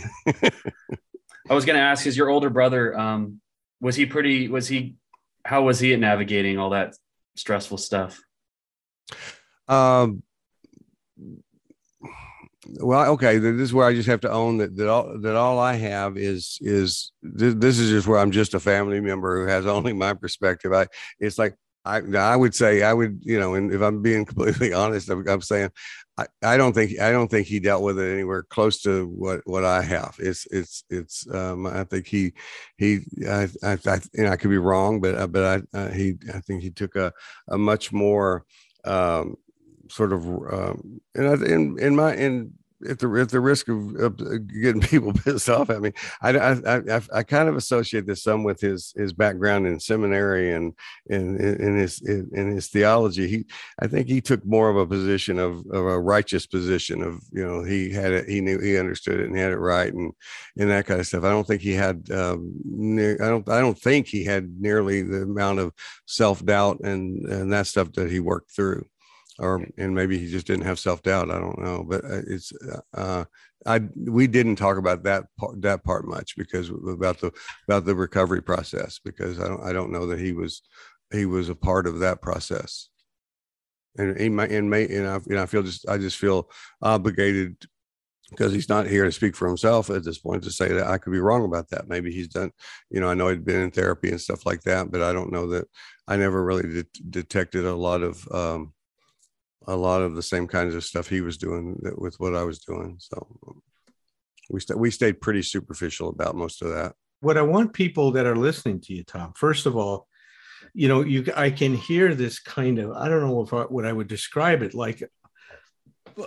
was 1.50 1.64
going 1.66 1.78
to 1.78 1.84
ask: 1.84 2.06
Is 2.06 2.18
your 2.18 2.30
older 2.30 2.50
brother? 2.50 2.98
Um, 2.98 3.40
was 3.80 3.96
he 3.96 4.06
pretty? 4.06 4.50
Was 4.50 4.68
he? 4.68 4.96
How 5.46 5.64
was 5.64 5.80
he 5.80 5.94
at 5.94 6.00
navigating 6.00 6.58
all 6.58 6.72
that 6.72 6.96
stressful 7.36 7.78
stuff? 7.78 8.20
Um. 9.70 10.24
Well, 12.66 13.12
okay. 13.14 13.38
This 13.40 13.60
is 13.60 13.74
where 13.74 13.88
I 13.88 13.94
just 13.94 14.08
have 14.08 14.22
to 14.22 14.32
own 14.32 14.58
that 14.58 14.76
that 14.78 14.88
all 14.88 15.20
that 15.20 15.36
all 15.36 15.60
I 15.60 15.74
have 15.76 16.18
is 16.18 16.58
is 16.62 17.12
this, 17.22 17.54
this 17.56 17.80
is 17.80 17.90
just 17.90 18.08
where 18.08 18.20
I'm 18.20 18.32
just 18.32 18.54
a 18.54 18.60
family 18.60 19.02
member 19.02 19.42
who 19.42 19.48
has 19.48 19.66
only 19.78 19.94
my 19.94 20.14
perspective. 20.14 20.74
I 20.74 20.88
it's 21.20 21.38
like 21.38 21.56
I 21.86 21.98
I 22.16 22.36
would 22.36 22.56
say 22.56 22.84
I 22.84 22.94
would 22.94 23.20
you 23.22 23.40
know, 23.40 23.56
and 23.56 23.72
if 23.74 23.82
I'm 23.82 24.02
being 24.02 24.26
completely 24.26 24.74
honest, 24.74 25.10
I'm, 25.10 25.28
I'm 25.28 25.42
saying 25.42 25.72
I, 26.18 26.26
I 26.44 26.58
don't 26.58 26.74
think 26.74 27.00
I 27.00 27.12
don't 27.12 27.30
think 27.30 27.48
he 27.48 27.60
dealt 27.60 27.84
with 27.84 28.00
it 28.00 28.14
anywhere 28.14 28.44
close 28.44 28.82
to 28.84 29.08
what 29.08 29.42
what 29.46 29.66
I 29.66 29.82
have. 29.82 30.16
It's 30.20 30.48
it's 30.52 30.84
it's 30.90 31.28
um, 31.34 31.66
I 31.66 31.84
think 31.84 32.08
he 32.08 32.34
he 32.78 33.00
I, 33.28 33.50
I, 33.64 33.78
I 33.86 34.00
you 34.14 34.24
know 34.24 34.30
I 34.32 34.38
could 34.38 34.52
be 34.52 34.58
wrong, 34.58 35.02
but 35.02 35.16
uh, 35.16 35.28
but 35.28 35.66
I 35.74 35.78
uh, 35.78 35.90
he 35.90 36.16
I 36.34 36.40
think 36.40 36.62
he 36.62 36.70
took 36.70 36.96
a 36.96 37.12
a 37.50 37.58
much 37.58 37.92
more 37.92 38.46
um, 38.86 39.36
sort 39.90 40.14
of 40.14 40.26
um, 40.26 41.02
and 41.16 41.44
in 41.44 41.80
in 41.80 41.96
my 41.96 42.16
in 42.16 42.54
at 42.88 43.00
the 43.00 43.10
at 43.20 43.30
the 43.30 43.40
risk 43.40 43.70
of, 43.70 43.96
of, 43.96 44.18
getting 44.18 44.82
people 44.82 45.14
pissed 45.14 45.50
off 45.50 45.70
at 45.70 45.82
me, 45.82 45.92
I, 46.22 46.38
I, 46.38 46.76
I 46.78 47.02
I 47.14 47.24
kind 47.24 47.50
of 47.50 47.56
associate 47.56 48.06
this 48.06 48.24
some 48.24 48.44
with 48.44 48.60
his 48.60 48.94
his 48.96 49.14
background 49.14 49.68
in 49.68 49.80
seminary 49.80 50.54
and 50.54 50.74
in 51.08 51.40
in 51.40 51.78
his 51.78 52.02
in 52.02 52.52
his 52.52 52.68
theology. 52.68 53.28
He 53.28 53.46
I 53.80 53.88
think 53.88 54.08
he 54.08 54.22
took 54.22 54.46
more 54.46 54.70
of 54.70 54.78
a 54.78 54.88
position 54.88 55.40
of, 55.40 55.66
of 55.72 55.86
a 55.86 56.00
righteous 56.00 56.46
position 56.46 57.02
of 57.02 57.22
you 57.32 57.46
know 57.46 57.64
he 57.64 57.92
had 57.92 58.12
it 58.12 58.30
he 58.30 58.42
knew 58.42 58.60
he 58.60 58.78
understood 58.78 59.20
it 59.20 59.28
and 59.28 59.38
had 59.38 59.52
it 59.52 59.58
right 59.58 59.94
and 59.94 60.14
and 60.58 60.70
that 60.70 60.86
kind 60.86 61.00
of 61.00 61.08
stuff. 61.08 61.24
I 61.24 61.30
don't 61.30 61.48
think 61.48 61.62
he 61.62 61.74
had 61.74 62.10
um, 62.12 62.54
near, 62.64 63.18
I 63.22 63.30
don't 63.30 63.48
I 63.50 63.60
don't 63.60 63.80
think 63.80 64.08
he 64.08 64.24
had 64.24 64.50
nearly 64.60 65.02
the 65.02 65.24
amount 65.24 65.60
of 65.60 65.74
self 66.06 66.44
doubt 66.46 66.80
and 66.82 67.26
and 67.26 67.52
that 67.54 67.68
stuff 67.68 67.92
that 67.94 68.12
he 68.12 68.20
worked 68.20 68.52
through 68.52 68.86
or 69.40 69.66
and 69.78 69.96
maybe 69.96 70.18
he 70.18 70.30
just 70.30 70.48
didn't 70.48 70.66
have 70.66 70.80
self 70.80 71.02
doubt. 71.02 71.32
I 71.32 71.40
don't 71.40 71.60
know, 71.60 71.84
but 71.88 72.04
uh, 72.06 72.22
it's 72.28 72.52
uh, 72.54 72.82
uh, 72.94 73.26
I 73.66 73.82
we 73.96 74.28
didn't 74.28 74.58
talk 74.58 74.78
about 74.78 75.04
that 75.04 75.26
part 75.38 75.62
that 75.62 75.84
part 75.84 76.08
much 76.08 76.36
because 76.38 76.70
about 76.70 77.20
the 77.20 77.32
about 77.68 77.86
the 77.86 77.96
recovery 77.96 78.42
process 78.42 79.00
because 79.04 79.40
I 79.40 79.48
don't 79.48 79.64
I 79.64 79.74
don't 79.74 79.92
know 79.92 80.08
that 80.08 80.20
he 80.20 80.34
was 80.34 80.62
he 81.12 81.26
was 81.26 81.50
a 81.50 81.56
part 81.56 81.88
of 81.88 82.00
that 82.00 82.22
process. 82.22 82.90
And 83.98 84.20
he 84.20 84.28
might 84.28 84.52
and 84.52 84.70
may 84.70 84.88
and 84.88 85.08
I, 85.08 85.16
and 85.30 85.40
I 85.40 85.46
feel 85.46 85.62
just 85.62 85.88
I 85.88 85.98
just 85.98 86.18
feel 86.18 86.50
obligated 86.82 87.58
because 88.32 88.52
he's 88.52 88.70
not 88.70 88.88
here 88.88 89.04
to 89.04 89.12
speak 89.12 89.36
for 89.36 89.48
himself 89.48 89.90
at 89.92 90.04
this 90.04 90.18
point 90.18 90.44
to 90.44 90.52
say 90.52 90.68
that 90.70 90.88
I 90.88 90.98
could 90.98 91.14
be 91.14 91.20
wrong 91.20 91.46
about 91.46 91.70
that. 91.70 91.88
Maybe 91.88 92.12
he's 92.12 92.30
done, 92.30 92.52
you 92.90 93.00
know, 93.00 93.08
I 93.08 93.14
know 93.14 93.28
he'd 93.28 93.46
been 93.46 93.62
in 93.62 93.70
therapy 93.70 94.10
and 94.10 94.20
stuff 94.20 94.46
like 94.46 94.62
that, 94.64 94.92
but 94.92 95.04
I 95.04 95.14
don't 95.14 95.32
know 95.32 95.48
that 95.50 95.66
I 96.08 96.16
never 96.16 96.44
really 96.44 96.64
de- 96.64 97.04
detected 97.10 97.66
a 97.66 97.76
lot 97.76 98.02
of 98.02 98.28
um, 98.32 98.74
a 99.68 99.76
lot 99.76 100.02
of 100.02 100.16
the 100.16 100.24
same 100.24 100.48
kinds 100.48 100.76
of 100.76 100.84
stuff 100.84 101.08
he 101.08 101.22
was 101.22 101.38
doing 101.38 101.80
with 101.98 102.20
what 102.20 102.36
I 102.36 102.44
was 102.44 102.60
doing. 102.60 102.98
So 103.00 103.28
we 104.50 104.60
st- 104.60 104.80
we 104.80 104.92
stayed 104.92 105.22
pretty 105.22 105.42
superficial 105.42 106.10
about 106.10 106.36
most 106.36 106.62
of 106.62 106.70
that. 106.70 106.94
What 107.22 107.38
I 107.38 107.42
want 107.42 107.74
people 107.74 108.12
that 108.12 108.26
are 108.26 108.36
listening 108.36 108.82
to 108.82 108.94
you, 108.94 109.04
Tom, 109.04 109.34
first 109.36 109.66
of 109.66 109.78
all, 109.78 110.08
you 110.74 110.88
know, 110.88 111.02
you 111.02 111.26
I 111.36 111.50
can 111.50 111.76
hear 111.76 112.16
this 112.16 112.40
kind 112.40 112.80
of 112.80 112.92
I 112.92 113.08
don't 113.08 113.22
know 113.22 113.42
if 113.42 113.54
I, 113.54 113.64
what 113.64 113.86
I 113.86 113.94
would 113.94 114.08
describe 114.08 114.62
it 114.62 114.74
like. 114.74 115.04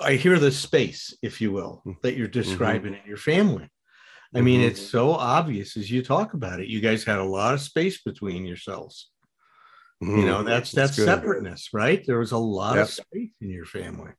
I 0.03 0.15
hear 0.15 0.39
the 0.39 0.51
space, 0.51 1.15
if 1.23 1.41
you 1.41 1.53
will, 1.53 1.83
mm. 1.87 2.01
that 2.03 2.17
you're 2.17 2.27
mm-hmm. 2.27 2.41
describing 2.41 2.93
mm-hmm. 2.95 3.03
in 3.03 3.09
your 3.09 3.19
family. 3.19 3.71
I 4.35 4.41
mean, 4.41 4.61
mm-hmm. 4.61 4.71
it's 4.71 4.85
so 4.85 5.13
obvious 5.13 5.77
as 5.77 5.91
you 5.91 6.03
talk 6.03 6.35
about 6.35 6.61
it. 6.61 6.67
You 6.67 6.81
guys 6.81 7.05
had 7.05 7.19
a 7.19 7.25
lot 7.25 7.55
of 7.55 7.61
space 7.61 8.03
between 8.03 8.45
yourselves. 8.45 9.11
Mm-hmm. 10.03 10.19
You 10.19 10.27
know, 10.27 10.43
that's 10.43 10.73
that's, 10.73 10.97
that's 10.97 11.09
separateness, 11.09 11.71
right? 11.73 12.05
There 12.07 12.19
was 12.19 12.33
a 12.33 12.39
lot 12.39 12.77
yep. 12.77 12.85
of 12.85 12.91
space 12.91 13.31
in 13.41 13.51
your 13.51 13.65
family. 13.65 14.13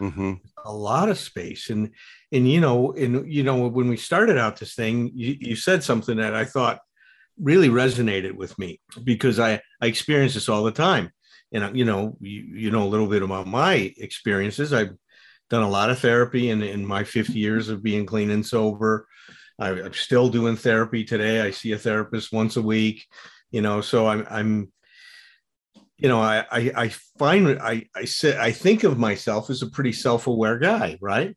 Mm-hmm. 0.00 0.34
A 0.64 0.72
lot 0.72 1.08
of 1.08 1.18
space. 1.18 1.70
And 1.70 1.90
and 2.32 2.48
you 2.50 2.60
know, 2.60 2.92
and 2.92 3.30
you 3.32 3.42
know, 3.42 3.66
when 3.68 3.88
we 3.88 3.96
started 3.96 4.36
out 4.36 4.58
this 4.58 4.74
thing, 4.74 5.10
you, 5.14 5.36
you 5.40 5.56
said 5.56 5.82
something 5.82 6.18
that 6.18 6.34
I 6.34 6.44
thought 6.44 6.80
really 7.40 7.68
resonated 7.68 8.32
with 8.32 8.58
me 8.58 8.80
because 9.04 9.38
I, 9.38 9.60
I 9.80 9.86
experience 9.86 10.34
this 10.34 10.48
all 10.48 10.64
the 10.64 10.72
time. 10.72 11.10
And 11.52 11.76
you 11.76 11.84
know, 11.84 12.16
you, 12.20 12.40
you 12.40 12.70
know 12.70 12.82
a 12.82 12.88
little 12.88 13.06
bit 13.06 13.22
about 13.22 13.46
my 13.46 13.92
experiences. 13.96 14.72
I've 14.72 14.96
done 15.48 15.62
a 15.62 15.70
lot 15.70 15.90
of 15.90 15.98
therapy 15.98 16.50
in, 16.50 16.62
in 16.62 16.84
my 16.84 17.04
50 17.04 17.32
years 17.34 17.68
of 17.68 17.82
being 17.82 18.04
clean 18.04 18.30
and 18.30 18.44
sober. 18.44 19.06
I, 19.58 19.70
I'm 19.70 19.94
still 19.94 20.28
doing 20.28 20.56
therapy 20.56 21.04
today. 21.04 21.40
I 21.40 21.50
see 21.50 21.72
a 21.72 21.78
therapist 21.78 22.32
once 22.32 22.56
a 22.56 22.62
week, 22.62 23.06
you 23.50 23.62
know, 23.62 23.80
so 23.80 24.06
I'm, 24.06 24.26
I'm, 24.28 24.72
you 25.98 26.08
know, 26.08 26.20
I, 26.20 26.44
I, 26.50 26.72
I 26.76 26.88
find, 27.18 27.58
I, 27.60 27.86
I 27.94 28.04
say, 28.04 28.38
I 28.38 28.52
think 28.52 28.84
of 28.84 28.98
myself 28.98 29.50
as 29.50 29.62
a 29.62 29.70
pretty 29.70 29.92
self-aware 29.92 30.58
guy, 30.58 30.98
right? 31.00 31.36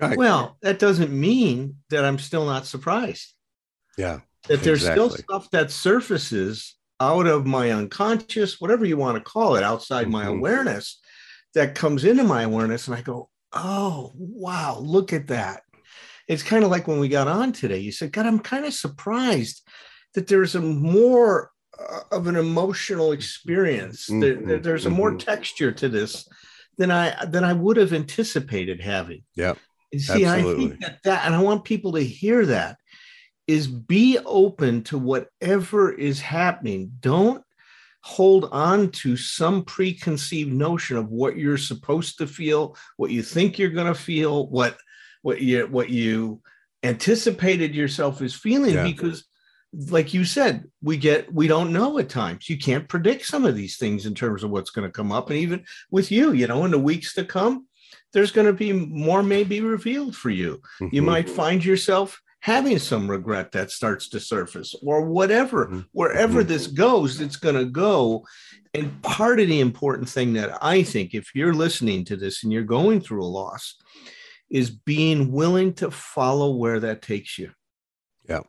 right? 0.00 0.16
Well, 0.16 0.56
that 0.62 0.78
doesn't 0.78 1.12
mean 1.12 1.76
that 1.90 2.04
I'm 2.04 2.18
still 2.18 2.46
not 2.46 2.66
surprised. 2.66 3.34
Yeah. 3.98 4.20
That 4.48 4.62
there's 4.62 4.82
exactly. 4.82 5.08
still 5.08 5.18
stuff 5.18 5.50
that 5.50 5.70
surfaces 5.70 6.76
out 6.98 7.26
of 7.26 7.46
my 7.46 7.70
unconscious, 7.70 8.60
whatever 8.60 8.84
you 8.84 8.96
want 8.96 9.18
to 9.18 9.30
call 9.30 9.56
it, 9.56 9.62
outside 9.62 10.04
mm-hmm. 10.04 10.12
my 10.12 10.26
awareness 10.26 10.98
that 11.54 11.74
comes 11.74 12.04
into 12.04 12.24
my 12.24 12.42
awareness. 12.42 12.86
And 12.86 12.96
I 12.96 13.02
go, 13.02 13.28
oh, 13.52 14.12
wow, 14.16 14.78
look 14.78 15.12
at 15.12 15.26
that 15.28 15.62
it's 16.30 16.44
kind 16.44 16.62
of 16.62 16.70
like 16.70 16.86
when 16.86 17.00
we 17.00 17.08
got 17.08 17.26
on 17.26 17.50
today. 17.50 17.78
You 17.78 17.90
said, 17.90 18.12
God, 18.12 18.24
I'm 18.24 18.38
kind 18.38 18.64
of 18.64 18.72
surprised 18.72 19.66
that 20.14 20.28
there's 20.28 20.54
a 20.54 20.60
more 20.60 21.49
of 22.10 22.26
an 22.26 22.36
emotional 22.36 23.12
experience. 23.12 24.08
Mm-hmm. 24.08 24.46
There, 24.46 24.58
there's 24.58 24.86
a 24.86 24.90
more 24.90 25.10
mm-hmm. 25.10 25.18
texture 25.18 25.72
to 25.72 25.88
this 25.88 26.28
than 26.78 26.90
I 26.90 27.24
than 27.26 27.44
I 27.44 27.52
would 27.52 27.76
have 27.76 27.92
anticipated 27.92 28.80
having. 28.80 29.22
Yeah. 29.34 29.54
See, 29.96 30.24
absolutely. 30.24 30.64
I 30.64 30.68
think 30.68 30.80
that, 30.80 30.98
that, 31.04 31.26
and 31.26 31.34
I 31.34 31.42
want 31.42 31.64
people 31.64 31.92
to 31.92 32.00
hear 32.00 32.46
that 32.46 32.76
is 33.48 33.66
be 33.66 34.18
open 34.24 34.84
to 34.84 34.96
whatever 34.96 35.92
is 35.92 36.20
happening. 36.20 36.92
Don't 37.00 37.42
hold 38.02 38.48
on 38.52 38.90
to 38.90 39.16
some 39.16 39.64
preconceived 39.64 40.52
notion 40.52 40.96
of 40.96 41.10
what 41.10 41.36
you're 41.36 41.58
supposed 41.58 42.18
to 42.18 42.26
feel, 42.26 42.76
what 42.96 43.10
you 43.10 43.22
think 43.22 43.58
you're 43.58 43.70
going 43.70 43.92
to 43.92 44.00
feel, 44.00 44.46
what 44.48 44.78
what 45.22 45.40
you 45.40 45.66
what 45.66 45.90
you 45.90 46.40
anticipated 46.82 47.74
yourself 47.74 48.22
is 48.22 48.34
feeling 48.34 48.74
yeah. 48.74 48.84
because 48.84 49.24
like 49.88 50.12
you 50.12 50.24
said 50.24 50.64
we 50.82 50.96
get 50.96 51.32
we 51.32 51.46
don't 51.46 51.72
know 51.72 51.98
at 51.98 52.08
times 52.08 52.48
you 52.48 52.58
can't 52.58 52.88
predict 52.88 53.24
some 53.24 53.44
of 53.44 53.54
these 53.54 53.76
things 53.76 54.06
in 54.06 54.14
terms 54.14 54.42
of 54.42 54.50
what's 54.50 54.70
going 54.70 54.86
to 54.86 54.92
come 54.92 55.12
up 55.12 55.30
and 55.30 55.38
even 55.38 55.64
with 55.90 56.10
you 56.10 56.32
you 56.32 56.46
know 56.46 56.64
in 56.64 56.70
the 56.70 56.78
weeks 56.78 57.14
to 57.14 57.24
come 57.24 57.66
there's 58.12 58.32
going 58.32 58.46
to 58.46 58.52
be 58.52 58.72
more 58.72 59.22
may 59.22 59.44
be 59.44 59.60
revealed 59.60 60.16
for 60.16 60.30
you 60.30 60.60
mm-hmm. 60.80 60.94
you 60.94 61.02
might 61.02 61.30
find 61.30 61.64
yourself 61.64 62.20
having 62.40 62.78
some 62.78 63.08
regret 63.08 63.52
that 63.52 63.70
starts 63.70 64.08
to 64.08 64.18
surface 64.18 64.74
or 64.82 65.02
whatever 65.02 65.66
mm-hmm. 65.66 65.80
wherever 65.92 66.40
mm-hmm. 66.40 66.48
this 66.48 66.66
goes 66.66 67.20
it's 67.20 67.36
going 67.36 67.54
to 67.54 67.66
go 67.66 68.24
and 68.74 69.02
part 69.02 69.38
of 69.38 69.46
the 69.46 69.60
important 69.60 70.08
thing 70.08 70.32
that 70.32 70.58
i 70.64 70.82
think 70.82 71.14
if 71.14 71.32
you're 71.34 71.54
listening 71.54 72.04
to 72.04 72.16
this 72.16 72.42
and 72.42 72.52
you're 72.52 72.62
going 72.64 73.00
through 73.00 73.22
a 73.22 73.24
loss 73.24 73.76
is 74.50 74.70
being 74.70 75.30
willing 75.30 75.72
to 75.74 75.90
follow 75.90 76.50
where 76.50 76.80
that 76.80 77.02
takes 77.02 77.38
you. 77.38 77.52
Yeah. 78.28 78.40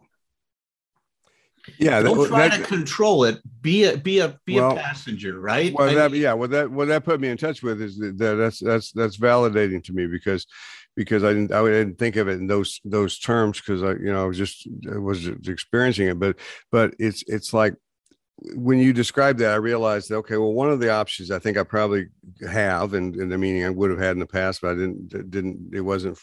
Yeah, 1.78 2.02
don't 2.02 2.18
that, 2.18 2.28
try 2.28 2.50
that, 2.50 2.58
to 2.58 2.64
control 2.64 3.24
it. 3.24 3.40
Be 3.62 3.86
a 3.86 3.98
be 3.98 4.20
a 4.20 4.40
be 4.46 4.56
well, 4.56 4.72
a 4.72 4.76
passenger, 4.76 5.40
right? 5.40 5.74
Well, 5.74 5.94
that, 5.94 6.12
yeah, 6.12 6.34
what 6.34 6.52
that 6.52 6.72
what 6.72 6.88
that 6.88 7.04
put 7.04 7.20
me 7.20 7.30
in 7.30 7.38
touch 7.38 7.62
with 7.62 7.82
is 7.82 7.98
that, 7.98 8.18
that 8.18 8.36
that's 8.36 8.60
that's 8.60 8.92
that's 8.92 9.18
validating 9.18 9.84
to 9.86 9.94
me 9.94 10.08
because 10.08 10.48
because 10.96 11.24
I 11.24 11.30
didn't 11.30 11.52
I 11.52 11.64
didn't 11.64 11.98
think 11.98 12.16
of 12.16 12.28
it 12.28 12.40
in 12.40 12.48
those 12.48 12.80
those 12.84 13.20
terms 13.20 13.60
because 13.60 13.84
I 13.84 13.92
you 13.92 14.12
know 14.12 14.24
I 14.24 14.28
was 14.28 14.38
just 14.38 14.68
I 14.92 14.98
was 14.98 15.28
experiencing 15.28 16.08
it, 16.08 16.20
but 16.20 16.38
but 16.72 16.94
it's 17.00 17.24
it's 17.28 17.54
like 17.54 17.76
when 18.56 18.80
you 18.80 18.92
described 18.92 19.40
that, 19.40 19.54
I 19.54 19.58
realized 19.58 20.10
that 20.10 20.16
okay, 20.18 20.38
well, 20.38 20.54
one 20.54 20.72
of 20.72 20.80
the 20.80 20.90
options 20.90 21.30
I 21.30 21.38
think 21.38 21.58
I 21.58 21.64
probably 21.64 22.08
have, 22.50 22.94
and, 22.96 23.16
and 23.16 23.32
the 23.32 23.38
meaning 23.38 23.66
I 23.66 23.70
would 23.70 23.92
have 23.92 24.00
had 24.00 24.14
in 24.14 24.20
the 24.20 24.26
past, 24.26 24.62
but 24.62 24.72
I 24.72 24.74
didn't 24.76 25.30
didn't 25.30 25.72
it 25.74 25.82
wasn't 25.82 26.18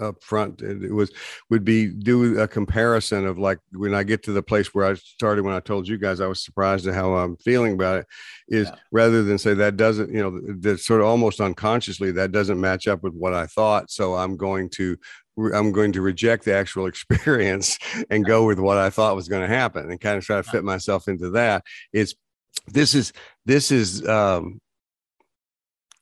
up 0.00 0.22
front. 0.22 0.60
It, 0.60 0.84
it, 0.84 0.92
was 0.92 1.10
would 1.48 1.64
be 1.64 1.86
do 1.86 2.38
a 2.38 2.46
comparison 2.46 3.26
of 3.26 3.38
like 3.38 3.60
when 3.72 3.94
I 3.94 4.02
get 4.02 4.22
to 4.24 4.32
the 4.32 4.42
place 4.42 4.74
where 4.74 4.84
I 4.84 4.94
started 4.94 5.44
when 5.44 5.54
I 5.54 5.60
told 5.60 5.88
you 5.88 5.96
guys 5.96 6.20
I 6.20 6.26
was 6.26 6.44
surprised 6.44 6.86
at 6.86 6.94
how 6.94 7.14
I'm 7.14 7.36
feeling 7.38 7.72
about 7.72 8.00
it, 8.00 8.06
is 8.48 8.68
yeah. 8.68 8.76
rather 8.92 9.22
than 9.22 9.38
say 9.38 9.54
that 9.54 9.78
doesn't 9.78 10.12
you 10.12 10.22
know 10.22 10.38
that 10.60 10.80
sort 10.80 11.00
of 11.00 11.06
almost 11.06 11.40
unconsciously 11.40 12.12
that 12.12 12.30
doesn't 12.30 12.60
match 12.60 12.86
up 12.86 13.02
with 13.02 13.14
what 13.14 13.32
I 13.32 13.46
thought, 13.46 13.90
so 13.90 14.16
I'm 14.16 14.36
going 14.36 14.68
to 14.70 14.98
I'm 15.54 15.72
going 15.72 15.92
to 15.92 16.02
reject 16.02 16.44
the 16.44 16.54
actual 16.54 16.86
experience 16.92 17.78
and 18.10 18.24
go 18.24 18.46
with 18.46 18.58
what 18.58 18.78
I 18.78 18.90
thought 18.90 19.16
was 19.16 19.28
going 19.28 19.48
to 19.48 19.54
happen 19.54 19.90
and 19.90 20.00
kind 20.00 20.18
of 20.18 20.24
try 20.24 20.36
to 20.36 20.42
fit 20.42 20.64
myself 20.64 21.08
into 21.08 21.30
that. 21.30 21.64
It's 21.92 22.14
this 22.66 22.94
is 22.94 23.12
this 23.46 23.70
is 23.70 24.06
um, 24.08 24.60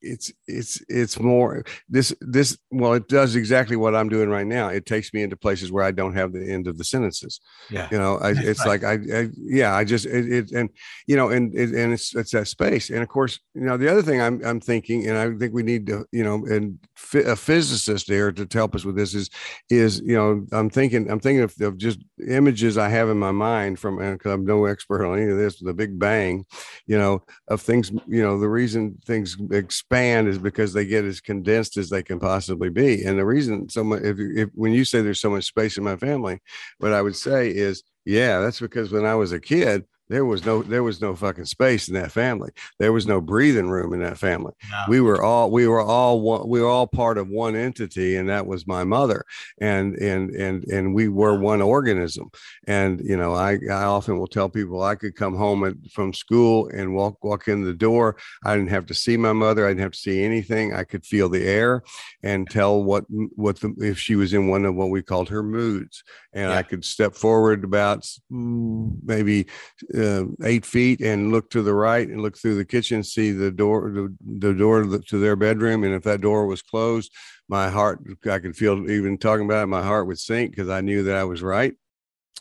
it's 0.07 0.33
it's 0.47 0.83
it's 0.89 1.19
more 1.19 1.65
this 1.89 2.15
this 2.21 2.57
well 2.71 2.95
it 2.95 3.09
does 3.09 3.35
exactly 3.35 3.77
what 3.77 3.95
i'm 3.95 4.09
doing 4.09 4.29
right 4.29 4.47
now. 4.47 4.69
It 4.69 4.87
takes 4.87 5.13
me 5.13 5.23
into 5.23 5.37
places 5.37 5.73
where 5.73 5.85
i 5.85 5.91
don't 5.91 6.15
have 6.15 6.33
the 6.33 6.51
end 6.51 6.67
of 6.67 6.79
the 6.79 6.85
sentences. 6.85 7.41
Yeah. 7.71 7.89
You 7.91 7.99
know 7.99 8.19
I, 8.19 8.31
it's 8.37 8.65
like 8.65 8.85
I, 8.85 8.99
I, 9.13 9.29
yeah 9.37 9.75
i 9.75 9.85
just 9.85 10.07
it, 10.07 10.33
it 10.33 10.53
and 10.53 10.71
you 11.07 11.17
know 11.17 11.31
and 11.31 11.55
it, 11.55 11.71
and 11.71 11.93
it's 11.93 12.15
it's 12.15 12.33
that 12.33 12.49
space. 12.49 12.91
And 12.91 13.03
of 13.03 13.09
course 13.09 13.41
you 13.55 13.63
know 13.63 13.77
the 13.77 13.91
other 13.91 14.03
thing 14.03 14.21
i'm 14.21 14.45
i'm 14.45 14.61
thinking 14.61 15.09
and 15.09 15.19
i 15.19 15.33
think 15.37 15.53
we 15.53 15.63
need 15.63 15.87
to 15.87 16.05
you 16.13 16.25
know 16.25 16.45
and 16.47 16.79
a 17.15 17.37
physicist 17.37 18.07
there 18.09 18.33
to 18.33 18.47
help 18.53 18.75
us 18.75 18.85
with 18.85 18.97
this 18.97 19.15
is 19.15 19.31
is 19.71 20.01
you 20.01 20.17
know 20.17 20.47
i'm 20.53 20.71
thinking 20.71 21.11
i'm 21.11 21.21
thinking 21.21 21.43
of, 21.43 21.55
of 21.61 21.77
just 21.77 21.99
images 22.29 22.79
i 22.79 22.89
have 22.89 23.09
in 23.09 23.19
my 23.19 23.33
mind 23.33 23.79
from 23.79 23.99
because 23.99 24.33
i'm 24.33 24.45
no 24.45 24.65
expert 24.65 25.07
on 25.07 25.19
any 25.19 25.31
of 25.31 25.37
this 25.37 25.61
the 25.61 25.75
big 25.75 25.99
bang 25.99 26.45
you 26.87 26.99
know 26.99 27.23
of 27.49 27.61
things 27.61 27.91
you 28.07 28.23
know 28.23 28.39
the 28.39 28.49
reason 28.49 28.97
things 29.05 29.37
expand 29.51 30.29
is 30.29 30.39
because 30.39 30.73
they 30.73 30.85
get 30.85 31.05
as 31.05 31.21
condensed 31.21 31.77
as 31.77 31.91
they 31.91 32.03
can 32.03 32.19
possibly 32.19 32.69
be. 32.69 33.05
And 33.05 33.19
the 33.19 33.25
reason 33.25 33.69
so 33.69 33.85
much, 33.85 34.03
if, 34.03 34.17
if 34.19 34.49
when 34.55 34.73
you 34.73 34.85
say 34.85 35.01
there's 35.01 35.21
so 35.21 35.31
much 35.31 35.45
space 35.45 35.77
in 35.77 35.85
my 35.85 35.97
family, 35.97 36.41
what 36.79 36.93
I 36.93 37.03
would 37.03 37.17
say 37.17 37.49
is, 37.51 37.83
yeah, 38.05 38.41
that's 38.41 38.61
because 38.61 38.93
when 38.93 39.05
I 39.05 39.15
was 39.15 39.33
a 39.33 39.41
kid, 39.41 39.85
there 40.09 40.25
was 40.25 40.45
no 40.45 40.63
there 40.63 40.83
was 40.83 41.01
no 41.01 41.15
fucking 41.15 41.47
space 41.47 41.89
in 41.89 41.95
that 41.95 42.13
family. 42.13 42.51
There 42.79 42.93
was 42.93 43.07
no 43.07 43.21
breathing 43.21 43.69
room 43.69 43.93
in 43.93 44.01
that 44.01 44.19
family. 44.19 44.53
No. 44.71 44.85
we 44.89 45.01
were 45.01 45.23
all 45.23 45.51
we 45.51 45.67
were 45.67 45.81
all 45.81 46.21
one 46.21 46.49
we 46.49 46.61
were 46.61 46.69
all 46.69 46.87
part 46.87 47.19
of 47.19 47.29
one 47.29 47.57
entity 47.57 48.17
and 48.17 48.29
that 48.29 48.47
was 48.47 48.67
my 48.67 48.85
mother. 48.85 49.25
And 49.61 49.97
and 49.97 50.31
and 50.31 50.65
and 50.65 50.95
we 50.95 51.09
were 51.09 51.39
one 51.39 51.61
organism. 51.61 52.31
And 52.67 53.01
you 53.01 53.17
know 53.17 53.35
i 53.35 53.59
i 53.69 53.85
often 53.85 54.19
will 54.19 54.27
tell 54.27 54.49
people 54.49 54.83
i 54.83 54.95
could 54.95 55.17
come 55.17 55.35
home 55.35 55.65
at, 55.65 55.75
from 55.91 56.13
school 56.13 56.69
and 56.73 56.95
walk 56.95 57.23
walk 57.25 57.49
in 57.49 57.63
the 57.63 57.75
door. 57.75 58.17
I 58.45 58.57
didn't 58.57 58.71
have 58.71 58.87
to 58.87 58.95
see 58.95 59.17
my 59.17 59.33
mother. 59.33 59.67
I 59.67 59.71
didn't 59.71 59.83
have 59.83 59.93
to 59.93 59.99
see 59.99 60.23
anything. 60.23 60.75
I 60.75 60.85
could 60.85 61.05
feel 61.05 61.29
the 61.29 61.45
air 61.45 61.83
and 62.23 62.49
tell 62.49 62.83
what 62.83 63.05
what 63.35 63.61
the 63.61 63.75
if 63.79 63.99
she 63.99 64.15
was 64.15 64.33
in 64.33 64.47
one 64.49 64.65
of 64.65 64.75
what 64.75 64.91
we 64.91 65.03
called 65.03 65.29
her 65.31 65.43
moods. 65.43 66.05
And 66.33 66.51
yeah. 66.51 66.59
i 66.59 66.63
could 66.63 66.85
step 66.85 67.15
forward 67.15 67.65
about 67.65 68.07
mm, 68.31 68.93
maybe 69.03 69.47
uh, 69.97 70.25
eight 70.45 70.67
feet 70.67 71.01
and 71.01 71.33
look 71.33 71.51
to 71.51 71.63
the 71.63 71.75
right 71.75 72.09
and 72.09 72.21
look 72.21 72.37
through 72.37 72.57
the 72.57 72.65
kitchen, 72.65 73.03
see 73.03 73.33
the 73.33 73.51
door, 73.51 73.91
the, 73.91 74.15
the 74.39 74.55
door 74.55 74.85
to 74.85 75.19
their 75.19 75.37
bedroom. 75.37 75.85
And 75.85 75.95
if 75.95 76.03
that 76.05 76.21
door 76.21 76.47
was 76.47 76.63
closed, 76.63 77.13
my 77.49 77.69
heart, 77.69 78.01
I 78.31 78.39
could 78.39 78.57
feel 78.57 78.91
even 78.91 79.19
talking 79.19 79.47
about 79.47 79.65
it, 79.65 79.69
my 79.69 79.83
heart 79.83 80.07
would 80.07 80.19
sink 80.19 80.51
because 80.51 80.69
I 80.69 80.81
knew 80.81 81.05
that 81.05 81.17
I 81.17 81.25
was 81.25 81.43
right. 81.43 81.75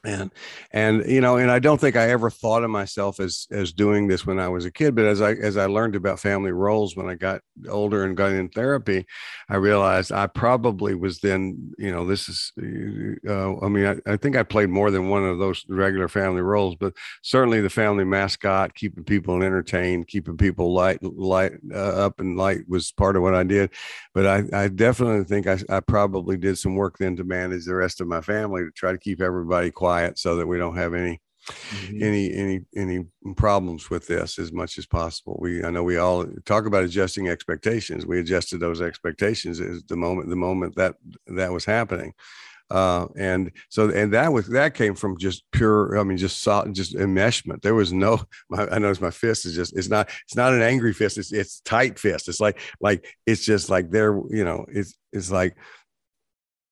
And 0.04 0.32
and 0.72 1.06
you 1.10 1.22
know 1.22 1.38
and 1.38 1.50
i 1.50 1.60
don't 1.60 1.80
think 1.80 1.96
i 1.96 2.10
ever 2.10 2.30
thought 2.30 2.64
of 2.64 2.70
myself 2.70 3.20
as 3.20 3.48
as 3.52 3.74
doing 3.74 4.08
this 4.08 4.26
when 4.26 4.40
i 4.40 4.48
was 4.48 4.66
a 4.66 4.72
kid 4.72 4.96
but 4.96 5.06
as 5.06 5.22
i 5.22 5.32
as 5.34 5.58
i 5.58 5.66
learned 5.66 5.96
about 5.96 6.20
family 6.20 6.52
roles 6.52 6.96
when 6.96 7.08
i 7.08 7.16
got 7.16 7.42
older 7.70 8.04
and 8.04 8.18
got 8.18 8.32
in 8.32 8.50
therapy 8.50 9.06
i 9.50 9.56
realized 9.56 10.12
i 10.12 10.28
probably 10.28 10.96
was 10.96 11.20
then 11.20 11.72
you 11.78 11.92
know 11.92 12.06
this 12.06 12.30
is 12.30 12.52
uh, 13.28 13.58
i 13.60 13.68
mean 13.68 13.86
I, 13.86 14.14
I 14.14 14.18
think 14.18 14.36
i 14.36 14.44
played 14.44 14.70
more 14.70 14.92
than 14.92 15.10
one 15.10 15.24
of 15.24 15.40
those 15.40 15.66
regular 15.70 16.08
family 16.08 16.42
roles 16.42 16.76
but 16.76 16.94
certainly 17.24 17.62
the 17.62 17.70
family 17.70 18.04
mascot 18.04 18.76
keeping 18.76 19.04
people 19.04 19.42
entertained 19.42 20.08
keeping 20.08 20.38
people 20.38 20.74
light 20.74 21.02
light 21.02 21.54
uh, 21.74 22.06
up 22.06 22.20
and 22.20 22.38
light 22.38 22.60
was 22.68 22.92
part 22.92 23.16
of 23.16 23.22
what 23.22 23.36
i 23.36 23.44
did. 23.44 23.72
But 24.14 24.26
i 24.26 24.44
i 24.54 24.68
definitely 24.68 25.24
think 25.24 25.48
I, 25.48 25.60
I 25.70 25.80
probably 25.80 26.38
did 26.38 26.58
some 26.58 26.76
work 26.76 26.98
then 26.98 27.16
to 27.16 27.24
manage 27.24 27.66
the 27.66 27.76
rest 27.76 28.02
of 28.02 28.08
my 28.08 28.22
family 28.22 28.64
to 28.64 28.72
try 28.72 28.92
to 28.92 28.98
keep 28.98 29.22
everybody 29.22 29.72
quiet 29.72 29.85
quiet 29.86 30.18
so 30.18 30.36
that 30.38 30.48
we 30.48 30.58
don't 30.58 30.78
have 30.78 30.96
any 30.96 31.22
mm-hmm. 31.48 32.04
any 32.04 32.34
any 32.34 32.60
any 32.76 33.06
problems 33.38 33.90
with 33.92 34.08
this 34.08 34.40
as 34.40 34.52
much 34.52 34.80
as 34.80 34.88
possible. 34.88 35.38
We 35.40 35.64
I 35.64 35.70
know 35.70 35.84
we 35.84 35.98
all 35.98 36.26
talk 36.46 36.66
about 36.66 36.84
adjusting 36.84 37.30
expectations. 37.30 38.04
We 38.06 38.20
adjusted 38.20 38.60
those 38.60 38.82
expectations 38.82 39.62
as 39.62 39.84
the 39.84 39.96
moment 39.96 40.30
the 40.30 40.36
moment 40.36 40.76
that 40.76 40.96
that 41.28 41.52
was 41.52 41.66
happening. 41.66 42.14
Uh, 42.72 43.06
and 43.16 43.52
so 43.70 43.92
and 43.92 44.12
that 44.12 44.34
was 44.34 44.48
that 44.48 44.74
came 44.74 44.96
from 44.96 45.20
just 45.20 45.44
pure 45.52 46.00
i 46.00 46.04
mean 46.04 46.18
just 46.18 46.42
solid 46.42 46.74
just 46.74 46.96
enmeshment 46.96 47.62
there 47.62 47.76
was 47.76 47.94
no 47.94 48.20
my, 48.50 48.68
i 48.70 48.80
notice 48.80 49.00
my 49.00 49.12
fist 49.12 49.46
is 49.46 49.54
just 49.54 49.78
it's 49.78 49.88
not 49.88 50.10
it's 50.26 50.36
not 50.36 50.52
an 50.52 50.64
angry 50.64 50.92
fist 50.92 51.20
it's 51.20 51.32
it's 51.32 51.60
tight 51.60 52.00
fist 52.00 52.28
it's 52.28 52.40
like 52.40 52.58
like 52.82 53.06
it's 53.28 53.46
just 53.46 53.70
like 53.70 53.92
there 53.92 54.20
you 54.32 54.44
know 54.44 54.66
it's 54.68 54.98
it's 55.14 55.30
like 55.30 55.56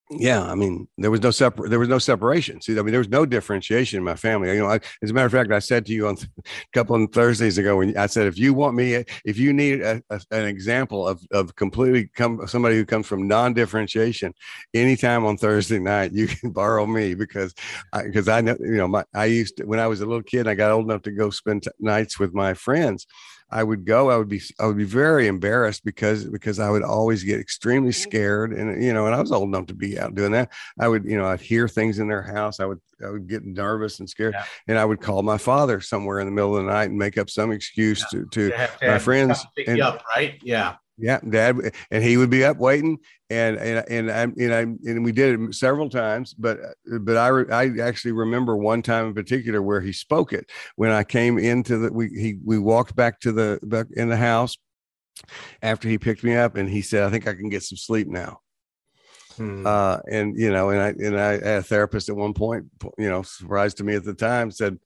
yeah, 0.10 0.44
I 0.44 0.54
mean, 0.54 0.88
there 0.98 1.10
was 1.10 1.22
no 1.22 1.32
separate, 1.32 1.70
there 1.70 1.80
was 1.80 1.90
no 1.90 1.98
separation. 1.98 2.62
See, 2.62 2.74
I 2.74 2.82
mean, 2.82 2.92
there 2.92 3.00
was 3.00 3.10
no 3.10 3.26
differentiation 3.26 3.98
in 3.98 4.04
my 4.04 4.16
family. 4.16 4.52
You 4.54 4.60
know, 4.60 4.70
I, 4.70 4.80
as 5.02 5.10
a 5.10 5.14
matter 5.14 5.26
of 5.26 5.32
fact, 5.32 5.52
I 5.52 5.60
said 5.60 5.86
to 5.86 5.94
you 5.94 6.08
on 6.08 6.18
a 6.22 6.42
couple 6.74 7.02
of 7.02 7.12
Thursdays 7.12 7.58
ago 7.58 7.78
when 7.78 7.98
I 7.98 8.08
said, 8.08 8.28
if 8.28 8.38
you 8.38 8.54
want 8.54 8.76
me, 8.76 9.06
if 9.26 9.38
you 9.38 9.54
need 9.54 9.82
a, 9.82 10.04
a, 10.10 10.22
an 10.32 10.46
example 10.46 11.08
of 11.08 11.22
of 11.32 11.56
completely 11.56 12.10
come 12.16 12.46
somebody 12.48 12.76
who 12.76 12.86
comes 12.86 13.08
from 13.08 13.28
non-differentiation, 13.28 14.34
anytime 14.74 15.26
on 15.26 15.38
Thursday 15.38 15.80
night, 15.80 16.12
you 16.12 16.28
can 16.42 16.52
borrow 16.52 16.86
me 16.86 17.16
because 17.16 17.56
because 18.04 18.28
I, 18.28 18.40
I 18.40 18.42
know, 18.42 18.58
you 18.60 18.78
know, 18.78 18.88
my 18.88 19.06
I 19.16 19.26
used 19.26 19.58
to 19.58 19.66
when 19.66 19.80
I 19.80 19.88
was 19.88 20.02
a 20.02 20.06
little 20.06 20.24
kid, 20.24 20.48
I 20.48 20.54
got 20.54 20.72
old 20.72 20.86
enough 20.86 21.04
to 21.04 21.12
go 21.12 21.30
spend 21.30 21.64
t- 21.64 21.72
nights 21.80 22.20
with 22.20 22.34
my 22.34 22.54
friends. 22.54 23.08
I 23.54 23.64
would 23.64 23.86
go, 23.86 24.10
I 24.10 24.18
would 24.18 24.28
be, 24.28 24.42
I 24.60 24.66
would 24.66 24.78
be 24.78 24.84
very 24.84 25.28
embarrassed 25.28 25.86
because, 25.86 26.26
because 26.26 26.60
I 26.60 26.70
would 26.70 26.82
always 26.82 27.24
get 27.24 27.40
extremely 27.40 27.92
mm-hmm. 27.92 28.10
scared. 28.10 28.52
And, 28.54 28.84
you 28.84 28.94
know, 28.94 29.06
and 29.06 29.14
I 29.14 29.22
was 29.22 29.32
old 29.32 29.48
enough 29.48 29.68
to 29.68 29.76
be 29.76 30.00
out 30.00 30.16
doing 30.16 30.32
that. 30.32 30.52
I 30.80 30.88
would, 30.88 31.06
you 31.06 31.18
know, 31.18 31.26
I'd 31.26 31.40
hear 31.40 31.68
things 31.68 32.00
in 32.00 32.08
their 32.08 32.24
house. 32.24 32.60
I 32.60 32.66
would, 32.66 32.80
I 33.06 33.12
would 33.12 33.28
get 33.28 33.46
nervous 33.46 34.00
and 34.00 34.10
scared. 34.10 34.34
Yeah. 34.34 34.46
And 34.68 34.78
I 34.80 34.86
would 34.86 35.02
call 35.02 35.22
my 35.22 35.38
father 35.38 35.82
somewhere 35.82 36.20
in 36.20 36.26
the 36.26 36.32
middle 36.32 36.58
of 36.58 36.66
the 36.66 36.72
night 36.72 36.90
and 36.90 36.98
make 36.98 37.18
up 37.18 37.30
some 37.30 37.52
excuse 37.52 38.04
yeah. 38.12 38.20
to, 38.20 38.26
to, 38.26 38.50
to 38.50 38.88
my 38.88 39.00
friends. 39.00 39.46
Pick 39.56 39.68
And, 39.68 39.82
up, 39.82 40.04
right. 40.16 40.40
Yeah. 40.42 40.76
Yeah, 40.98 41.20
Dad, 41.28 41.74
and 41.90 42.04
he 42.04 42.18
would 42.18 42.30
be 42.30 42.44
up 42.44 42.58
waiting, 42.58 43.00
and 43.30 43.58
and 43.58 43.84
and 43.90 44.12
I 44.12 44.22
and 44.24 44.54
I 44.54 44.60
and 44.60 45.04
we 45.04 45.12
did 45.12 45.40
it 45.40 45.56
several 45.56 45.90
times, 45.90 46.36
but 46.36 46.60
but 47.02 47.18
I 47.18 47.30
I 47.52 47.80
actually 47.82 48.12
remember 48.12 48.56
one 48.56 48.84
time 48.84 49.08
in 49.08 49.14
particular 49.16 49.62
where 49.62 49.82
he 49.82 49.92
spoke 49.92 50.34
it 50.34 50.52
when 50.76 50.92
I 50.92 51.04
came 51.04 51.40
into 51.40 51.80
the 51.80 51.92
we 51.92 52.10
he 52.10 52.38
we 52.46 52.60
walked 52.60 52.96
back 52.96 53.20
to 53.22 53.32
the 53.32 53.60
back 53.64 53.88
in 53.96 54.10
the 54.10 54.18
house 54.18 54.56
after 55.64 55.90
he 55.90 55.98
picked 55.98 56.24
me 56.24 56.36
up, 56.36 56.56
and 56.58 56.70
he 56.70 56.84
said, 56.84 57.04
"I 57.04 57.10
think 57.10 57.28
I 57.28 57.34
can 57.34 57.50
get 57.50 57.64
some 57.64 57.78
sleep 57.78 58.08
now." 58.08 58.42
Hmm. 59.38 59.66
Uh, 59.66 59.98
and 60.12 60.38
you 60.38 60.52
know, 60.52 60.70
and 60.70 60.80
I 60.80 60.90
and 60.90 61.20
I 61.20 61.32
had 61.32 61.44
a 61.44 61.64
therapist 61.64 62.10
at 62.10 62.16
one 62.16 62.34
point, 62.34 62.66
you 63.00 63.10
know, 63.10 63.24
surprised 63.24 63.78
to 63.78 63.84
me 63.84 63.96
at 63.96 64.04
the 64.04 64.14
time, 64.14 64.52
said, 64.52 64.78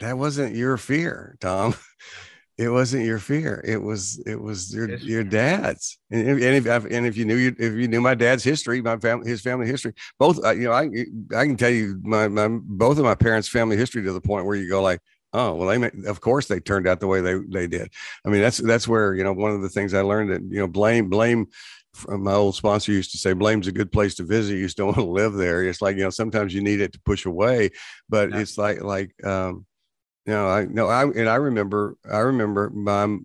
"That 0.00 0.18
wasn't 0.18 0.56
your 0.56 0.76
fear, 0.76 1.36
Tom." 1.40 1.74
it 2.58 2.68
wasn't 2.68 3.04
your 3.04 3.18
fear 3.18 3.62
it 3.66 3.80
was 3.80 4.22
it 4.26 4.40
was 4.40 4.74
your 4.74 4.94
your 4.96 5.24
dad's. 5.24 5.98
And, 6.10 6.28
and 6.28 6.40
if 6.40 6.66
and 6.66 7.06
if 7.06 7.16
you 7.16 7.24
knew 7.24 7.36
you 7.36 7.54
if 7.58 7.74
you 7.74 7.88
knew 7.88 8.00
my 8.00 8.14
dad's 8.14 8.44
history 8.44 8.82
my 8.82 8.98
family 8.98 9.28
his 9.28 9.40
family 9.40 9.66
history 9.66 9.94
both 10.18 10.44
uh, 10.44 10.50
you 10.50 10.64
know 10.64 10.72
i 10.72 10.84
i 11.36 11.46
can 11.46 11.56
tell 11.56 11.70
you 11.70 11.98
my, 12.02 12.28
my 12.28 12.48
both 12.48 12.98
of 12.98 13.04
my 13.04 13.14
parents 13.14 13.48
family 13.48 13.76
history 13.76 14.02
to 14.02 14.12
the 14.12 14.20
point 14.20 14.46
where 14.46 14.56
you 14.56 14.68
go 14.68 14.82
like 14.82 15.00
oh 15.32 15.54
well 15.54 15.68
they 15.68 15.78
may, 15.78 15.90
of 16.06 16.20
course 16.20 16.46
they 16.46 16.60
turned 16.60 16.86
out 16.86 17.00
the 17.00 17.06
way 17.06 17.20
they 17.20 17.36
they 17.48 17.66
did. 17.66 17.90
I 18.24 18.28
mean 18.28 18.42
that's 18.42 18.58
that's 18.58 18.86
where 18.86 19.14
you 19.14 19.24
know 19.24 19.32
one 19.32 19.52
of 19.52 19.62
the 19.62 19.68
things 19.68 19.94
i 19.94 20.02
learned 20.02 20.30
that 20.30 20.42
you 20.42 20.60
know 20.60 20.68
blame 20.68 21.08
blame 21.08 21.48
my 22.08 22.32
old 22.32 22.54
sponsor 22.54 22.92
used 22.92 23.12
to 23.12 23.18
say 23.18 23.32
blame's 23.34 23.66
a 23.66 23.72
good 23.72 23.92
place 23.92 24.14
to 24.14 24.24
visit 24.24 24.56
you 24.56 24.64
just 24.64 24.76
don't 24.76 24.86
want 24.96 24.98
to 24.98 25.04
live 25.04 25.34
there. 25.34 25.62
It's 25.62 25.82
like 25.82 25.96
you 25.96 26.04
know 26.04 26.10
sometimes 26.10 26.54
you 26.54 26.62
need 26.62 26.80
it 26.80 26.92
to 26.92 27.00
push 27.00 27.26
away 27.26 27.70
but 28.08 28.30
yeah. 28.30 28.38
it's 28.38 28.58
like 28.58 28.82
like 28.82 29.12
um 29.24 29.66
no, 30.26 30.48
I 30.48 30.64
no, 30.66 30.88
I 30.88 31.04
and 31.04 31.28
I 31.28 31.36
remember 31.36 31.96
I 32.10 32.18
remember 32.18 32.70
my 32.70 33.18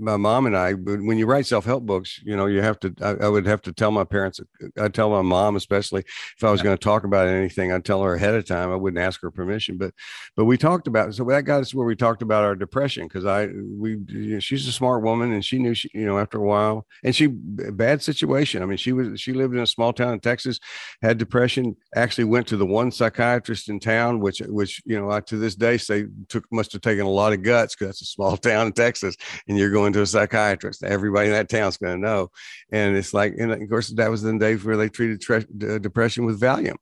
my 0.00 0.16
mom 0.16 0.46
and 0.46 0.56
I, 0.56 0.72
when 0.72 1.18
you 1.18 1.26
write 1.26 1.46
self 1.46 1.64
help 1.64 1.84
books, 1.84 2.20
you 2.24 2.36
know, 2.36 2.46
you 2.46 2.62
have 2.62 2.80
to, 2.80 2.94
I, 3.02 3.26
I, 3.26 3.28
would 3.28 3.46
have 3.46 3.60
to 3.62 3.72
tell 3.72 3.90
my 3.90 4.04
parents, 4.04 4.40
I'd 4.80 4.94
tell 4.94 5.10
my 5.10 5.22
mom, 5.22 5.56
especially 5.56 6.00
if 6.00 6.42
I 6.42 6.50
was 6.50 6.60
yeah. 6.60 6.64
going 6.64 6.78
to 6.78 6.82
talk 6.82 7.04
about 7.04 7.28
anything, 7.28 7.70
I'd 7.70 7.84
tell 7.84 8.02
her 8.02 8.14
ahead 8.14 8.34
of 8.34 8.46
time. 8.46 8.70
I 8.70 8.76
wouldn't 8.76 9.02
ask 9.02 9.20
her 9.20 9.30
permission, 9.30 9.76
but, 9.76 9.92
but 10.36 10.46
we 10.46 10.56
talked 10.56 10.86
about, 10.86 11.14
so 11.14 11.24
that 11.24 11.42
got 11.42 11.60
us 11.60 11.74
where 11.74 11.86
we 11.86 11.94
talked 11.94 12.22
about 12.22 12.44
our 12.44 12.56
depression. 12.56 13.08
Cause 13.08 13.26
I, 13.26 13.46
we, 13.46 13.98
you 14.08 14.34
know, 14.34 14.40
she's 14.40 14.66
a 14.66 14.72
smart 14.72 15.02
woman 15.02 15.32
and 15.32 15.44
she 15.44 15.58
knew 15.58 15.74
she, 15.74 15.90
you 15.92 16.06
know, 16.06 16.18
after 16.18 16.38
a 16.38 16.46
while 16.46 16.86
and 17.04 17.14
she, 17.14 17.26
bad 17.26 18.02
situation. 18.02 18.62
I 18.62 18.66
mean, 18.66 18.78
she 18.78 18.92
was, 18.92 19.20
she 19.20 19.34
lived 19.34 19.54
in 19.54 19.60
a 19.60 19.66
small 19.66 19.92
town 19.92 20.14
in 20.14 20.20
Texas, 20.20 20.58
had 21.02 21.18
depression, 21.18 21.76
actually 21.94 22.24
went 22.24 22.46
to 22.48 22.56
the 22.56 22.66
one 22.66 22.90
psychiatrist 22.90 23.68
in 23.68 23.80
town, 23.80 24.20
which, 24.20 24.40
which, 24.46 24.82
you 24.86 24.98
know, 24.98 25.10
I, 25.10 25.20
to 25.20 25.36
this 25.36 25.54
day 25.54 25.76
say 25.76 26.06
took, 26.28 26.44
must 26.50 26.72
have 26.72 26.80
taken 26.80 27.04
a 27.04 27.10
lot 27.10 27.32
of 27.32 27.42
guts 27.42 27.74
because 27.74 27.88
that's 27.88 28.02
a 28.02 28.06
small 28.06 28.36
town 28.36 28.68
in 28.68 28.72
Texas 28.72 29.16
and 29.46 29.58
you're 29.58 29.70
going 29.70 29.89
to 29.92 30.02
a 30.02 30.06
psychiatrist. 30.06 30.82
Everybody 30.82 31.28
in 31.28 31.32
that 31.34 31.48
town's 31.48 31.76
going 31.76 31.94
to 31.94 32.06
know. 32.06 32.30
And 32.72 32.96
it's 32.96 33.14
like, 33.14 33.34
and 33.38 33.52
of 33.52 33.68
course, 33.68 33.88
that 33.88 34.10
was 34.10 34.22
the 34.22 34.36
days 34.38 34.64
where 34.64 34.76
they 34.76 34.88
treated 34.88 35.20
tre- 35.20 35.46
depression 35.56 36.24
with 36.24 36.40
Valium. 36.40 36.76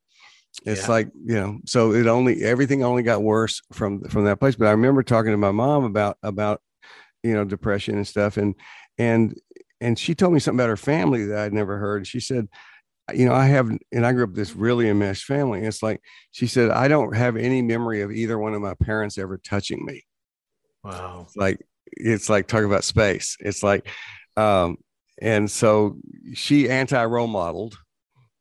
It's 0.65 0.83
yeah. 0.83 0.91
like 0.91 1.11
you 1.15 1.35
know, 1.35 1.59
so 1.67 1.93
it 1.93 2.07
only 2.07 2.43
everything 2.43 2.83
only 2.83 3.03
got 3.03 3.23
worse 3.23 3.63
from 3.73 4.03
from 4.05 4.25
that 4.25 4.41
place. 4.41 4.57
But 4.57 4.67
I 4.67 4.73
remember 4.73 5.03
talking 5.03 5.31
to 5.31 5.37
my 5.37 5.53
mom 5.53 5.85
about 5.85 6.17
about 6.23 6.61
you 7.23 7.35
know 7.35 7.45
depression 7.45 7.97
and 7.97 8.07
stuff, 8.07 8.39
and 8.39 8.55
and 8.97 9.39
and 9.81 9.99
she 9.99 10.15
told 10.15 10.33
me 10.33 10.41
something 10.41 10.59
about 10.59 10.71
her 10.71 10.77
family 10.77 11.27
that 11.27 11.39
I'd 11.39 11.53
never 11.53 11.79
heard. 11.79 12.07
She 12.07 12.19
said, 12.19 12.49
you 13.15 13.27
know, 13.27 13.35
I 13.35 13.47
have, 13.47 13.71
and 13.93 14.07
I 14.07 14.13
grew 14.13 14.25
up 14.25 14.35
this 14.35 14.55
really 14.55 14.89
enmeshed 14.89 15.25
family. 15.25 15.63
It's 15.63 15.83
like 15.83 16.01
she 16.31 16.47
said, 16.47 16.71
I 16.71 16.89
don't 16.89 17.15
have 17.15 17.37
any 17.37 17.63
memory 17.63 18.03
of 18.03 18.11
either 18.11 18.39
one 18.39 18.55
of 18.55 18.61
my 18.61 18.75
parents 18.75 19.19
ever 19.19 19.39
touching 19.39 19.85
me. 19.85 20.05
Wow. 20.85 21.25
It's 21.27 21.37
like 21.37 21.65
it's 21.93 22.28
like 22.28 22.47
talking 22.47 22.66
about 22.66 22.84
space. 22.84 23.36
It's 23.41 23.62
like, 23.62 23.89
um, 24.36 24.78
and 25.20 25.51
so 25.51 25.97
she 26.34 26.68
anti 26.68 27.05
role 27.05 27.26
modeled 27.26 27.76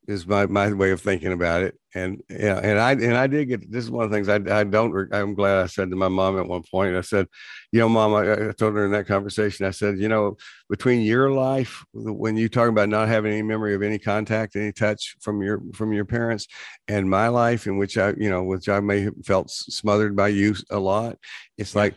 is 0.07 0.25
my, 0.25 0.45
my 0.45 0.71
way 0.71 0.91
of 0.91 1.01
thinking 1.01 1.33
about 1.33 1.63
it. 1.63 1.75
And 1.93 2.21
yeah, 2.29 2.59
and 2.59 2.79
I 2.79 2.91
and 2.91 3.17
I 3.17 3.27
did 3.27 3.45
get 3.45 3.71
this 3.71 3.83
is 3.83 3.91
one 3.91 4.05
of 4.05 4.11
the 4.11 4.15
things 4.15 4.29
I, 4.29 4.59
I 4.59 4.63
don't 4.63 5.13
I'm 5.13 5.33
glad 5.33 5.57
I 5.57 5.65
said 5.65 5.89
to 5.89 5.95
my 5.95 6.07
mom 6.07 6.37
at 6.37 6.47
one 6.47 6.61
point. 6.69 6.95
I 6.95 7.01
said, 7.01 7.27
you 7.71 7.79
know, 7.79 7.89
mom, 7.89 8.13
I, 8.13 8.49
I 8.49 8.51
told 8.51 8.75
her 8.75 8.85
in 8.85 8.91
that 8.91 9.07
conversation, 9.07 9.65
I 9.65 9.71
said, 9.71 9.97
you 9.97 10.07
know, 10.07 10.37
between 10.69 11.01
your 11.01 11.31
life 11.31 11.83
when 11.93 12.37
you 12.37 12.49
talk 12.49 12.69
about 12.69 12.89
not 12.89 13.07
having 13.07 13.33
any 13.33 13.41
memory 13.41 13.73
of 13.73 13.81
any 13.81 13.97
contact, 13.97 14.55
any 14.55 14.71
touch 14.71 15.15
from 15.21 15.41
your 15.41 15.61
from 15.73 15.91
your 15.91 16.05
parents, 16.05 16.47
and 16.87 17.09
my 17.09 17.29
life 17.29 17.65
in 17.65 17.77
which 17.77 17.97
I, 17.97 18.13
you 18.17 18.29
know, 18.29 18.43
which 18.43 18.69
I 18.69 18.79
may 18.79 19.01
have 19.01 19.15
felt 19.25 19.49
smothered 19.49 20.15
by 20.15 20.27
you 20.27 20.55
a 20.69 20.79
lot, 20.79 21.17
it's 21.57 21.75
like 21.75 21.95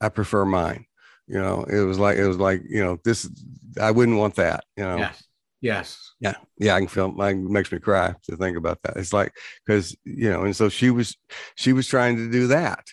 I 0.00 0.08
prefer 0.08 0.44
mine. 0.44 0.86
You 1.26 1.38
know, 1.38 1.64
it 1.64 1.80
was 1.80 1.98
like 1.98 2.16
it 2.16 2.26
was 2.26 2.38
like 2.38 2.62
you 2.68 2.82
know 2.82 2.98
this. 3.04 3.28
I 3.80 3.90
wouldn't 3.90 4.18
want 4.18 4.36
that. 4.36 4.64
You 4.76 4.84
know. 4.84 4.96
Yes. 4.96 5.24
Yes. 5.60 6.12
Yeah. 6.20 6.34
Yeah. 6.58 6.74
I 6.74 6.78
can 6.78 6.88
feel. 6.88 7.14
It 7.20 7.36
makes 7.36 7.70
me 7.72 7.78
cry 7.80 8.14
to 8.24 8.36
think 8.36 8.56
about 8.56 8.78
that. 8.84 8.96
It's 8.96 9.12
like 9.12 9.32
because 9.66 9.96
you 10.04 10.30
know, 10.30 10.44
and 10.44 10.56
so 10.56 10.68
she 10.68 10.90
was 10.90 11.16
she 11.56 11.72
was 11.72 11.86
trying 11.86 12.16
to 12.16 12.30
do 12.30 12.46
that. 12.48 12.84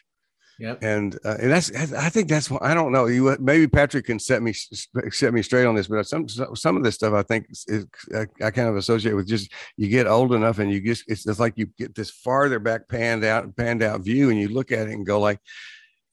Yep. 0.58 0.84
And 0.84 1.20
uh, 1.26 1.36
and 1.42 1.52
that's 1.52 1.74
I 1.94 2.10
think 2.10 2.30
that's 2.30 2.50
what 2.50 2.64
I 2.64 2.74
don't 2.74 2.94
know. 2.94 3.08
You 3.08 3.36
maybe 3.40 3.68
Patrick 3.68 4.06
can 4.06 4.20
set 4.20 4.42
me 4.42 4.54
set 4.54 5.34
me 5.34 5.42
straight 5.42 5.66
on 5.66 5.76
this, 5.76 5.88
but 5.88 6.08
some 6.08 6.28
some 6.30 6.78
of 6.78 6.84
this 6.84 6.96
stuff 6.96 7.14
I 7.14 7.24
think 7.24 7.48
is, 7.50 7.86
I, 8.16 8.26
I, 8.42 8.52
kind 8.52 8.70
of 8.70 8.78
associate 8.78 9.14
with 9.14 9.28
just 9.28 9.52
you 9.76 9.90
get 9.90 10.08
old 10.08 10.34
enough 10.34 10.60
and 10.60 10.72
you 10.72 10.80
just 10.80 11.04
it's 11.08 11.26
just 11.26 11.42
like 11.42 11.54
you 11.58 11.68
get 11.78 11.94
this 11.94 12.10
farther 12.10 12.60
back 12.60 12.88
panned 12.88 13.26
out 13.26 13.54
panned 13.58 13.84
out 13.84 14.02
view 14.02 14.30
and 14.30 14.40
you 14.40 14.48
look 14.48 14.72
at 14.72 14.88
it 14.88 14.94
and 14.94 15.06
go 15.06 15.20
like, 15.20 15.40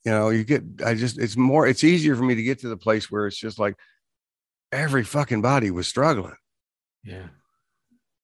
you 0.05 0.11
know 0.11 0.29
you 0.29 0.43
get 0.43 0.63
i 0.85 0.93
just 0.93 1.17
it's 1.17 1.37
more 1.37 1.67
it's 1.67 1.83
easier 1.83 2.15
for 2.15 2.23
me 2.23 2.35
to 2.35 2.43
get 2.43 2.59
to 2.59 2.67
the 2.67 2.77
place 2.77 3.09
where 3.09 3.27
it's 3.27 3.37
just 3.37 3.59
like 3.59 3.75
every 4.71 5.03
fucking 5.03 5.41
body 5.41 5.69
was 5.69 5.87
struggling. 5.87 6.35
Yeah. 7.03 7.27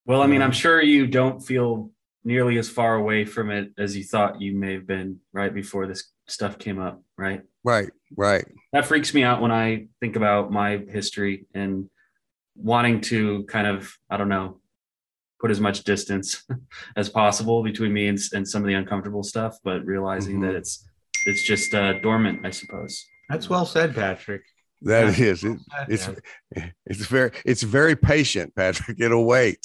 Well 0.06 0.22
i 0.22 0.26
mean 0.26 0.42
i'm 0.42 0.52
sure 0.52 0.82
you 0.82 1.06
don't 1.06 1.40
feel 1.40 1.90
nearly 2.24 2.58
as 2.58 2.68
far 2.68 2.96
away 2.96 3.24
from 3.24 3.50
it 3.50 3.72
as 3.78 3.96
you 3.96 4.04
thought 4.04 4.40
you 4.40 4.52
may 4.54 4.74
have 4.74 4.86
been 4.86 5.18
right 5.32 5.54
before 5.54 5.86
this 5.86 6.10
stuff 6.26 6.58
came 6.58 6.78
up 6.78 7.02
right? 7.16 7.42
Right 7.64 7.90
right. 8.16 8.44
That 8.72 8.86
freaks 8.86 9.14
me 9.14 9.22
out 9.22 9.40
when 9.40 9.52
i 9.52 9.86
think 10.00 10.16
about 10.16 10.50
my 10.50 10.78
history 10.78 11.46
and 11.54 11.88
wanting 12.56 13.00
to 13.02 13.44
kind 13.44 13.66
of 13.66 13.92
i 14.10 14.16
don't 14.16 14.28
know 14.28 14.60
put 15.40 15.50
as 15.50 15.60
much 15.60 15.84
distance 15.84 16.44
as 16.96 17.08
possible 17.08 17.62
between 17.62 17.92
me 17.92 18.08
and, 18.08 18.18
and 18.32 18.46
some 18.46 18.62
of 18.62 18.68
the 18.68 18.74
uncomfortable 18.74 19.22
stuff, 19.22 19.56
but 19.64 19.84
realizing 19.84 20.36
mm-hmm. 20.36 20.46
that 20.46 20.54
it's 20.54 20.86
it's 21.26 21.42
just 21.42 21.74
uh, 21.74 21.94
dormant, 21.94 22.44
I 22.44 22.50
suppose. 22.50 23.06
That's 23.28 23.48
well 23.48 23.66
said, 23.66 23.94
Patrick. 23.94 24.42
That 24.82 25.18
yeah. 25.18 25.26
is, 25.26 25.44
it, 25.44 25.58
it's 25.88 26.08
it's 26.86 27.04
very 27.04 27.32
it's 27.44 27.62
very 27.62 27.94
patient, 27.94 28.54
Patrick. 28.54 28.98
It'll 28.98 29.26
wait, 29.26 29.58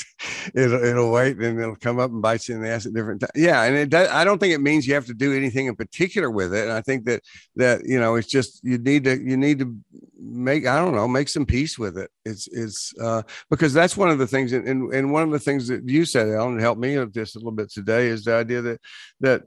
it'll 0.54 0.84
it'll 0.84 1.12
wait, 1.12 1.38
and 1.38 1.58
it'll 1.58 1.78
come 1.78 2.00
up 2.00 2.12
and 2.12 2.22
bite 2.22 2.50
you 2.50 2.56
in 2.56 2.62
the 2.62 2.68
ass 2.68 2.86
at 2.86 2.94
different 2.94 3.22
times. 3.22 3.32
Yeah, 3.34 3.64
and 3.64 3.78
it 3.78 3.90
does, 3.90 4.10
I 4.10 4.26
don't 4.26 4.40
think 4.40 4.54
it 4.54 4.60
means 4.60 4.86
you 4.86 4.94
have 4.94 5.06
to 5.06 5.14
do 5.14 5.34
anything 5.34 5.68
in 5.68 5.76
particular 5.78 6.30
with 6.30 6.54
it. 6.54 6.64
And 6.64 6.74
I 6.74 6.82
think 6.82 7.06
that 7.06 7.22
that 7.56 7.86
you 7.86 7.98
know 7.98 8.16
it's 8.16 8.28
just 8.28 8.62
you 8.62 8.78
need 8.78 9.06
to 9.06 9.18
you 9.18 9.38
need 9.38 9.60
to 9.60 9.78
make 10.20 10.68
I 10.68 10.80
don't 10.80 10.94
know 10.94 11.08
make 11.08 11.30
some 11.30 11.46
peace 11.46 11.80
with 11.80 11.98
it. 11.98 12.12
It's 12.26 12.50
it's 12.50 12.94
uh, 13.00 13.22
because 13.50 13.74
that's 13.74 13.96
one 13.96 14.10
of 14.10 14.18
the 14.18 14.28
things, 14.28 14.52
and 14.52 14.68
and 14.68 15.14
one 15.14 15.24
of 15.24 15.32
the 15.32 15.40
things 15.40 15.70
that 15.70 15.88
you 15.88 16.04
said, 16.04 16.28
Alan, 16.28 16.60
helped 16.60 16.82
me 16.82 16.98
with 16.98 17.14
this 17.14 17.36
a 17.36 17.40
little 17.40 17.52
bit 17.52 17.72
today 17.72 18.08
is 18.08 18.26
the 18.26 18.34
idea 18.34 18.62
that 18.64 18.82
that 19.22 19.44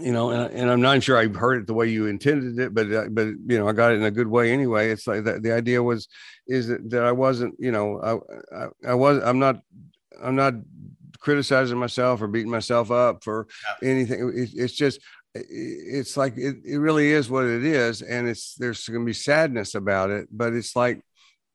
you 0.00 0.12
know, 0.12 0.30
and, 0.30 0.52
and, 0.52 0.70
I'm 0.70 0.80
not 0.80 1.02
sure 1.02 1.16
I 1.16 1.28
heard 1.28 1.62
it 1.62 1.66
the 1.66 1.74
way 1.74 1.88
you 1.88 2.06
intended 2.06 2.58
it, 2.58 2.74
but 2.74 2.92
uh, 2.92 3.08
but 3.10 3.26
you 3.26 3.58
know, 3.58 3.68
I 3.68 3.72
got 3.72 3.92
it 3.92 3.96
in 3.96 4.04
a 4.04 4.10
good 4.10 4.26
way 4.26 4.52
anyway. 4.52 4.90
It's 4.90 5.06
like 5.06 5.24
that. 5.24 5.42
The 5.42 5.52
idea 5.52 5.82
was 5.82 6.08
is 6.46 6.68
that, 6.68 6.90
that 6.90 7.04
I 7.04 7.12
wasn't, 7.12 7.54
you 7.58 7.70
know, 7.70 8.00
I, 8.00 8.56
I, 8.56 8.68
I 8.88 8.94
was 8.94 9.22
I'm 9.22 9.38
not 9.38 9.60
I'm 10.22 10.36
not 10.36 10.54
criticizing 11.18 11.78
myself 11.78 12.22
or 12.22 12.28
beating 12.28 12.50
myself 12.50 12.90
up 12.90 13.22
for 13.22 13.46
yeah. 13.82 13.90
anything. 13.90 14.32
It, 14.34 14.50
it's 14.54 14.74
just 14.74 15.00
it's 15.34 16.16
like 16.16 16.36
it, 16.36 16.56
it 16.64 16.78
really 16.78 17.12
is 17.12 17.30
what 17.30 17.44
it 17.44 17.64
is, 17.64 18.02
and 18.02 18.28
it's 18.28 18.54
there's 18.56 18.88
going 18.88 19.00
to 19.00 19.06
be 19.06 19.12
sadness 19.12 19.74
about 19.74 20.10
it, 20.10 20.28
but 20.30 20.54
it's 20.54 20.74
like 20.74 21.02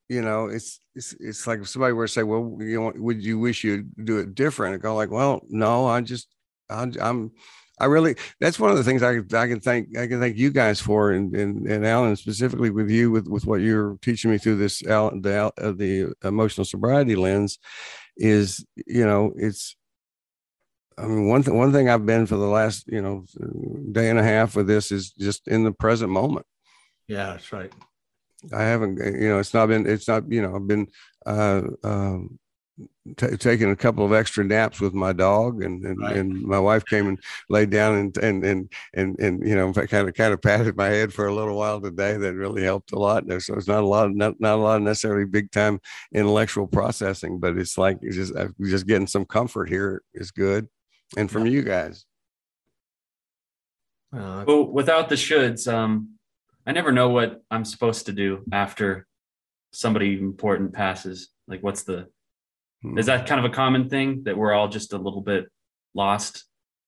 you 0.10 0.22
know, 0.22 0.48
it's 0.48 0.80
it's 0.94 1.14
it's 1.20 1.48
like 1.48 1.62
if 1.62 1.70
somebody 1.70 1.94
were 1.94 2.08
to 2.08 2.14
say, 2.14 2.24
"Well, 2.24 2.58
you 2.60 2.80
know, 2.80 2.94
would 2.96 3.24
you 3.24 3.40
wish 3.40 3.64
you'd 3.64 3.92
do 4.06 4.20
it 4.20 4.36
different?" 4.36 4.76
I 4.76 4.78
go 4.78 4.96
like, 4.96 5.10
"Well, 5.10 5.42
no, 5.50 5.88
I 5.88 6.02
just 6.02 6.28
I, 6.70 6.92
I'm." 7.02 7.32
I 7.80 7.86
really 7.86 8.16
that's 8.40 8.60
one 8.60 8.72
of 8.72 8.78
the 8.78 8.84
things 8.84 9.04
I 9.04 9.18
I 9.18 9.48
can 9.48 9.60
thank 9.60 9.98
I 9.98 10.08
can 10.08 10.20
thank 10.20 10.38
you 10.38 10.50
guys 10.50 10.80
for 10.80 11.12
and 11.12 11.36
and, 11.36 11.68
and 11.68 11.86
Alan 11.86 12.16
specifically 12.16 12.70
with 12.70 12.90
you 12.90 13.12
with 13.12 13.28
with 13.28 13.46
what 13.46 13.62
you're 13.62 13.98
teaching 14.02 14.32
me 14.32 14.38
through 14.38 14.58
this 14.58 14.86
Al, 14.86 15.12
the 15.20 15.52
uh, 15.58 15.72
the 15.72 16.14
emotional 16.24 16.66
sobriety 16.66 17.16
lens 17.16 17.60
is 18.18 18.66
you 18.88 19.06
know 19.06 19.34
it's 19.36 19.76
I 20.98 21.08
mean 21.08 21.28
one 21.28 21.44
thing 21.44 21.58
one 21.58 21.74
thing 21.74 21.90
I've 21.90 22.06
been 22.06 22.26
for 22.26 22.38
the 22.38 22.48
last 22.48 22.86
you 22.88 23.02
know 23.02 23.26
day 23.92 24.10
and 24.10 24.20
a 24.20 24.24
half 24.24 24.56
with 24.56 24.68
this 24.68 24.92
is 24.92 25.12
just 25.12 25.48
in 25.48 25.64
the 25.64 25.74
present 25.74 26.12
moment. 26.12 26.46
Yeah, 27.08 27.32
that's 27.32 27.52
right. 27.52 27.72
I 28.54 28.64
haven't 28.64 28.98
you 28.98 29.30
know 29.30 29.40
it's 29.40 29.54
not 29.54 29.68
been 29.68 29.86
it's 29.86 30.08
not 30.08 30.32
you 30.32 30.42
know 30.42 30.56
I've 30.56 30.68
been 30.68 30.88
uh 31.26 31.62
um 31.84 32.40
t- 33.18 33.38
taking 33.38 33.72
a 33.72 33.76
couple 33.76 34.06
of 34.06 34.14
extra 34.14 34.44
naps 34.44 34.80
with 34.80 34.94
my 34.94 35.14
dog 35.14 35.64
and 35.64 35.86
and, 35.86 36.00
right. 36.00 36.16
and 36.16 36.42
my 36.42 36.60
wife 36.60 36.86
came 36.86 37.08
and 37.08 37.20
laid 37.50 37.70
down 37.70 37.96
and 37.96 38.18
and 38.18 38.44
and 38.44 38.74
and, 38.94 39.20
and 39.20 39.48
you 39.48 39.56
know 39.56 39.72
kind 39.74 40.08
of 40.08 40.14
kind 40.14 40.34
of 40.34 40.42
patted 40.42 40.76
my 40.76 40.88
head 40.88 41.14
for 41.14 41.28
a 41.28 41.34
little 41.34 41.56
while 41.56 41.80
today. 41.80 42.18
That 42.18 42.36
really 42.36 42.64
helped 42.64 42.92
a 42.92 43.00
lot. 43.00 43.24
So 43.42 43.56
it's 43.56 43.68
not 43.68 43.84
a 43.84 43.88
lot 43.88 44.08
of, 44.08 44.16
not, 44.16 44.40
not 44.40 44.56
a 44.56 44.62
lot 44.62 44.78
of 44.78 44.84
necessarily 44.84 45.26
big 45.26 45.52
time 45.52 45.80
intellectual 46.14 46.68
processing 46.68 47.40
but 47.40 47.58
it's 47.58 47.78
like 47.78 47.98
it's 48.02 48.16
just 48.16 48.36
uh, 48.36 48.48
just 48.62 48.88
getting 48.88 49.08
some 49.08 49.26
comfort 49.26 49.70
here 49.70 50.02
is 50.14 50.32
good. 50.32 50.68
And 51.18 51.30
from 51.30 51.46
yeah. 51.46 51.52
you 51.52 51.62
guys. 51.62 52.06
Uh, 54.16 54.46
well 54.48 54.64
without 54.64 55.10
the 55.10 55.16
shoulds 55.16 55.72
um 55.72 56.12
i 56.66 56.72
never 56.72 56.90
know 56.90 57.10
what 57.10 57.44
i'm 57.52 57.66
supposed 57.66 58.06
to 58.06 58.14
do 58.14 58.46
after 58.54 59.06
somebody 59.76 60.14
important 60.14 60.74
passes. 60.74 61.30
Like 61.48 61.62
what's 61.62 61.84
the 61.84 62.08
is 62.98 63.06
that 63.08 63.28
kind 63.28 63.44
of 63.44 63.50
a 63.52 63.54
common 63.54 63.90
thing 63.90 64.24
that 64.24 64.38
we're 64.38 64.54
all 64.54 64.68
just 64.68 64.94
a 64.94 64.98
little 64.98 65.22
bit 65.22 65.48
lost 65.94 66.46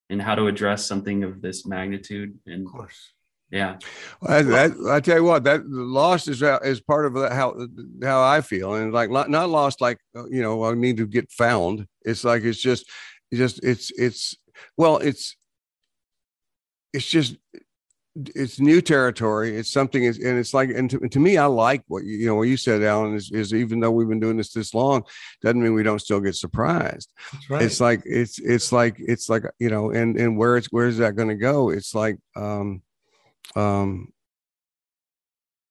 in 0.09 0.19
how 0.19 0.35
to 0.35 0.47
address 0.47 0.85
something 0.85 1.23
of 1.23 1.41
this 1.41 1.65
magnitude? 1.65 2.37
And 2.45 2.65
of 2.65 2.71
course, 2.71 3.13
yeah. 3.49 3.77
Well, 4.21 4.43
that, 4.43 4.73
I 4.89 4.99
tell 4.99 5.17
you 5.17 5.23
what, 5.23 5.43
that 5.45 5.67
lost 5.67 6.27
is 6.27 6.41
is 6.41 6.81
part 6.81 7.05
of 7.05 7.13
how 7.31 7.67
how 8.03 8.23
I 8.23 8.41
feel, 8.41 8.75
and 8.75 8.93
like 8.93 9.09
not 9.09 9.29
lost 9.29 9.81
like 9.81 9.99
uh, 10.15 10.27
you 10.27 10.41
know 10.41 10.63
I 10.63 10.73
need 10.73 10.97
to 10.97 11.07
get 11.07 11.31
found. 11.31 11.87
It's 12.03 12.23
like 12.23 12.43
it's 12.43 12.61
just, 12.61 12.89
it's 13.31 13.39
just 13.39 13.63
it's 13.63 13.91
it's 13.91 14.35
well 14.77 14.97
it's 14.97 15.35
it's 16.93 17.05
just 17.05 17.37
it's 18.35 18.59
new 18.59 18.81
territory. 18.81 19.55
It's 19.55 19.69
something, 19.71 20.05
and 20.05 20.17
it's 20.17 20.53
like, 20.53 20.69
and 20.69 20.89
to, 20.89 20.99
to, 20.99 21.19
me, 21.19 21.37
I 21.37 21.45
like 21.45 21.83
what 21.87 22.03
you, 22.03 22.17
you 22.17 22.27
know, 22.27 22.35
what 22.35 22.47
you 22.47 22.57
said, 22.57 22.83
Alan, 22.83 23.15
is, 23.15 23.31
is, 23.31 23.53
even 23.53 23.79
though 23.79 23.91
we've 23.91 24.07
been 24.07 24.19
doing 24.19 24.37
this 24.37 24.53
this 24.53 24.73
long, 24.73 25.03
doesn't 25.41 25.61
mean 25.61 25.73
we 25.73 25.83
don't 25.83 25.99
still 25.99 26.19
get 26.19 26.35
surprised. 26.35 27.13
Right. 27.49 27.61
It's 27.61 27.79
like, 27.79 28.01
it's, 28.05 28.39
it's 28.39 28.71
like, 28.71 28.95
it's 28.99 29.29
like, 29.29 29.43
you 29.59 29.69
know, 29.69 29.91
and, 29.91 30.17
and 30.17 30.37
where 30.37 30.57
it's, 30.57 30.67
where 30.67 30.87
is 30.87 30.97
that 30.97 31.15
going 31.15 31.29
to 31.29 31.35
go? 31.35 31.69
It's 31.69 31.93
like, 31.93 32.17
um, 32.35 32.81
um, 33.55 34.11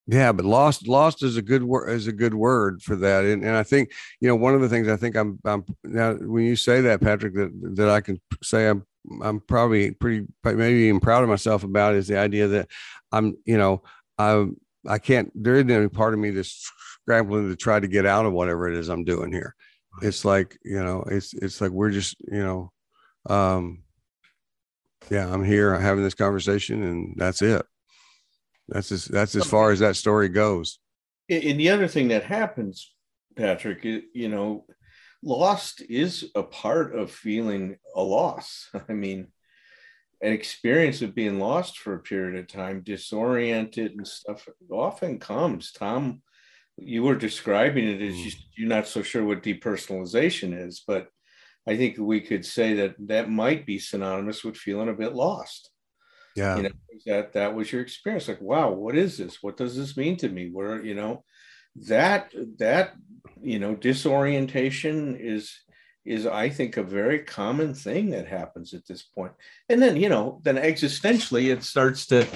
yeah, 0.06 0.30
but 0.30 0.44
lost, 0.44 0.86
lost 0.86 1.24
is 1.24 1.36
a 1.36 1.42
good 1.42 1.64
word, 1.64 1.90
is 1.90 2.06
a 2.06 2.12
good 2.12 2.34
word 2.34 2.80
for 2.80 2.94
that. 2.96 3.24
And, 3.24 3.44
and 3.44 3.56
I 3.56 3.64
think, 3.64 3.90
you 4.20 4.28
know, 4.28 4.36
one 4.36 4.54
of 4.54 4.60
the 4.60 4.68
things 4.68 4.88
I 4.88 4.96
think 4.96 5.16
I'm, 5.16 5.40
I'm 5.44 5.64
now 5.82 6.14
when 6.14 6.44
you 6.44 6.54
say 6.54 6.80
that, 6.82 7.00
Patrick, 7.00 7.34
that, 7.34 7.50
that 7.74 7.88
I 7.88 8.00
can 8.00 8.20
say 8.42 8.68
I'm 8.68 8.84
I'm 9.22 9.40
probably 9.40 9.92
pretty 9.92 10.26
maybe 10.44 10.80
even 10.80 11.00
proud 11.00 11.22
of 11.22 11.28
myself 11.28 11.64
about 11.64 11.94
is 11.94 12.08
the 12.08 12.18
idea 12.18 12.48
that 12.48 12.68
I'm 13.12 13.36
you 13.44 13.58
know 13.58 13.82
I 14.18 14.46
I 14.86 14.98
can't 14.98 15.30
there 15.34 15.54
isn't 15.54 15.70
any 15.70 15.88
part 15.88 16.14
of 16.14 16.20
me 16.20 16.30
that's 16.30 16.70
scrambling 17.02 17.48
to 17.48 17.56
try 17.56 17.80
to 17.80 17.88
get 17.88 18.06
out 18.06 18.26
of 18.26 18.32
whatever 18.32 18.68
it 18.68 18.76
is 18.76 18.88
I'm 18.88 19.04
doing 19.04 19.32
here. 19.32 19.54
It's 20.02 20.24
like 20.24 20.58
you 20.64 20.82
know 20.82 21.04
it's 21.10 21.34
it's 21.34 21.60
like 21.60 21.70
we're 21.70 21.90
just 21.90 22.16
you 22.20 22.42
know 22.42 22.72
um 23.28 23.82
yeah 25.10 25.32
I'm 25.32 25.44
here 25.44 25.78
having 25.78 26.04
this 26.04 26.14
conversation 26.14 26.82
and 26.82 27.14
that's 27.16 27.42
it. 27.42 27.64
That's 28.68 28.90
as 28.90 29.04
that's 29.04 29.36
as 29.36 29.46
far 29.46 29.70
as 29.70 29.78
that 29.80 29.96
story 29.96 30.28
goes. 30.28 30.78
And 31.28 31.58
the 31.58 31.70
other 31.70 31.88
thing 31.88 32.08
that 32.08 32.24
happens, 32.24 32.92
Patrick, 33.36 33.84
you 33.84 34.28
know, 34.28 34.64
lost 35.22 35.82
is 35.88 36.30
a 36.34 36.42
part 36.42 36.94
of 36.94 37.10
feeling 37.10 37.76
a 37.94 38.02
loss. 38.02 38.68
I 38.88 38.92
mean, 38.92 39.28
an 40.22 40.32
experience 40.32 41.02
of 41.02 41.14
being 41.14 41.38
lost 41.38 41.78
for 41.78 41.94
a 41.94 42.00
period 42.00 42.38
of 42.38 42.48
time, 42.48 42.82
disoriented 42.82 43.92
and 43.92 44.06
stuff 44.06 44.48
often 44.70 45.18
comes. 45.18 45.72
Tom, 45.72 46.22
you 46.78 47.02
were 47.02 47.14
describing 47.14 47.86
it 47.88 48.02
as 48.02 48.14
mm. 48.14 48.34
you're 48.56 48.68
not 48.68 48.86
so 48.86 49.02
sure 49.02 49.24
what 49.24 49.42
depersonalization 49.42 50.66
is, 50.66 50.82
but 50.86 51.08
I 51.66 51.76
think 51.76 51.96
we 51.98 52.20
could 52.20 52.44
say 52.44 52.74
that 52.74 52.94
that 53.08 53.28
might 53.28 53.66
be 53.66 53.78
synonymous 53.78 54.44
with 54.44 54.56
feeling 54.56 54.88
a 54.88 54.94
bit 54.94 55.14
lost. 55.14 55.70
Yeah. 56.34 56.56
You 56.56 56.62
know, 56.64 56.70
that 57.06 57.32
that 57.32 57.54
was 57.54 57.72
your 57.72 57.80
experience. 57.80 58.28
Like, 58.28 58.40
wow, 58.40 58.70
what 58.70 58.94
is 58.96 59.18
this? 59.18 59.42
What 59.42 59.56
does 59.56 59.76
this 59.76 59.96
mean 59.96 60.16
to 60.18 60.28
me? 60.28 60.50
Where, 60.50 60.84
you 60.84 60.94
know, 60.94 61.24
that 61.84 62.32
that 62.58 62.94
you 63.42 63.58
know 63.58 63.74
disorientation 63.74 65.16
is 65.16 65.60
is 66.04 66.26
i 66.26 66.48
think 66.48 66.76
a 66.76 66.82
very 66.82 67.18
common 67.18 67.74
thing 67.74 68.10
that 68.10 68.26
happens 68.26 68.72
at 68.72 68.86
this 68.86 69.02
point. 69.02 69.32
And 69.68 69.82
then 69.82 69.96
you 69.96 70.08
know 70.08 70.40
then 70.44 70.56
existentially 70.56 71.52
it 71.52 71.62
starts 71.62 72.06
to 72.06 72.26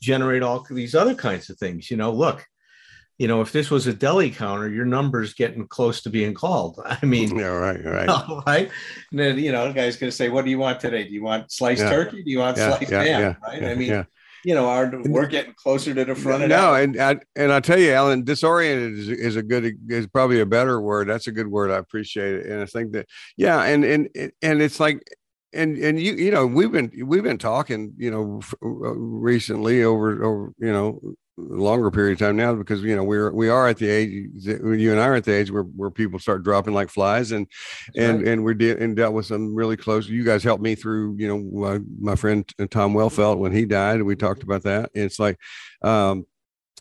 generate 0.00 0.42
all 0.42 0.66
these 0.70 0.94
other 0.94 1.14
kinds 1.14 1.50
of 1.50 1.58
things. 1.58 1.90
You 1.90 1.96
know 1.96 2.12
look 2.12 2.44
you 3.18 3.28
know 3.28 3.40
if 3.40 3.52
this 3.52 3.70
was 3.70 3.86
a 3.86 3.92
deli 3.92 4.30
counter 4.30 4.68
your 4.68 4.84
number's 4.84 5.34
getting 5.34 5.66
close 5.66 6.00
to 6.02 6.10
being 6.10 6.34
called. 6.34 6.80
I 6.86 7.04
mean 7.04 7.36
yeah 7.36 7.46
right 7.46 7.84
right. 7.84 8.08
right? 8.46 8.70
And 9.10 9.20
then 9.20 9.38
you 9.38 9.52
know 9.52 9.68
the 9.68 9.74
guy's 9.74 9.96
going 9.96 10.10
to 10.10 10.16
say 10.16 10.30
what 10.30 10.44
do 10.44 10.50
you 10.50 10.58
want 10.58 10.80
today? 10.80 11.06
Do 11.06 11.12
you 11.12 11.22
want 11.22 11.52
sliced 11.52 11.82
yeah. 11.82 11.90
turkey? 11.90 12.22
Do 12.22 12.30
you 12.30 12.38
want 12.38 12.56
yeah, 12.56 12.76
sliced 12.76 12.92
yeah, 12.92 13.02
ham? 13.02 13.36
right? 13.46 13.64
i 13.64 13.74
mean 13.74 14.06
you 14.44 14.54
know, 14.54 14.68
our 14.68 14.90
we're 15.04 15.26
getting 15.26 15.54
closer 15.54 15.94
to 15.94 16.04
the 16.04 16.14
front. 16.14 16.44
Of 16.44 16.50
no, 16.50 16.74
and 16.74 17.00
I, 17.00 17.16
and 17.36 17.52
I 17.52 17.60
tell 17.60 17.78
you, 17.78 17.92
Alan, 17.92 18.24
disoriented 18.24 18.98
is, 18.98 19.08
is 19.08 19.36
a 19.36 19.42
good 19.42 19.76
is 19.88 20.06
probably 20.06 20.40
a 20.40 20.46
better 20.46 20.80
word. 20.80 21.08
That's 21.08 21.26
a 21.26 21.32
good 21.32 21.48
word. 21.48 21.70
I 21.70 21.76
appreciate 21.76 22.34
it, 22.34 22.46
and 22.46 22.62
I 22.62 22.66
think 22.66 22.92
that 22.92 23.06
yeah, 23.36 23.62
and 23.64 23.84
and 23.84 24.08
and 24.42 24.62
it's 24.62 24.80
like 24.80 25.02
and 25.52 25.76
and 25.78 26.00
you 26.00 26.14
you 26.14 26.30
know 26.30 26.46
we've 26.46 26.72
been 26.72 26.90
we've 27.04 27.22
been 27.22 27.38
talking 27.38 27.94
you 27.96 28.10
know 28.10 28.40
uh, 28.62 28.94
recently 28.94 29.82
over 29.82 30.22
over 30.24 30.52
you 30.58 30.72
know 30.72 31.00
longer 31.38 31.90
period 31.90 32.12
of 32.12 32.18
time 32.18 32.36
now 32.36 32.52
because 32.52 32.82
you 32.82 32.96
know 32.96 33.04
we're 33.04 33.32
we 33.32 33.48
are 33.48 33.68
at 33.68 33.78
the 33.78 33.88
age 33.88 34.28
you 34.34 34.90
and 34.90 35.00
I 35.00 35.06
are 35.06 35.14
at 35.14 35.24
the 35.24 35.34
age 35.34 35.50
where, 35.50 35.62
where 35.62 35.90
people 35.90 36.18
start 36.18 36.42
dropping 36.42 36.74
like 36.74 36.90
flies 36.90 37.30
and 37.30 37.46
That's 37.94 37.98
and 37.98 38.18
right. 38.18 38.28
and 38.28 38.44
we're 38.44 38.54
de- 38.54 38.82
and 38.82 38.96
dealt 38.96 39.14
with 39.14 39.26
some 39.26 39.54
really 39.54 39.76
close 39.76 40.08
you 40.08 40.24
guys 40.24 40.42
helped 40.42 40.62
me 40.62 40.74
through 40.74 41.14
you 41.16 41.28
know 41.28 41.38
my, 41.38 41.78
my 42.00 42.16
friend 42.16 42.48
Tom 42.70 42.92
Wellfelt 42.92 43.38
when 43.38 43.52
he 43.52 43.66
died 43.66 44.02
we 44.02 44.16
talked 44.16 44.42
about 44.42 44.64
that 44.64 44.90
it's 44.94 45.18
like 45.18 45.38
um 45.82 46.26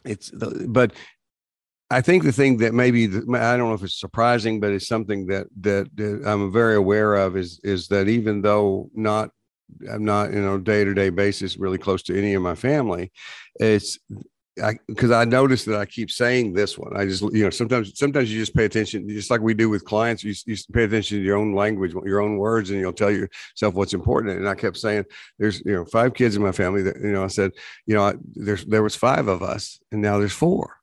it's 0.06 0.32
the, 0.32 0.66
but 0.68 0.94
I 1.90 2.02
think 2.02 2.24
the 2.24 2.34
thing 2.34 2.58
that 2.58 2.74
maybe 2.74 3.06
the, 3.06 3.20
I 3.38 3.56
don't 3.56 3.70
know 3.70 3.76
if 3.76 3.84
it's 3.84 4.00
surprising 4.00 4.60
but 4.60 4.72
it's 4.72 4.88
something 4.88 5.28
that, 5.28 5.48
that 5.62 5.96
that 5.96 6.24
I'm 6.26 6.52
very 6.52 6.76
aware 6.76 7.14
of 7.14 7.38
is 7.38 7.60
is 7.64 7.90
that 7.90 8.08
even 8.08 8.42
though 8.42 8.90
not 8.96 9.30
I'm 9.92 10.04
not 10.04 10.34
you 10.34 10.42
know 10.42 10.58
day 10.58 10.84
to 10.84 10.96
day 10.96 11.10
basis 11.10 11.58
really 11.58 11.78
close 11.78 12.02
to 12.04 12.18
any 12.18 12.34
of 12.34 12.42
my 12.42 12.56
family 12.56 13.12
it's 13.60 14.00
I 14.62 14.78
because 14.88 15.12
I 15.12 15.26
noticed 15.26 15.66
that 15.68 15.80
I 15.80 15.86
keep 15.86 16.10
saying 16.12 16.54
this 16.54 16.78
one. 16.78 16.96
I 16.96 17.06
just 17.06 17.22
you 17.34 17.44
know 17.44 17.50
sometimes 17.50 17.98
sometimes 17.98 18.32
you 18.32 18.40
just 18.40 18.56
pay 18.56 18.66
attention, 18.66 19.08
just 19.10 19.32
like 19.32 19.42
we 19.42 19.54
do 19.54 19.70
with 19.70 19.86
clients. 19.86 20.24
You, 20.24 20.34
you 20.46 20.56
pay 20.74 20.84
attention 20.84 21.18
to 21.18 21.24
your 21.24 21.38
own 21.38 21.54
language, 21.54 21.94
your 22.06 22.22
own 22.22 22.38
words, 22.38 22.70
and 22.70 22.80
you'll 22.80 22.94
tell 22.94 23.12
yourself 23.12 23.74
what's 23.74 23.94
important. 23.94 24.38
And 24.38 24.48
I 24.48 24.56
kept 24.56 24.78
saying, 24.78 25.06
"There's 25.38 25.60
you 25.66 25.74
know 25.74 25.86
five 25.86 26.14
kids 26.14 26.36
in 26.36 26.42
my 26.42 26.52
family." 26.52 26.82
That 26.84 26.98
you 26.98 27.12
know 27.12 27.24
I 27.24 27.28
said, 27.28 27.52
you 27.86 27.96
know, 27.96 28.04
I, 28.04 28.14
there's 28.36 28.66
there 28.66 28.84
was 28.84 28.96
five 28.96 29.28
of 29.28 29.44
us, 29.44 29.80
and 29.92 30.02
now 30.02 30.20
there's 30.20 30.34
four 30.34 30.77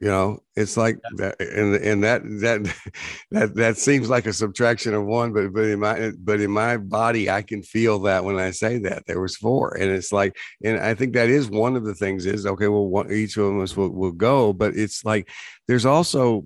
you 0.00 0.08
know 0.08 0.40
it's 0.56 0.76
like 0.76 0.98
that 1.16 1.40
and 1.40 1.76
and 1.76 2.02
that 2.02 2.22
that 2.40 2.74
that 3.30 3.54
that 3.54 3.76
seems 3.76 4.08
like 4.08 4.26
a 4.26 4.32
subtraction 4.32 4.92
of 4.92 5.04
one 5.04 5.32
but 5.32 5.52
but 5.52 5.64
in 5.64 5.78
my 5.78 6.10
but 6.18 6.40
in 6.40 6.50
my 6.50 6.76
body 6.76 7.30
i 7.30 7.40
can 7.42 7.62
feel 7.62 8.00
that 8.00 8.24
when 8.24 8.38
i 8.38 8.50
say 8.50 8.78
that 8.78 9.04
there 9.06 9.20
was 9.20 9.36
four 9.36 9.76
and 9.76 9.90
it's 9.90 10.12
like 10.12 10.36
and 10.64 10.80
i 10.80 10.94
think 10.94 11.14
that 11.14 11.28
is 11.28 11.48
one 11.48 11.76
of 11.76 11.84
the 11.84 11.94
things 11.94 12.26
is 12.26 12.44
okay 12.44 12.66
well 12.66 12.88
one, 12.88 13.10
each 13.12 13.36
of 13.36 13.56
us 13.58 13.76
will, 13.76 13.90
will 13.90 14.12
go 14.12 14.52
but 14.52 14.76
it's 14.76 15.04
like 15.04 15.28
there's 15.68 15.86
also 15.86 16.44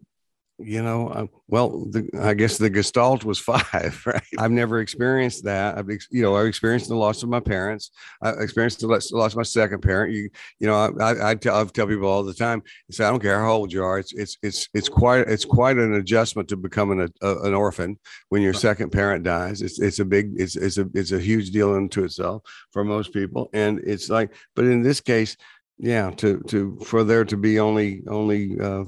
you 0.59 0.83
know, 0.83 1.09
uh, 1.09 1.27
well, 1.47 1.85
the, 1.87 2.09
I 2.21 2.35
guess 2.35 2.59
the 2.59 2.71
gestalt 2.71 3.25
was 3.25 3.39
five, 3.39 4.03
right? 4.05 4.23
I've 4.39 4.51
never 4.51 4.81
experienced 4.81 5.45
that. 5.45 5.79
I've, 5.79 5.89
you 6.11 6.23
know, 6.23 6.37
I've 6.37 6.47
experienced 6.47 6.89
the 6.89 6.97
loss 6.97 7.23
of 7.23 7.29
my 7.29 7.41
parents. 7.41 7.91
I 8.23 8.31
experienced 8.31 8.81
the 8.81 8.89
loss, 8.89 9.13
of 9.13 9.37
my 9.37 9.43
second 9.43 9.81
parent. 9.81 10.15
You, 10.15 10.31
you 10.59 10.67
know, 10.67 10.75
I, 11.01 11.31
I, 11.31 11.35
tell, 11.37 11.61
I 11.61 11.65
tell 11.65 11.87
people 11.87 12.09
all 12.09 12.25
the 12.25 12.35
time, 12.35 12.63
say, 12.91 13.05
I 13.05 13.11
don't 13.11 13.23
care 13.23 13.41
how 13.41 13.53
old 13.53 13.73
you 13.73 13.85
are. 13.85 13.99
It's, 13.99 14.13
it's, 14.15 14.37
it's, 14.43 14.69
it's 14.75 14.89
quite, 14.89 15.29
it's 15.29 15.45
quite 15.45 15.79
an 15.79 15.95
adjustment 15.95 16.49
to 16.49 16.57
becoming 16.57 17.01
a, 17.01 17.27
a, 17.27 17.43
an 17.43 17.55
orphan 17.55 17.99
when 18.29 18.43
your 18.43 18.55
second 18.55 18.91
parent 18.91 19.25
dies. 19.25 19.63
It's, 19.63 19.81
it's 19.81 20.01
a 20.01 20.05
big, 20.05 20.33
it's, 20.37 20.57
it's 20.57 20.79
a, 20.79 20.89
it's 20.95 21.13
a 21.13 21.21
huge 21.21 21.51
deal 21.51 21.75
unto 21.75 22.05
itself 22.05 22.43
for 22.73 22.85
most 22.85 23.13
people. 23.13 23.49
And 23.53 23.81
it's 23.85 24.11
like, 24.11 24.33
but 24.57 24.65
in 24.65 24.83
this 24.83 25.01
case, 25.01 25.37
yeah, 25.79 26.11
to, 26.11 26.41
to, 26.49 26.77
for 26.85 27.05
there 27.05 27.25
to 27.25 27.37
be 27.37 27.61
only, 27.61 28.03
only, 28.09 28.59
uh, 28.59 28.85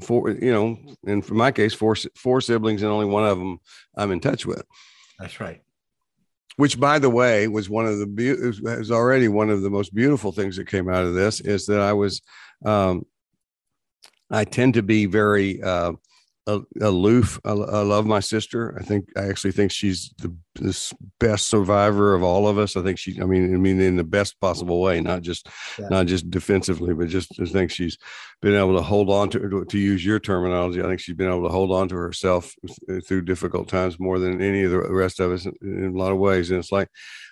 four, 0.00 0.30
you 0.30 0.52
know, 0.52 0.78
and 1.06 1.24
for 1.24 1.34
my 1.34 1.52
case, 1.52 1.74
four 1.74 1.96
four 2.16 2.40
siblings, 2.40 2.82
and 2.82 2.90
only 2.90 3.06
one 3.06 3.26
of 3.26 3.38
them 3.38 3.58
I'm 3.96 4.12
in 4.12 4.20
touch 4.20 4.46
with. 4.46 4.64
That's 5.18 5.40
right. 5.40 5.62
Which, 6.56 6.78
by 6.78 6.98
the 6.98 7.10
way, 7.10 7.48
was 7.48 7.70
one 7.70 7.86
of 7.86 7.98
the 7.98 8.06
be- 8.06 8.34
was 8.34 8.90
already 8.90 9.28
one 9.28 9.50
of 9.50 9.62
the 9.62 9.70
most 9.70 9.94
beautiful 9.94 10.32
things 10.32 10.56
that 10.56 10.68
came 10.68 10.88
out 10.88 11.04
of 11.04 11.14
this 11.14 11.40
is 11.40 11.66
that 11.66 11.80
I 11.80 11.92
was, 11.92 12.20
um, 12.64 13.06
I 14.30 14.44
tend 14.44 14.74
to 14.74 14.82
be 14.82 15.06
very 15.06 15.62
uh, 15.62 15.92
aloof. 16.46 17.40
I, 17.44 17.50
I, 17.50 17.82
love 17.82 18.06
my 18.06 18.20
sister. 18.20 18.76
I 18.78 18.82
think 18.82 19.08
I 19.16 19.28
actually 19.28 19.52
think 19.52 19.70
she's 19.70 20.12
the, 20.18 20.34
the, 20.54 20.92
best 21.18 21.46
survivor 21.46 22.14
of 22.14 22.22
all 22.22 22.48
of 22.48 22.58
us. 22.58 22.76
I 22.76 22.82
think 22.82 22.98
she. 22.98 23.20
I 23.20 23.24
mean, 23.24 23.54
I 23.54 23.58
mean, 23.58 23.80
in 23.80 23.96
the 23.96 24.04
best 24.04 24.40
possible 24.40 24.80
way, 24.80 25.00
not 25.00 25.22
just 25.22 25.48
yeah. 25.78 25.88
not 25.88 26.06
just 26.06 26.30
defensively, 26.30 26.94
but 26.94 27.08
just 27.08 27.38
I 27.40 27.44
think 27.44 27.70
she's 27.70 27.98
been 28.40 28.54
able 28.54 28.76
to 28.76 28.82
hold 28.82 29.10
on 29.10 29.28
to 29.30 29.64
to 29.64 29.78
use 29.78 30.04
your 30.04 30.18
terminology. 30.18 30.80
I 30.80 30.86
think 30.86 31.00
she's 31.00 31.16
been 31.16 31.30
able 31.30 31.44
to 31.44 31.52
hold 31.52 31.72
on 31.72 31.88
to 31.88 31.96
herself 31.96 32.54
uh, 32.88 33.00
through 33.06 33.22
difficult 33.22 33.68
times 33.68 34.00
more 34.00 34.18
than 34.18 34.40
any 34.40 34.62
of 34.62 34.70
the 34.70 34.78
rest 34.78 35.20
of 35.20 35.32
us 35.32 35.46
in, 35.46 35.54
in 35.62 35.94
a 35.94 35.98
lot 35.98 36.12
of 36.12 36.18
ways. 36.18 36.50
And 36.50 36.58
it's 36.58 36.72
like, 36.72 36.88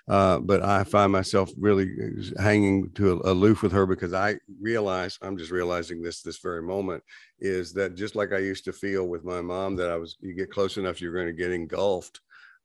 uh, 0.09 0.39
but 0.39 0.63
I 0.63 0.85
find 0.85 1.13
myself 1.13 1.51
really 1.59 1.91
hanging 2.39 2.91
to 2.93 3.21
aloof 3.25 3.63
with 3.63 3.73
her 3.73 3.87
because 3.87 4.15
I 4.15 4.37
realize 4.61 5.19
I'm 5.21 5.37
just 5.37 5.51
realizing 5.51 6.03
this 6.03 6.23
this 6.23 6.39
very 6.39 6.63
moment 6.63 7.03
is 7.41 7.73
that 7.75 7.95
just 7.95 8.17
like 8.17 8.33
I 8.33 8.39
used 8.39 8.65
to 8.65 8.73
feel 8.73 9.07
with 9.07 9.25
my 9.25 9.41
mom 9.43 9.77
that 9.77 9.91
I 9.91 9.97
was 9.97 10.17
you 10.21 10.35
get 10.35 10.51
close 10.51 10.77
enough 10.77 11.01
you're 11.01 11.13
going 11.13 11.27
to 11.27 11.33
get 11.33 11.53
engulfed 11.53 12.21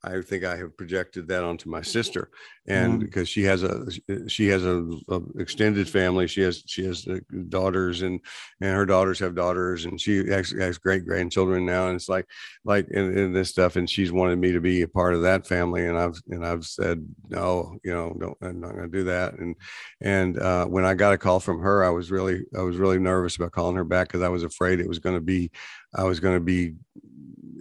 I 0.05 0.21
think 0.21 0.43
I 0.43 0.57
have 0.57 0.75
projected 0.75 1.29
that 1.29 1.43
onto 1.43 1.69
my 1.69 1.81
sister, 1.81 2.29
and 2.67 2.93
mm-hmm. 2.93 3.01
because 3.03 3.29
she 3.29 3.43
has 3.43 3.63
a 3.63 3.87
she 4.27 4.47
has 4.47 4.65
a, 4.65 4.85
a, 5.07 5.21
extended 5.39 5.87
family, 5.87 6.27
she 6.27 6.41
has 6.41 6.61
she 6.65 6.83
has 6.83 7.07
uh, 7.07 7.19
daughters, 7.47 8.01
and 8.01 8.19
and 8.59 8.75
her 8.75 8.85
daughters 8.85 9.19
have 9.19 9.33
daughters, 9.33 9.85
and 9.85 9.99
she 9.99 10.29
actually 10.31 10.61
has 10.61 10.77
great 10.77 11.05
grandchildren 11.05 11.65
now, 11.65 11.87
and 11.87 11.95
it's 11.95 12.09
like 12.09 12.27
like 12.65 12.89
in, 12.89 13.17
in 13.17 13.33
this 13.33 13.49
stuff, 13.49 13.77
and 13.77 13.89
she's 13.89 14.11
wanted 14.11 14.39
me 14.39 14.51
to 14.51 14.59
be 14.59 14.81
a 14.81 14.87
part 14.87 15.13
of 15.13 15.21
that 15.21 15.47
family, 15.47 15.87
and 15.87 15.97
I've 15.97 16.21
and 16.29 16.45
I've 16.45 16.65
said 16.65 17.07
no, 17.29 17.77
you 17.83 17.93
know, 17.93 18.13
don't 18.19 18.37
I'm 18.41 18.59
not 18.59 18.71
going 18.71 18.91
to 18.91 18.97
do 18.97 19.05
that, 19.05 19.35
and 19.35 19.55
and 20.01 20.37
uh, 20.37 20.65
when 20.65 20.83
I 20.83 20.95
got 20.95 21.13
a 21.13 21.17
call 21.17 21.39
from 21.39 21.61
her, 21.61 21.83
I 21.83 21.89
was 21.89 22.11
really 22.11 22.41
I 22.57 22.61
was 22.61 22.75
really 22.75 22.99
nervous 22.99 23.37
about 23.37 23.53
calling 23.53 23.77
her 23.77 23.85
back 23.85 24.09
because 24.09 24.21
I 24.21 24.29
was 24.29 24.43
afraid 24.43 24.81
it 24.81 24.89
was 24.89 24.99
going 24.99 25.15
to 25.15 25.21
be 25.21 25.49
I 25.95 26.03
was 26.03 26.19
going 26.19 26.35
to 26.35 26.43
be 26.43 26.75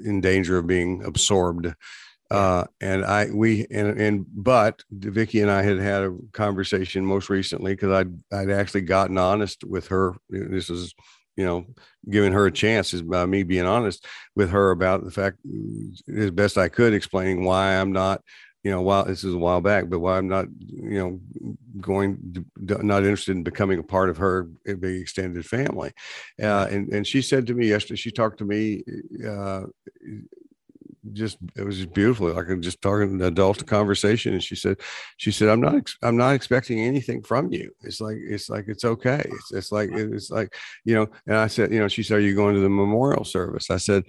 in 0.05 0.21
danger 0.21 0.59
of 0.59 0.67
being 0.67 1.05
absorbed 1.05 1.73
uh, 2.33 2.65
and 2.81 3.05
I, 3.05 3.27
we, 3.31 3.67
and, 3.71 4.01
and, 4.01 4.27
but 4.33 4.83
Vicki 4.91 5.43
and 5.43 5.51
I 5.51 5.63
had 5.63 5.79
had 5.79 6.03
a 6.03 6.17
conversation 6.33 7.05
most 7.05 7.29
recently 7.29 7.75
because 7.75 7.93
I'd, 7.93 8.13
I'd 8.33 8.51
actually 8.51 8.83
gotten 8.83 9.19
honest 9.19 9.65
with 9.65 9.89
her. 9.89 10.15
This 10.31 10.71
is, 10.71 10.95
you 11.37 11.45
know, 11.45 11.67
giving 12.11 12.33
her 12.33 12.47
a 12.47 12.53
chance 12.53 12.95
is 12.95 13.03
by 13.03 13.27
me 13.27 13.43
being 13.43 13.67
honest 13.67 14.07
with 14.35 14.51
her 14.51 14.71
about 14.71 15.05
the 15.05 15.11
fact 15.11 15.39
as 16.09 16.31
best 16.31 16.57
I 16.57 16.69
could 16.69 16.95
explaining 16.95 17.45
why 17.45 17.77
I'm 17.77 17.93
not, 17.93 18.23
you 18.65 18.71
know, 18.71 18.81
while 18.81 19.05
this 19.05 19.25
is 19.25 19.35
a 19.35 19.39
while 19.39 19.61
back, 19.61 19.91
but 19.91 19.99
why 19.99 20.17
I'm 20.17 20.29
not, 20.29 20.47
you 20.69 20.99
know, 20.99 21.21
going, 21.81 22.47
not 22.57 23.03
interested 23.03 23.37
in 23.37 23.43
becoming 23.43 23.79
a 23.79 23.83
part 23.83 24.09
of 24.09 24.19
her 24.19 24.45
big 24.65 25.01
extended 25.01 25.45
family. 25.45 25.93
Uh, 26.41 26.69
and, 26.71 26.89
and 26.93 27.07
she 27.07 27.23
said 27.23 27.47
to 27.47 27.55
me 27.55 27.67
yesterday, 27.67 27.97
she 27.97 28.11
talked 28.11 28.39
to 28.39 28.45
me, 28.45 28.85
uh, 29.27 29.65
just 31.13 31.39
it 31.57 31.65
was 31.65 31.77
just 31.77 31.93
beautiful. 31.95 32.29
Like 32.29 32.49
I'm 32.49 32.63
just 32.63 32.83
talking 32.83 33.11
an 33.11 33.23
adult 33.23 33.67
conversation 33.67 34.33
and 34.33 34.43
she 34.43 34.55
said 34.55 34.79
she 35.17 35.31
said 35.31 35.49
i'm 35.49 35.61
not 35.61 35.91
i'm 36.03 36.17
not 36.17 36.35
expecting 36.35 36.81
anything 36.81 37.23
from 37.23 37.53
you. 37.53 37.71
It's 37.83 38.01
like 38.01 38.17
it's 38.19 38.49
like 38.49 38.67
it's 38.69 38.85
okay. 38.85 39.23
It's, 39.25 39.53
it's 39.53 39.73
like 39.73 39.91
it's 39.93 40.31
like 40.31 40.55
you 40.85 40.95
know 40.95 41.07
and 41.27 41.37
i 41.37 41.47
said 41.47 41.73
you 41.73 41.81
know 41.81 41.89
she 41.89 42.03
said 42.03 42.19
are 42.19 42.21
you 42.21 42.35
going 42.35 42.55
to 42.55 42.61
the 42.61 42.69
memorial 42.69 43.25
service? 43.25 43.71
I 43.71 43.77
said 43.77 44.05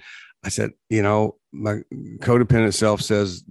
i 0.45 0.49
said 0.49 0.71
you 0.89 1.01
know 1.01 1.37
my 1.53 1.79
codependent 2.19 2.73
self 2.73 3.01
says 3.01 3.43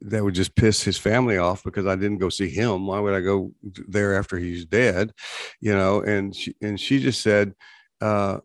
that 0.00 0.22
would 0.22 0.34
just 0.34 0.54
piss 0.56 0.82
his 0.82 0.98
family 0.98 1.38
off 1.38 1.64
because 1.64 1.86
i 1.86 1.94
didn't 1.94 2.18
go 2.18 2.28
see 2.28 2.48
him. 2.48 2.86
Why 2.86 3.00
would 3.00 3.14
i 3.14 3.20
go 3.20 3.52
there 3.88 4.16
after 4.16 4.38
he's 4.38 4.64
dead? 4.64 5.12
You 5.60 5.74
know 5.74 6.02
and 6.02 6.34
she 6.34 6.54
and 6.60 6.78
she 6.78 6.98
just 7.00 7.22
said 7.22 7.54
uh 8.00 8.38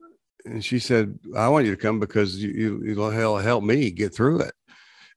and 0.50 0.66
she 0.66 0.80
said, 0.80 1.18
"I 1.36 1.47
want 1.47 1.66
you 1.66 1.76
to 1.76 1.82
come 1.82 2.00
because 2.00 2.41
you, 2.41 2.82
you 2.84 2.95
will 2.95 3.12
help 3.12 3.64
me 3.64 3.91
get 3.91 4.14
through 4.14 4.41
it." 4.41 4.54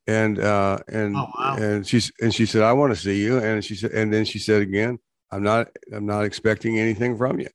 And 0.06 0.38
uh, 0.38 0.78
and 0.88 1.16
oh, 1.16 1.28
wow. 1.38 1.56
and 1.58 1.86
she 1.86 2.00
and 2.20 2.34
she 2.34 2.46
said, 2.46 2.62
"I 2.62 2.72
want 2.72 2.92
to 2.92 3.00
see 3.00 3.22
you." 3.22 3.38
And 3.38 3.64
she 3.64 3.74
said, 3.74 3.92
and 3.92 4.12
then 4.12 4.24
she 4.24 4.38
said 4.38 4.62
again, 4.62 4.98
"I'm 5.30 5.42
not 5.42 5.68
I'm 5.92 6.06
not 6.06 6.24
expecting 6.24 6.78
anything 6.78 7.16
from 7.16 7.40
you. 7.40 7.48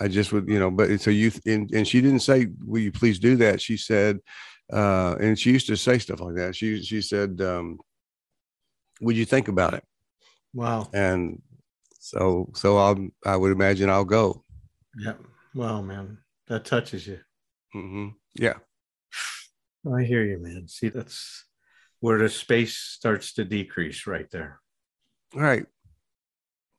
I 0.00 0.08
just 0.08 0.32
would, 0.32 0.48
you 0.48 0.58
know." 0.58 0.70
But 0.70 1.00
so 1.00 1.10
you 1.10 1.32
and, 1.46 1.70
and 1.72 1.86
she 1.86 2.00
didn't 2.00 2.20
say, 2.20 2.48
"Will 2.64 2.80
you 2.82 2.92
please 2.92 3.18
do 3.18 3.36
that?" 3.36 3.60
She 3.60 3.76
said, 3.76 4.18
uh, 4.72 5.16
and 5.20 5.38
she 5.38 5.52
used 5.52 5.68
to 5.68 5.76
say 5.76 5.98
stuff 5.98 6.20
like 6.20 6.36
that. 6.36 6.54
She 6.54 6.82
she 6.82 7.00
said, 7.00 7.40
um, 7.40 7.78
"Would 9.00 9.16
you 9.16 9.24
think 9.24 9.48
about 9.48 9.74
it?" 9.74 9.84
Wow. 10.54 10.88
And 10.92 11.40
so 11.98 12.50
so 12.54 12.76
I'll 12.76 13.08
I 13.24 13.36
would 13.36 13.52
imagine 13.52 13.88
I'll 13.88 14.04
go. 14.04 14.44
Yeah. 14.98 15.14
Wow, 15.54 15.82
man 15.82 16.18
that 16.48 16.64
touches 16.64 17.06
you. 17.06 17.20
Mm-hmm. 17.74 18.08
Yeah. 18.34 18.54
I 19.86 20.02
hear 20.02 20.24
you, 20.24 20.38
man. 20.38 20.68
See, 20.68 20.88
that's 20.88 21.44
where 22.00 22.18
the 22.18 22.28
space 22.28 22.76
starts 22.76 23.34
to 23.34 23.44
decrease 23.44 24.06
right 24.06 24.30
there. 24.30 24.60
Right. 25.34 25.66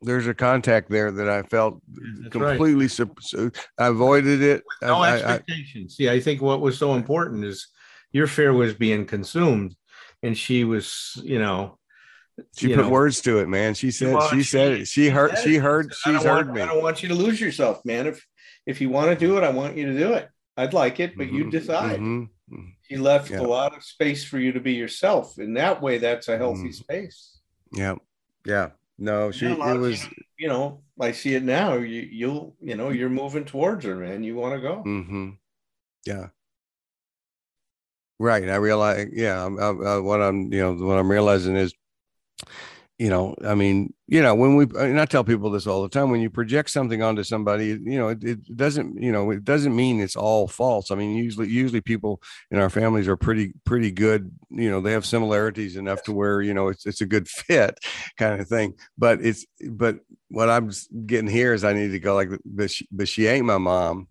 There's 0.02 0.28
a 0.28 0.34
contact 0.34 0.90
there 0.90 1.12
that 1.12 1.30
I 1.30 1.44
felt 1.44 1.82
that's 1.88 2.30
completely. 2.30 2.88
Right. 2.88 3.58
I 3.78 3.88
avoided 3.88 4.42
it. 4.42 4.64
No 4.82 4.96
I, 4.96 5.14
expectations. 5.14 5.94
I, 5.94 5.96
See, 5.96 6.10
I 6.10 6.20
think 6.20 6.42
what 6.42 6.62
was 6.62 6.78
so 6.78 6.94
important 6.94 7.46
is 7.46 7.68
your 8.12 8.28
fear 8.28 8.54
was 8.54 8.74
being 8.74 9.06
consumed, 9.06 9.76
and 10.22 10.38
she 10.38 10.66
was, 10.66 11.20
you 11.24 11.40
know, 11.40 11.80
she 12.58 12.68
put 12.70 12.86
know, 12.86 12.90
words 12.90 13.22
to 13.22 13.40
it, 13.40 13.48
man. 13.48 13.76
She 13.76 13.92
said, 13.92 14.14
well, 14.14 14.28
she, 14.30 14.38
she, 14.38 14.44
said 14.44 14.72
it. 14.74 14.88
She 14.88 15.08
heard, 15.08 15.38
she 15.38 15.56
heard, 15.56 15.94
she's 15.94 16.24
heard 16.24 16.48
want, 16.48 16.58
me. 16.58 16.62
I 16.62 16.66
don't 16.66 16.82
want 16.82 17.04
you 17.04 17.10
to 17.10 17.16
lose 17.16 17.40
yourself, 17.40 17.84
man. 17.86 18.08
If 18.08 18.26
if 18.66 18.82
you 18.82 18.90
want 18.90 19.10
to 19.10 19.16
do 19.16 19.38
it, 19.38 19.44
I 19.44 19.50
want 19.50 19.78
you 19.78 19.88
to 19.88 19.98
do 19.98 20.14
it. 20.14 20.30
I'd 20.56 20.74
like 20.74 21.00
it, 21.00 21.18
but 21.18 21.28
mm-hmm. 21.28 21.36
you 21.36 21.52
decide. 21.52 22.00
Mm-hmm. 22.00 22.56
He 22.88 22.98
left 22.98 23.32
yeah. 23.32 23.40
a 23.40 23.44
lot 23.44 23.76
of 23.76 23.84
space 23.84 24.24
for 24.24 24.38
you 24.38 24.52
to 24.52 24.60
be 24.60 24.74
yourself. 24.74 25.40
In 25.40 25.54
that 25.56 25.82
way, 25.82 25.98
that's 25.98 26.28
a 26.28 26.38
healthy 26.38 26.70
mm-hmm. 26.70 26.72
space. 26.72 27.40
Yeah. 27.72 27.96
Yeah. 28.46 28.70
No, 29.00 29.32
she 29.32 29.48
it 29.48 29.58
was 29.58 30.08
you 30.38 30.48
know, 30.48 30.82
I 31.00 31.14
see 31.14 31.34
it 31.34 31.44
now. 31.44 31.76
You 31.76 32.08
you'll 32.12 32.56
you 32.62 32.76
know, 32.76 32.90
you're 32.90 33.10
moving 33.10 33.46
towards 33.46 33.86
her, 33.86 33.96
man. 33.96 34.24
You 34.24 34.36
want 34.36 34.54
to 34.54 34.62
go. 34.62 34.84
Mm-hmm. 34.86 35.30
Yeah. 36.06 36.28
Right. 38.20 38.48
I 38.48 38.56
realize, 38.56 39.08
yeah, 39.12 39.44
I, 39.44 39.70
I, 39.70 39.98
what 39.98 40.22
I'm, 40.22 40.54
you 40.54 40.62
know, 40.62 40.74
what 40.86 40.98
I'm 40.98 41.10
realizing 41.10 41.56
is 41.56 41.74
you 43.04 43.10
know, 43.10 43.36
I 43.46 43.54
mean, 43.54 43.94
you 44.08 44.22
know, 44.22 44.34
when 44.34 44.56
we, 44.56 44.66
and 44.80 44.98
I 44.98 45.04
tell 45.04 45.26
people 45.26 45.52
this 45.52 45.68
all 45.68 45.84
the 45.84 45.90
time, 45.90 46.10
when 46.10 46.22
you 46.22 46.30
project 46.30 46.70
something 46.70 47.04
onto 47.04 47.24
somebody, 47.24 47.78
you 47.84 47.98
know, 48.00 48.08
it, 48.08 48.24
it, 48.24 48.56
doesn't, 48.56 49.04
you 49.04 49.12
know, 49.12 49.30
it 49.30 49.44
doesn't 49.44 49.76
mean 49.76 50.00
it's 50.00 50.16
all 50.16 50.48
false. 50.48 50.90
I 50.90 50.96
mean, 50.96 51.18
usually, 51.18 51.50
usually 51.50 51.82
people 51.82 52.22
in 52.50 52.60
our 52.60 52.70
families 52.70 53.10
are 53.10 53.18
pretty, 53.18 53.56
pretty 53.66 53.92
good. 53.92 54.32
You 54.50 54.72
know, 54.72 54.80
they 54.80 54.94
have 54.94 55.06
similarities 55.06 55.76
enough 55.76 56.02
to 56.04 56.14
where, 56.14 56.42
you 56.42 56.54
know, 56.54 56.70
it's, 56.70 56.86
it's 56.86 57.02
a 57.02 57.06
good 57.06 57.28
fit 57.28 57.78
kind 58.16 58.40
of 58.40 58.48
thing. 58.48 58.76
But 58.98 59.20
it's, 59.20 59.46
but 59.70 59.98
what 60.30 60.50
I'm 60.50 60.72
getting 61.06 61.30
here 61.30 61.54
is 61.54 61.66
I 61.66 61.74
need 61.74 61.92
to 61.92 62.00
go 62.00 62.16
like, 62.16 62.30
but 62.46 62.72
she, 62.72 62.88
but 62.90 63.10
she 63.10 63.28
ain't 63.28 63.46
my 63.46 63.58
mom. 63.58 64.08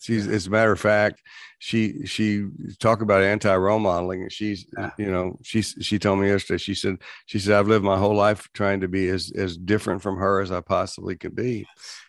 She's, 0.00 0.26
as 0.26 0.48
a 0.48 0.50
matter 0.50 0.72
of 0.72 0.80
fact, 0.80 1.22
she 1.64 2.04
she 2.06 2.48
talk 2.80 3.02
about 3.02 3.22
anti 3.22 3.54
role 3.54 3.78
modeling. 3.78 4.22
and 4.22 4.32
She's 4.32 4.66
Yeah. 4.76 4.90
you 4.98 5.06
know 5.12 5.38
she 5.44 5.62
she 5.62 5.96
told 5.96 6.18
me 6.18 6.26
yesterday. 6.26 6.58
She 6.58 6.74
said 6.74 6.96
she 7.26 7.38
said 7.38 7.54
I've 7.54 7.68
lived 7.68 7.84
my 7.84 7.96
whole 7.96 8.16
life 8.16 8.48
trying 8.52 8.80
to 8.80 8.88
be 8.88 9.08
as 9.08 9.30
as 9.36 9.56
different 9.56 10.02
from 10.02 10.16
her 10.16 10.40
as 10.40 10.50
I 10.50 10.60
possibly 10.60 11.16
could 11.16 11.36
be, 11.36 11.64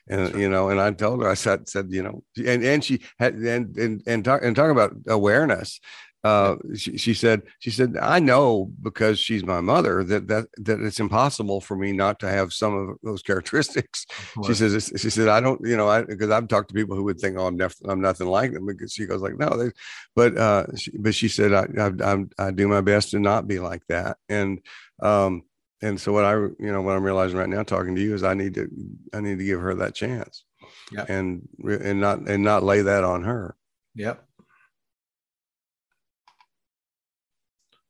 and 0.09 0.33
you 0.41 0.49
know. 0.49 0.69
And 0.69 0.81
I 0.81 0.89
told 0.89 1.21
her 1.21 1.29
I 1.29 1.35
said 1.35 1.69
said 1.69 1.85
you 1.91 2.01
know 2.01 2.23
and 2.35 2.63
and 2.63 2.83
she 2.83 3.01
had 3.19 3.35
and 3.35 3.77
and 3.77 4.01
and 4.07 4.25
talk 4.25 4.41
and 4.43 4.55
talk 4.55 4.71
about 4.71 4.95
awareness. 5.07 5.79
Uh, 6.23 6.55
she, 6.73 6.97
she 6.97 7.13
said 7.13 7.41
she 7.59 7.69
said 7.69 7.97
I 7.97 8.19
know 8.19 8.71
because 8.81 9.19
she's 9.19 9.43
my 9.43 9.59
mother 9.59 10.05
that 10.05 10.27
that 10.29 10.47
that 10.57 10.79
it's 10.79 11.01
impossible 11.01 11.59
for 11.59 11.75
me 11.75 11.91
not 11.91 12.17
to 12.21 12.29
have 12.29 12.53
some 12.53 12.73
of 12.73 12.95
those 13.03 13.21
characteristics 13.21 14.05
she 14.47 14.53
says 14.53 14.89
she 14.95 15.09
said 15.09 15.27
i 15.27 15.41
don't 15.41 15.59
you 15.67 15.75
know 15.75 15.89
i 15.89 16.01
because 16.01 16.29
i've 16.29 16.47
talked 16.47 16.69
to 16.69 16.73
people 16.73 16.95
who 16.95 17.03
would 17.03 17.19
think 17.19 17.37
oh 17.37 17.45
i'm, 17.47 17.57
nef- 17.57 17.75
I'm 17.85 17.99
nothing 17.99 18.27
like 18.27 18.53
them 18.53 18.65
because 18.65 18.93
she 18.93 19.05
goes 19.05 19.21
like 19.21 19.37
no 19.37 19.49
they 19.57 19.71
but 20.15 20.37
uh 20.37 20.65
she, 20.77 20.97
but 20.97 21.13
she 21.13 21.27
said 21.27 21.51
I, 21.53 21.67
I 21.77 21.91
I'm, 22.11 22.29
i 22.37 22.51
do 22.51 22.69
my 22.69 22.79
best 22.79 23.11
to 23.11 23.19
not 23.19 23.45
be 23.45 23.59
like 23.59 23.85
that 23.89 24.15
and 24.29 24.61
um 25.01 25.43
and 25.81 25.99
so 25.99 26.13
what 26.13 26.23
i 26.23 26.33
you 26.35 26.55
know 26.71 26.81
what 26.81 26.95
i'm 26.95 27.03
realizing 27.03 27.37
right 27.37 27.49
now 27.49 27.63
talking 27.63 27.95
to 27.95 28.01
you 28.01 28.13
is 28.13 28.23
i 28.23 28.33
need 28.33 28.53
to 28.53 28.69
i 29.13 29.19
need 29.19 29.39
to 29.39 29.45
give 29.45 29.59
her 29.59 29.75
that 29.75 29.93
chance 29.93 30.45
Yeah. 30.89 31.03
and 31.09 31.45
and 31.67 31.99
not 31.99 32.29
and 32.29 32.43
not 32.45 32.63
lay 32.63 32.81
that 32.81 33.03
on 33.03 33.23
her 33.23 33.57
Yep. 33.95 34.25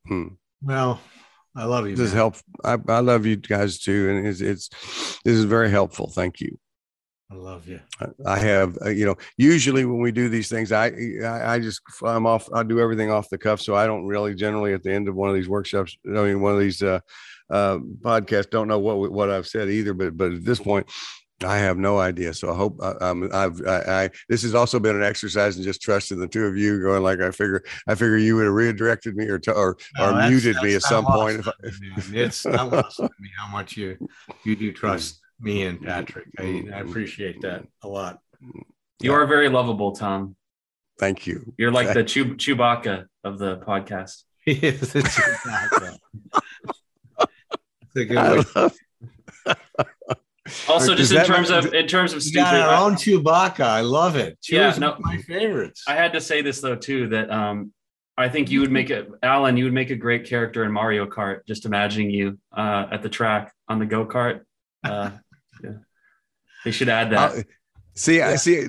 Hmm. 0.06 0.28
Well, 0.62 1.00
I 1.56 1.64
love 1.64 1.88
you. 1.88 1.96
this 1.96 2.06
is 2.06 2.12
man. 2.12 2.16
help 2.16 2.36
I, 2.64 2.78
I 2.88 3.00
love 3.00 3.26
you 3.26 3.36
guys 3.36 3.78
too 3.78 4.10
and 4.10 4.26
it's 4.26 4.40
it's 4.40 4.68
this 5.24 5.36
is 5.36 5.44
very 5.44 5.70
helpful 5.70 6.10
thank 6.10 6.40
you 6.40 6.58
I 7.30 7.36
love 7.36 7.66
you. 7.66 7.80
I 8.26 8.38
have, 8.38 8.78
uh, 8.84 8.90
you 8.90 9.06
know, 9.06 9.16
usually 9.38 9.84
when 9.84 10.00
we 10.00 10.12
do 10.12 10.28
these 10.28 10.48
things, 10.48 10.70
I, 10.72 10.92
I, 11.24 11.54
I 11.54 11.58
just, 11.58 11.80
I'm 12.04 12.26
off, 12.26 12.48
I 12.52 12.62
do 12.62 12.78
everything 12.80 13.10
off 13.10 13.30
the 13.30 13.38
cuff. 13.38 13.60
So 13.60 13.74
I 13.74 13.86
don't 13.86 14.06
really 14.06 14.34
generally 14.34 14.74
at 14.74 14.82
the 14.82 14.92
end 14.92 15.08
of 15.08 15.14
one 15.14 15.30
of 15.30 15.34
these 15.34 15.48
workshops, 15.48 15.96
I 16.06 16.10
mean, 16.10 16.40
one 16.40 16.52
of 16.52 16.60
these, 16.60 16.82
uh, 16.82 17.00
uh, 17.50 17.78
podcasts, 18.02 18.50
don't 18.50 18.68
know 18.68 18.78
what, 18.78 19.10
what 19.10 19.30
I've 19.30 19.48
said 19.48 19.68
either, 19.68 19.94
but, 19.94 20.16
but 20.16 20.32
at 20.32 20.44
this 20.44 20.60
point, 20.60 20.86
I 21.42 21.58
have 21.58 21.76
no 21.76 21.98
idea. 21.98 22.32
So 22.32 22.52
I 22.52 22.56
hope 22.56 22.78
I, 22.82 22.90
um, 23.04 23.28
I've, 23.32 23.60
I, 23.66 24.04
I, 24.04 24.10
this 24.28 24.42
has 24.42 24.54
also 24.54 24.78
been 24.78 24.94
an 24.96 25.02
exercise 25.02 25.56
in 25.56 25.62
just 25.64 25.82
trusting 25.82 26.18
the 26.18 26.28
two 26.28 26.44
of 26.44 26.56
you 26.56 26.80
going 26.80 27.02
like, 27.02 27.20
I 27.20 27.30
figure, 27.32 27.62
I 27.88 27.94
figure 27.96 28.16
you 28.18 28.36
would 28.36 28.44
have 28.44 28.54
redirected 28.54 29.16
me 29.16 29.26
or, 29.26 29.38
to, 29.40 29.52
or, 29.52 29.76
No, 29.98 30.04
or 30.04 30.12
that's- 30.12 30.30
muted 30.30 30.62
me 30.62 30.74
at 30.76 30.82
some 30.82 31.04
point. 31.04 31.40
If 31.40 31.48
I, 31.48 31.52
on 31.64 31.80
me, 31.80 31.88
man. 32.12 32.24
It's 32.26 32.46
not 32.46 32.70
lost 32.72 33.00
on 33.00 33.10
me 33.18 33.30
how 33.36 33.48
much 33.50 33.76
you 33.76 33.96
you 34.44 34.54
do 34.56 34.72
trust 34.72 35.20
me 35.40 35.62
and 35.66 35.82
Patrick. 35.82 36.26
I, 36.38 36.64
I 36.72 36.78
appreciate 36.80 37.40
that 37.42 37.66
a 37.82 37.88
lot. 37.88 38.20
You 38.40 39.10
Yeah. 39.10 39.12
are 39.12 39.26
very 39.26 39.48
lovable, 39.48 39.92
Tom. 39.92 40.36
thank 41.00 41.26
you. 41.26 41.52
You're 41.58 41.72
like 41.72 41.92
the 41.92 42.04
Chew- 42.04 42.36
Chewbacca 42.36 43.06
of 43.24 43.38
the 43.38 43.58
podcast. 43.58 44.22
It's 44.46 44.94
a 44.94 45.02
Chewbacca. 45.02 45.98
It's 47.82 47.96
a 47.96 48.04
good 48.04 48.16
I 48.16 48.34
way. 48.38 48.44
love- 48.54 48.76
Also, 50.68 50.94
just 50.94 51.12
in 51.12 51.24
terms 51.24 51.50
of 51.50 51.72
in 51.72 51.86
terms 51.86 52.12
of 52.12 52.22
stupid, 52.22 52.44
got 52.44 52.54
our 52.54 52.84
own 52.84 52.96
Chewbacca. 52.96 53.64
I 53.64 53.80
love 53.80 54.16
it. 54.16 54.38
Yeah, 54.48 54.74
no- 54.78 54.96
my 55.00 55.16
favorites. 55.18 55.84
I 55.88 55.94
had 55.94 56.12
to 56.12 56.20
say 56.20 56.42
this 56.42 56.60
though 56.60 56.76
too 56.76 57.08
that 57.08 57.30
um 57.30 57.72
I 58.16 58.28
think 58.28 58.50
you 58.50 58.60
would 58.60 58.70
make 58.70 58.90
it, 58.90 59.10
Alan. 59.22 59.56
You 59.56 59.64
would 59.64 59.72
make 59.72 59.90
a 59.90 59.96
great 59.96 60.24
character 60.26 60.64
in 60.64 60.70
Mario 60.70 61.06
Kart. 61.06 61.40
Just 61.46 61.64
imagining 61.64 62.10
you 62.10 62.38
uh, 62.56 62.86
at 62.92 63.02
the 63.02 63.08
track 63.08 63.52
on 63.68 63.80
the 63.80 63.86
go 63.86 64.06
kart. 64.06 64.42
Uh, 64.84 65.10
yeah. 65.64 65.70
They 66.64 66.70
should 66.70 66.88
add 66.88 67.10
that. 67.10 67.44
See, 67.96 68.20
I 68.20 68.34
see. 68.36 68.66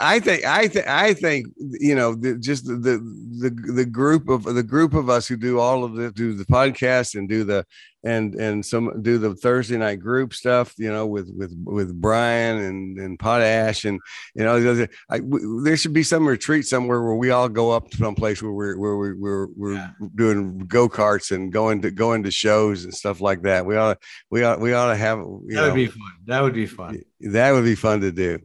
I- 0.00 0.20
think, 0.20 0.44
I 0.44 0.68
think, 0.68 0.86
I 0.86 1.12
think, 1.14 1.46
you 1.80 1.94
know, 1.96 2.14
the, 2.14 2.38
just 2.38 2.64
the, 2.66 2.74
the 2.76 3.50
the 3.72 3.84
group 3.84 4.28
of 4.28 4.44
the 4.44 4.62
group 4.62 4.94
of 4.94 5.10
us 5.10 5.26
who 5.26 5.36
do 5.36 5.58
all 5.58 5.82
of 5.84 5.94
the 5.96 6.12
do 6.12 6.32
the 6.34 6.44
podcast 6.44 7.16
and 7.16 7.28
do 7.28 7.42
the 7.42 7.64
and 8.04 8.36
and 8.36 8.64
some 8.64 9.02
do 9.02 9.18
the 9.18 9.34
Thursday 9.34 9.76
night 9.76 9.98
group 9.98 10.32
stuff, 10.32 10.74
you 10.78 10.88
know, 10.92 11.06
with 11.08 11.28
with 11.36 11.52
with 11.64 12.00
Brian 12.00 12.58
and 12.58 12.98
and 12.98 13.18
Potash 13.18 13.84
and 13.84 13.98
you 14.36 14.44
know, 14.44 14.60
the 14.60 14.70
other- 14.70 14.88
I, 15.10 15.18
w- 15.18 15.62
there 15.64 15.76
should 15.76 15.92
be 15.92 16.04
some 16.04 16.26
retreat 16.28 16.64
somewhere 16.64 17.02
where 17.02 17.16
we 17.16 17.30
all 17.30 17.48
go 17.48 17.72
up 17.72 17.90
to 17.90 17.96
some 17.96 18.14
place 18.14 18.40
where 18.40 18.52
we're 18.52 18.76
where 18.78 18.96
we, 18.96 19.12
we're 19.14 19.48
we're 19.56 19.72
Yeah. 19.74 19.90
doing 20.14 20.58
go 20.60 20.88
karts 20.88 21.32
and 21.34 21.52
going 21.52 21.82
to 21.82 21.90
going 21.90 22.22
to 22.22 22.30
shows 22.30 22.84
and 22.84 22.94
stuff 22.94 23.20
like 23.20 23.42
that. 23.42 23.66
We 23.66 23.76
ought 23.76 23.94
to 24.00 24.06
we 24.30 24.44
ought 24.44 24.60
we 24.60 24.72
ought 24.72 24.90
to 24.90 24.96
have 24.96 25.18
that 25.18 25.24
know, 25.48 25.64
would 25.66 25.74
be 25.74 25.86
fun. 25.88 26.12
That 26.26 26.42
would 26.42 26.54
be 26.54 26.66
fun. 26.66 27.02
that 27.22 27.50
would 27.50 27.64
be 27.64 27.74
fun 27.74 28.00
to 28.02 28.12
do 28.12 28.38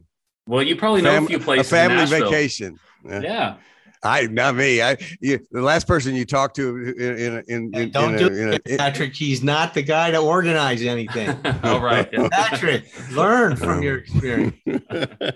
well, 0.46 0.62
you 0.62 0.76
probably 0.76 1.02
know 1.02 1.24
a 1.24 1.26
few 1.26 1.38
places. 1.38 1.66
a 1.66 1.70
family 1.74 1.96
Nashville. 1.96 2.30
vacation. 2.30 2.78
Yeah. 3.04 3.20
Yeah. 3.20 3.54
I 4.06 4.26
not 4.26 4.54
me. 4.54 4.82
I 4.82 4.98
you, 5.20 5.38
the 5.50 5.62
last 5.62 5.86
person 5.86 6.14
you 6.14 6.26
talked 6.26 6.56
to 6.56 6.76
in 6.76 7.18
in 7.18 7.44
in, 7.48 7.70
Hey, 7.72 7.82
in, 7.84 7.90
don't 7.90 8.12
in 8.14 8.18
do 8.18 8.26
a, 8.26 8.36
in 8.36 8.54
a- 8.54 8.58
Patrick. 8.76 9.14
He's 9.14 9.42
not 9.42 9.72
the 9.72 9.80
guy 9.82 10.10
to 10.10 10.18
organize 10.18 10.82
anything. 10.82 11.30
All 11.62 11.80
right. 11.80 12.10
Patrick, 12.30 12.84
learn 13.12 13.56
from 13.56 13.82
your 13.82 13.96
experience. 13.98 14.54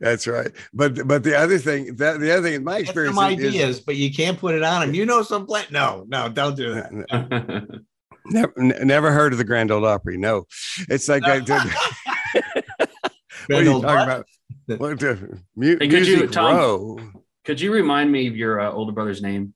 That's 0.00 0.26
right. 0.26 0.50
But 0.72 1.06
but 1.06 1.22
the 1.22 1.36
other 1.38 1.58
thing 1.58 1.94
that 1.96 2.18
the 2.18 2.32
other 2.32 2.42
thing 2.42 2.54
in 2.54 2.64
my 2.64 2.78
Get 2.78 2.88
experience 2.88 3.16
some 3.16 3.32
is- 3.32 3.38
is- 3.40 3.48
ideas, 3.54 3.80
but 3.80 3.94
you 3.96 4.12
can't 4.12 4.36
put 4.38 4.54
it 4.56 4.62
on 4.64 4.82
him. 4.82 4.94
You 4.94 5.06
know 5.06 5.22
some 5.22 5.46
plan? 5.46 5.66
No, 5.70 6.04
no, 6.08 6.28
don't 6.28 6.56
do 6.56 6.74
that. 6.74 7.80
Never, 8.26 8.52
n- 8.60 8.74
never 8.86 9.12
heard 9.12 9.32
of 9.32 9.38
the 9.38 9.44
Grand 9.44 9.70
Ole 9.70 9.86
Opry. 9.86 10.16
No, 10.16 10.46
it's 10.88 11.08
like 11.08 11.22
I, 11.24 11.38
what 11.40 11.50
are 11.50 11.70
Grand 13.46 13.66
you 13.66 13.72
talking 13.72 13.84
what? 13.84 14.02
about? 14.02 14.26
What 14.78 15.00
the, 15.00 15.40
mu- 15.56 15.76
Hey, 15.80 15.88
could 15.88 16.06
you, 16.06 16.16
music 16.16 16.32
Tom- 16.32 16.56
row, 16.56 17.00
Could 17.44 17.60
you 17.60 17.72
remind 17.72 18.12
me 18.12 18.28
of 18.28 18.36
your 18.36 18.60
uh, 18.60 18.70
older 18.70 18.92
brother's 18.92 19.20
name, 19.20 19.54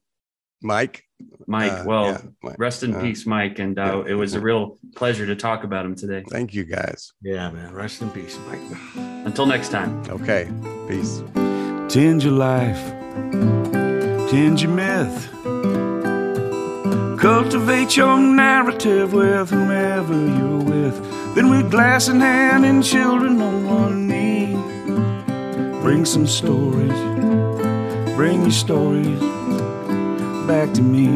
Mike? 0.61 1.03
Mike? 1.47 1.71
Uh, 1.71 1.83
well, 1.85 2.05
yeah, 2.05 2.21
Mike. 2.43 2.55
rest 2.59 2.83
in 2.83 2.93
uh, 2.93 3.01
peace, 3.01 3.25
Mike. 3.25 3.59
And 3.59 3.79
uh, 3.79 4.03
yeah. 4.05 4.11
it 4.11 4.13
was 4.15 4.33
a 4.33 4.41
real 4.41 4.77
pleasure 4.95 5.25
to 5.25 5.35
talk 5.35 5.63
about 5.63 5.85
him 5.85 5.95
today. 5.95 6.23
Thank 6.29 6.53
you 6.53 6.65
guys. 6.65 7.13
Yeah, 7.21 7.49
man. 7.49 7.73
Rest 7.73 8.01
in 8.01 8.09
peace, 8.09 8.37
Mike. 8.47 8.59
Until 9.25 9.45
next 9.45 9.69
time. 9.69 10.03
Okay, 10.09 10.49
peace. 10.89 11.23
Tend 11.87 12.23
your 12.23 12.33
life, 12.33 12.83
tend 14.29 14.61
your 14.61 14.71
myth. 14.71 15.29
Cultivate 17.19 17.95
your 17.95 18.19
narrative 18.19 19.13
with 19.13 19.49
whomever 19.49 20.13
you're 20.13 20.63
with. 20.63 21.14
Then, 21.35 21.49
with 21.49 21.69
glass 21.69 22.07
in 22.07 22.21
hand 22.21 22.63
and 22.63 22.81
children 22.81 23.41
on 23.41 23.65
one 23.65 24.07
knee, 24.07 24.55
bring 25.81 26.05
some 26.05 26.25
stories, 26.25 26.99
bring 28.15 28.43
your 28.43 28.51
stories 28.51 29.19
back 30.47 30.71
to 30.75 30.81
me. 30.81 31.09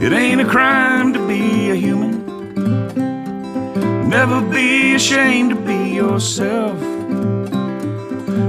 It 0.00 0.12
ain't 0.12 0.40
a 0.40 0.44
crime 0.44 1.12
to 1.14 1.26
be 1.26 1.70
a 1.70 1.74
human. 1.74 2.24
Never 4.08 4.40
be 4.40 4.94
ashamed 4.94 5.50
to 5.50 5.56
be 5.56 5.94
yourself. 5.96 6.78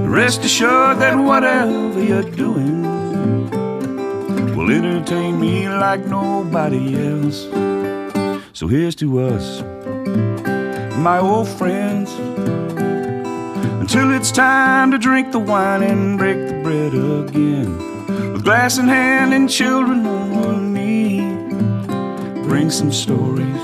Rest 0.07 0.45
assured 0.45 0.99
that 0.99 1.17
whatever 1.17 1.99
you're 1.99 2.21
doing 2.21 2.83
will 4.55 4.69
entertain 4.69 5.39
me 5.39 5.67
like 5.67 6.05
nobody 6.05 6.95
else. 7.07 7.47
So 8.59 8.67
here's 8.67 8.95
to 8.95 9.21
us, 9.21 9.61
my 10.97 11.17
old 11.17 11.47
friends, 11.47 12.11
until 13.79 14.11
it's 14.11 14.31
time 14.31 14.91
to 14.91 14.97
drink 14.97 15.31
the 15.31 15.39
wine 15.39 15.81
and 15.81 16.17
break 16.17 16.35
the 16.45 16.61
bread 16.61 16.93
again. 16.93 18.33
With 18.33 18.43
glass 18.43 18.77
in 18.77 18.89
hand 18.89 19.33
and 19.33 19.49
children 19.49 20.05
on 20.05 20.35
one 20.35 20.73
knee, 20.73 21.21
bring 22.49 22.69
some 22.69 22.91
stories, 22.91 23.61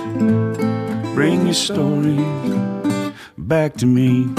bring 1.14 1.44
your 1.44 1.54
stories 1.56 3.12
back 3.38 3.74
to 3.74 3.86
me. 3.86 4.30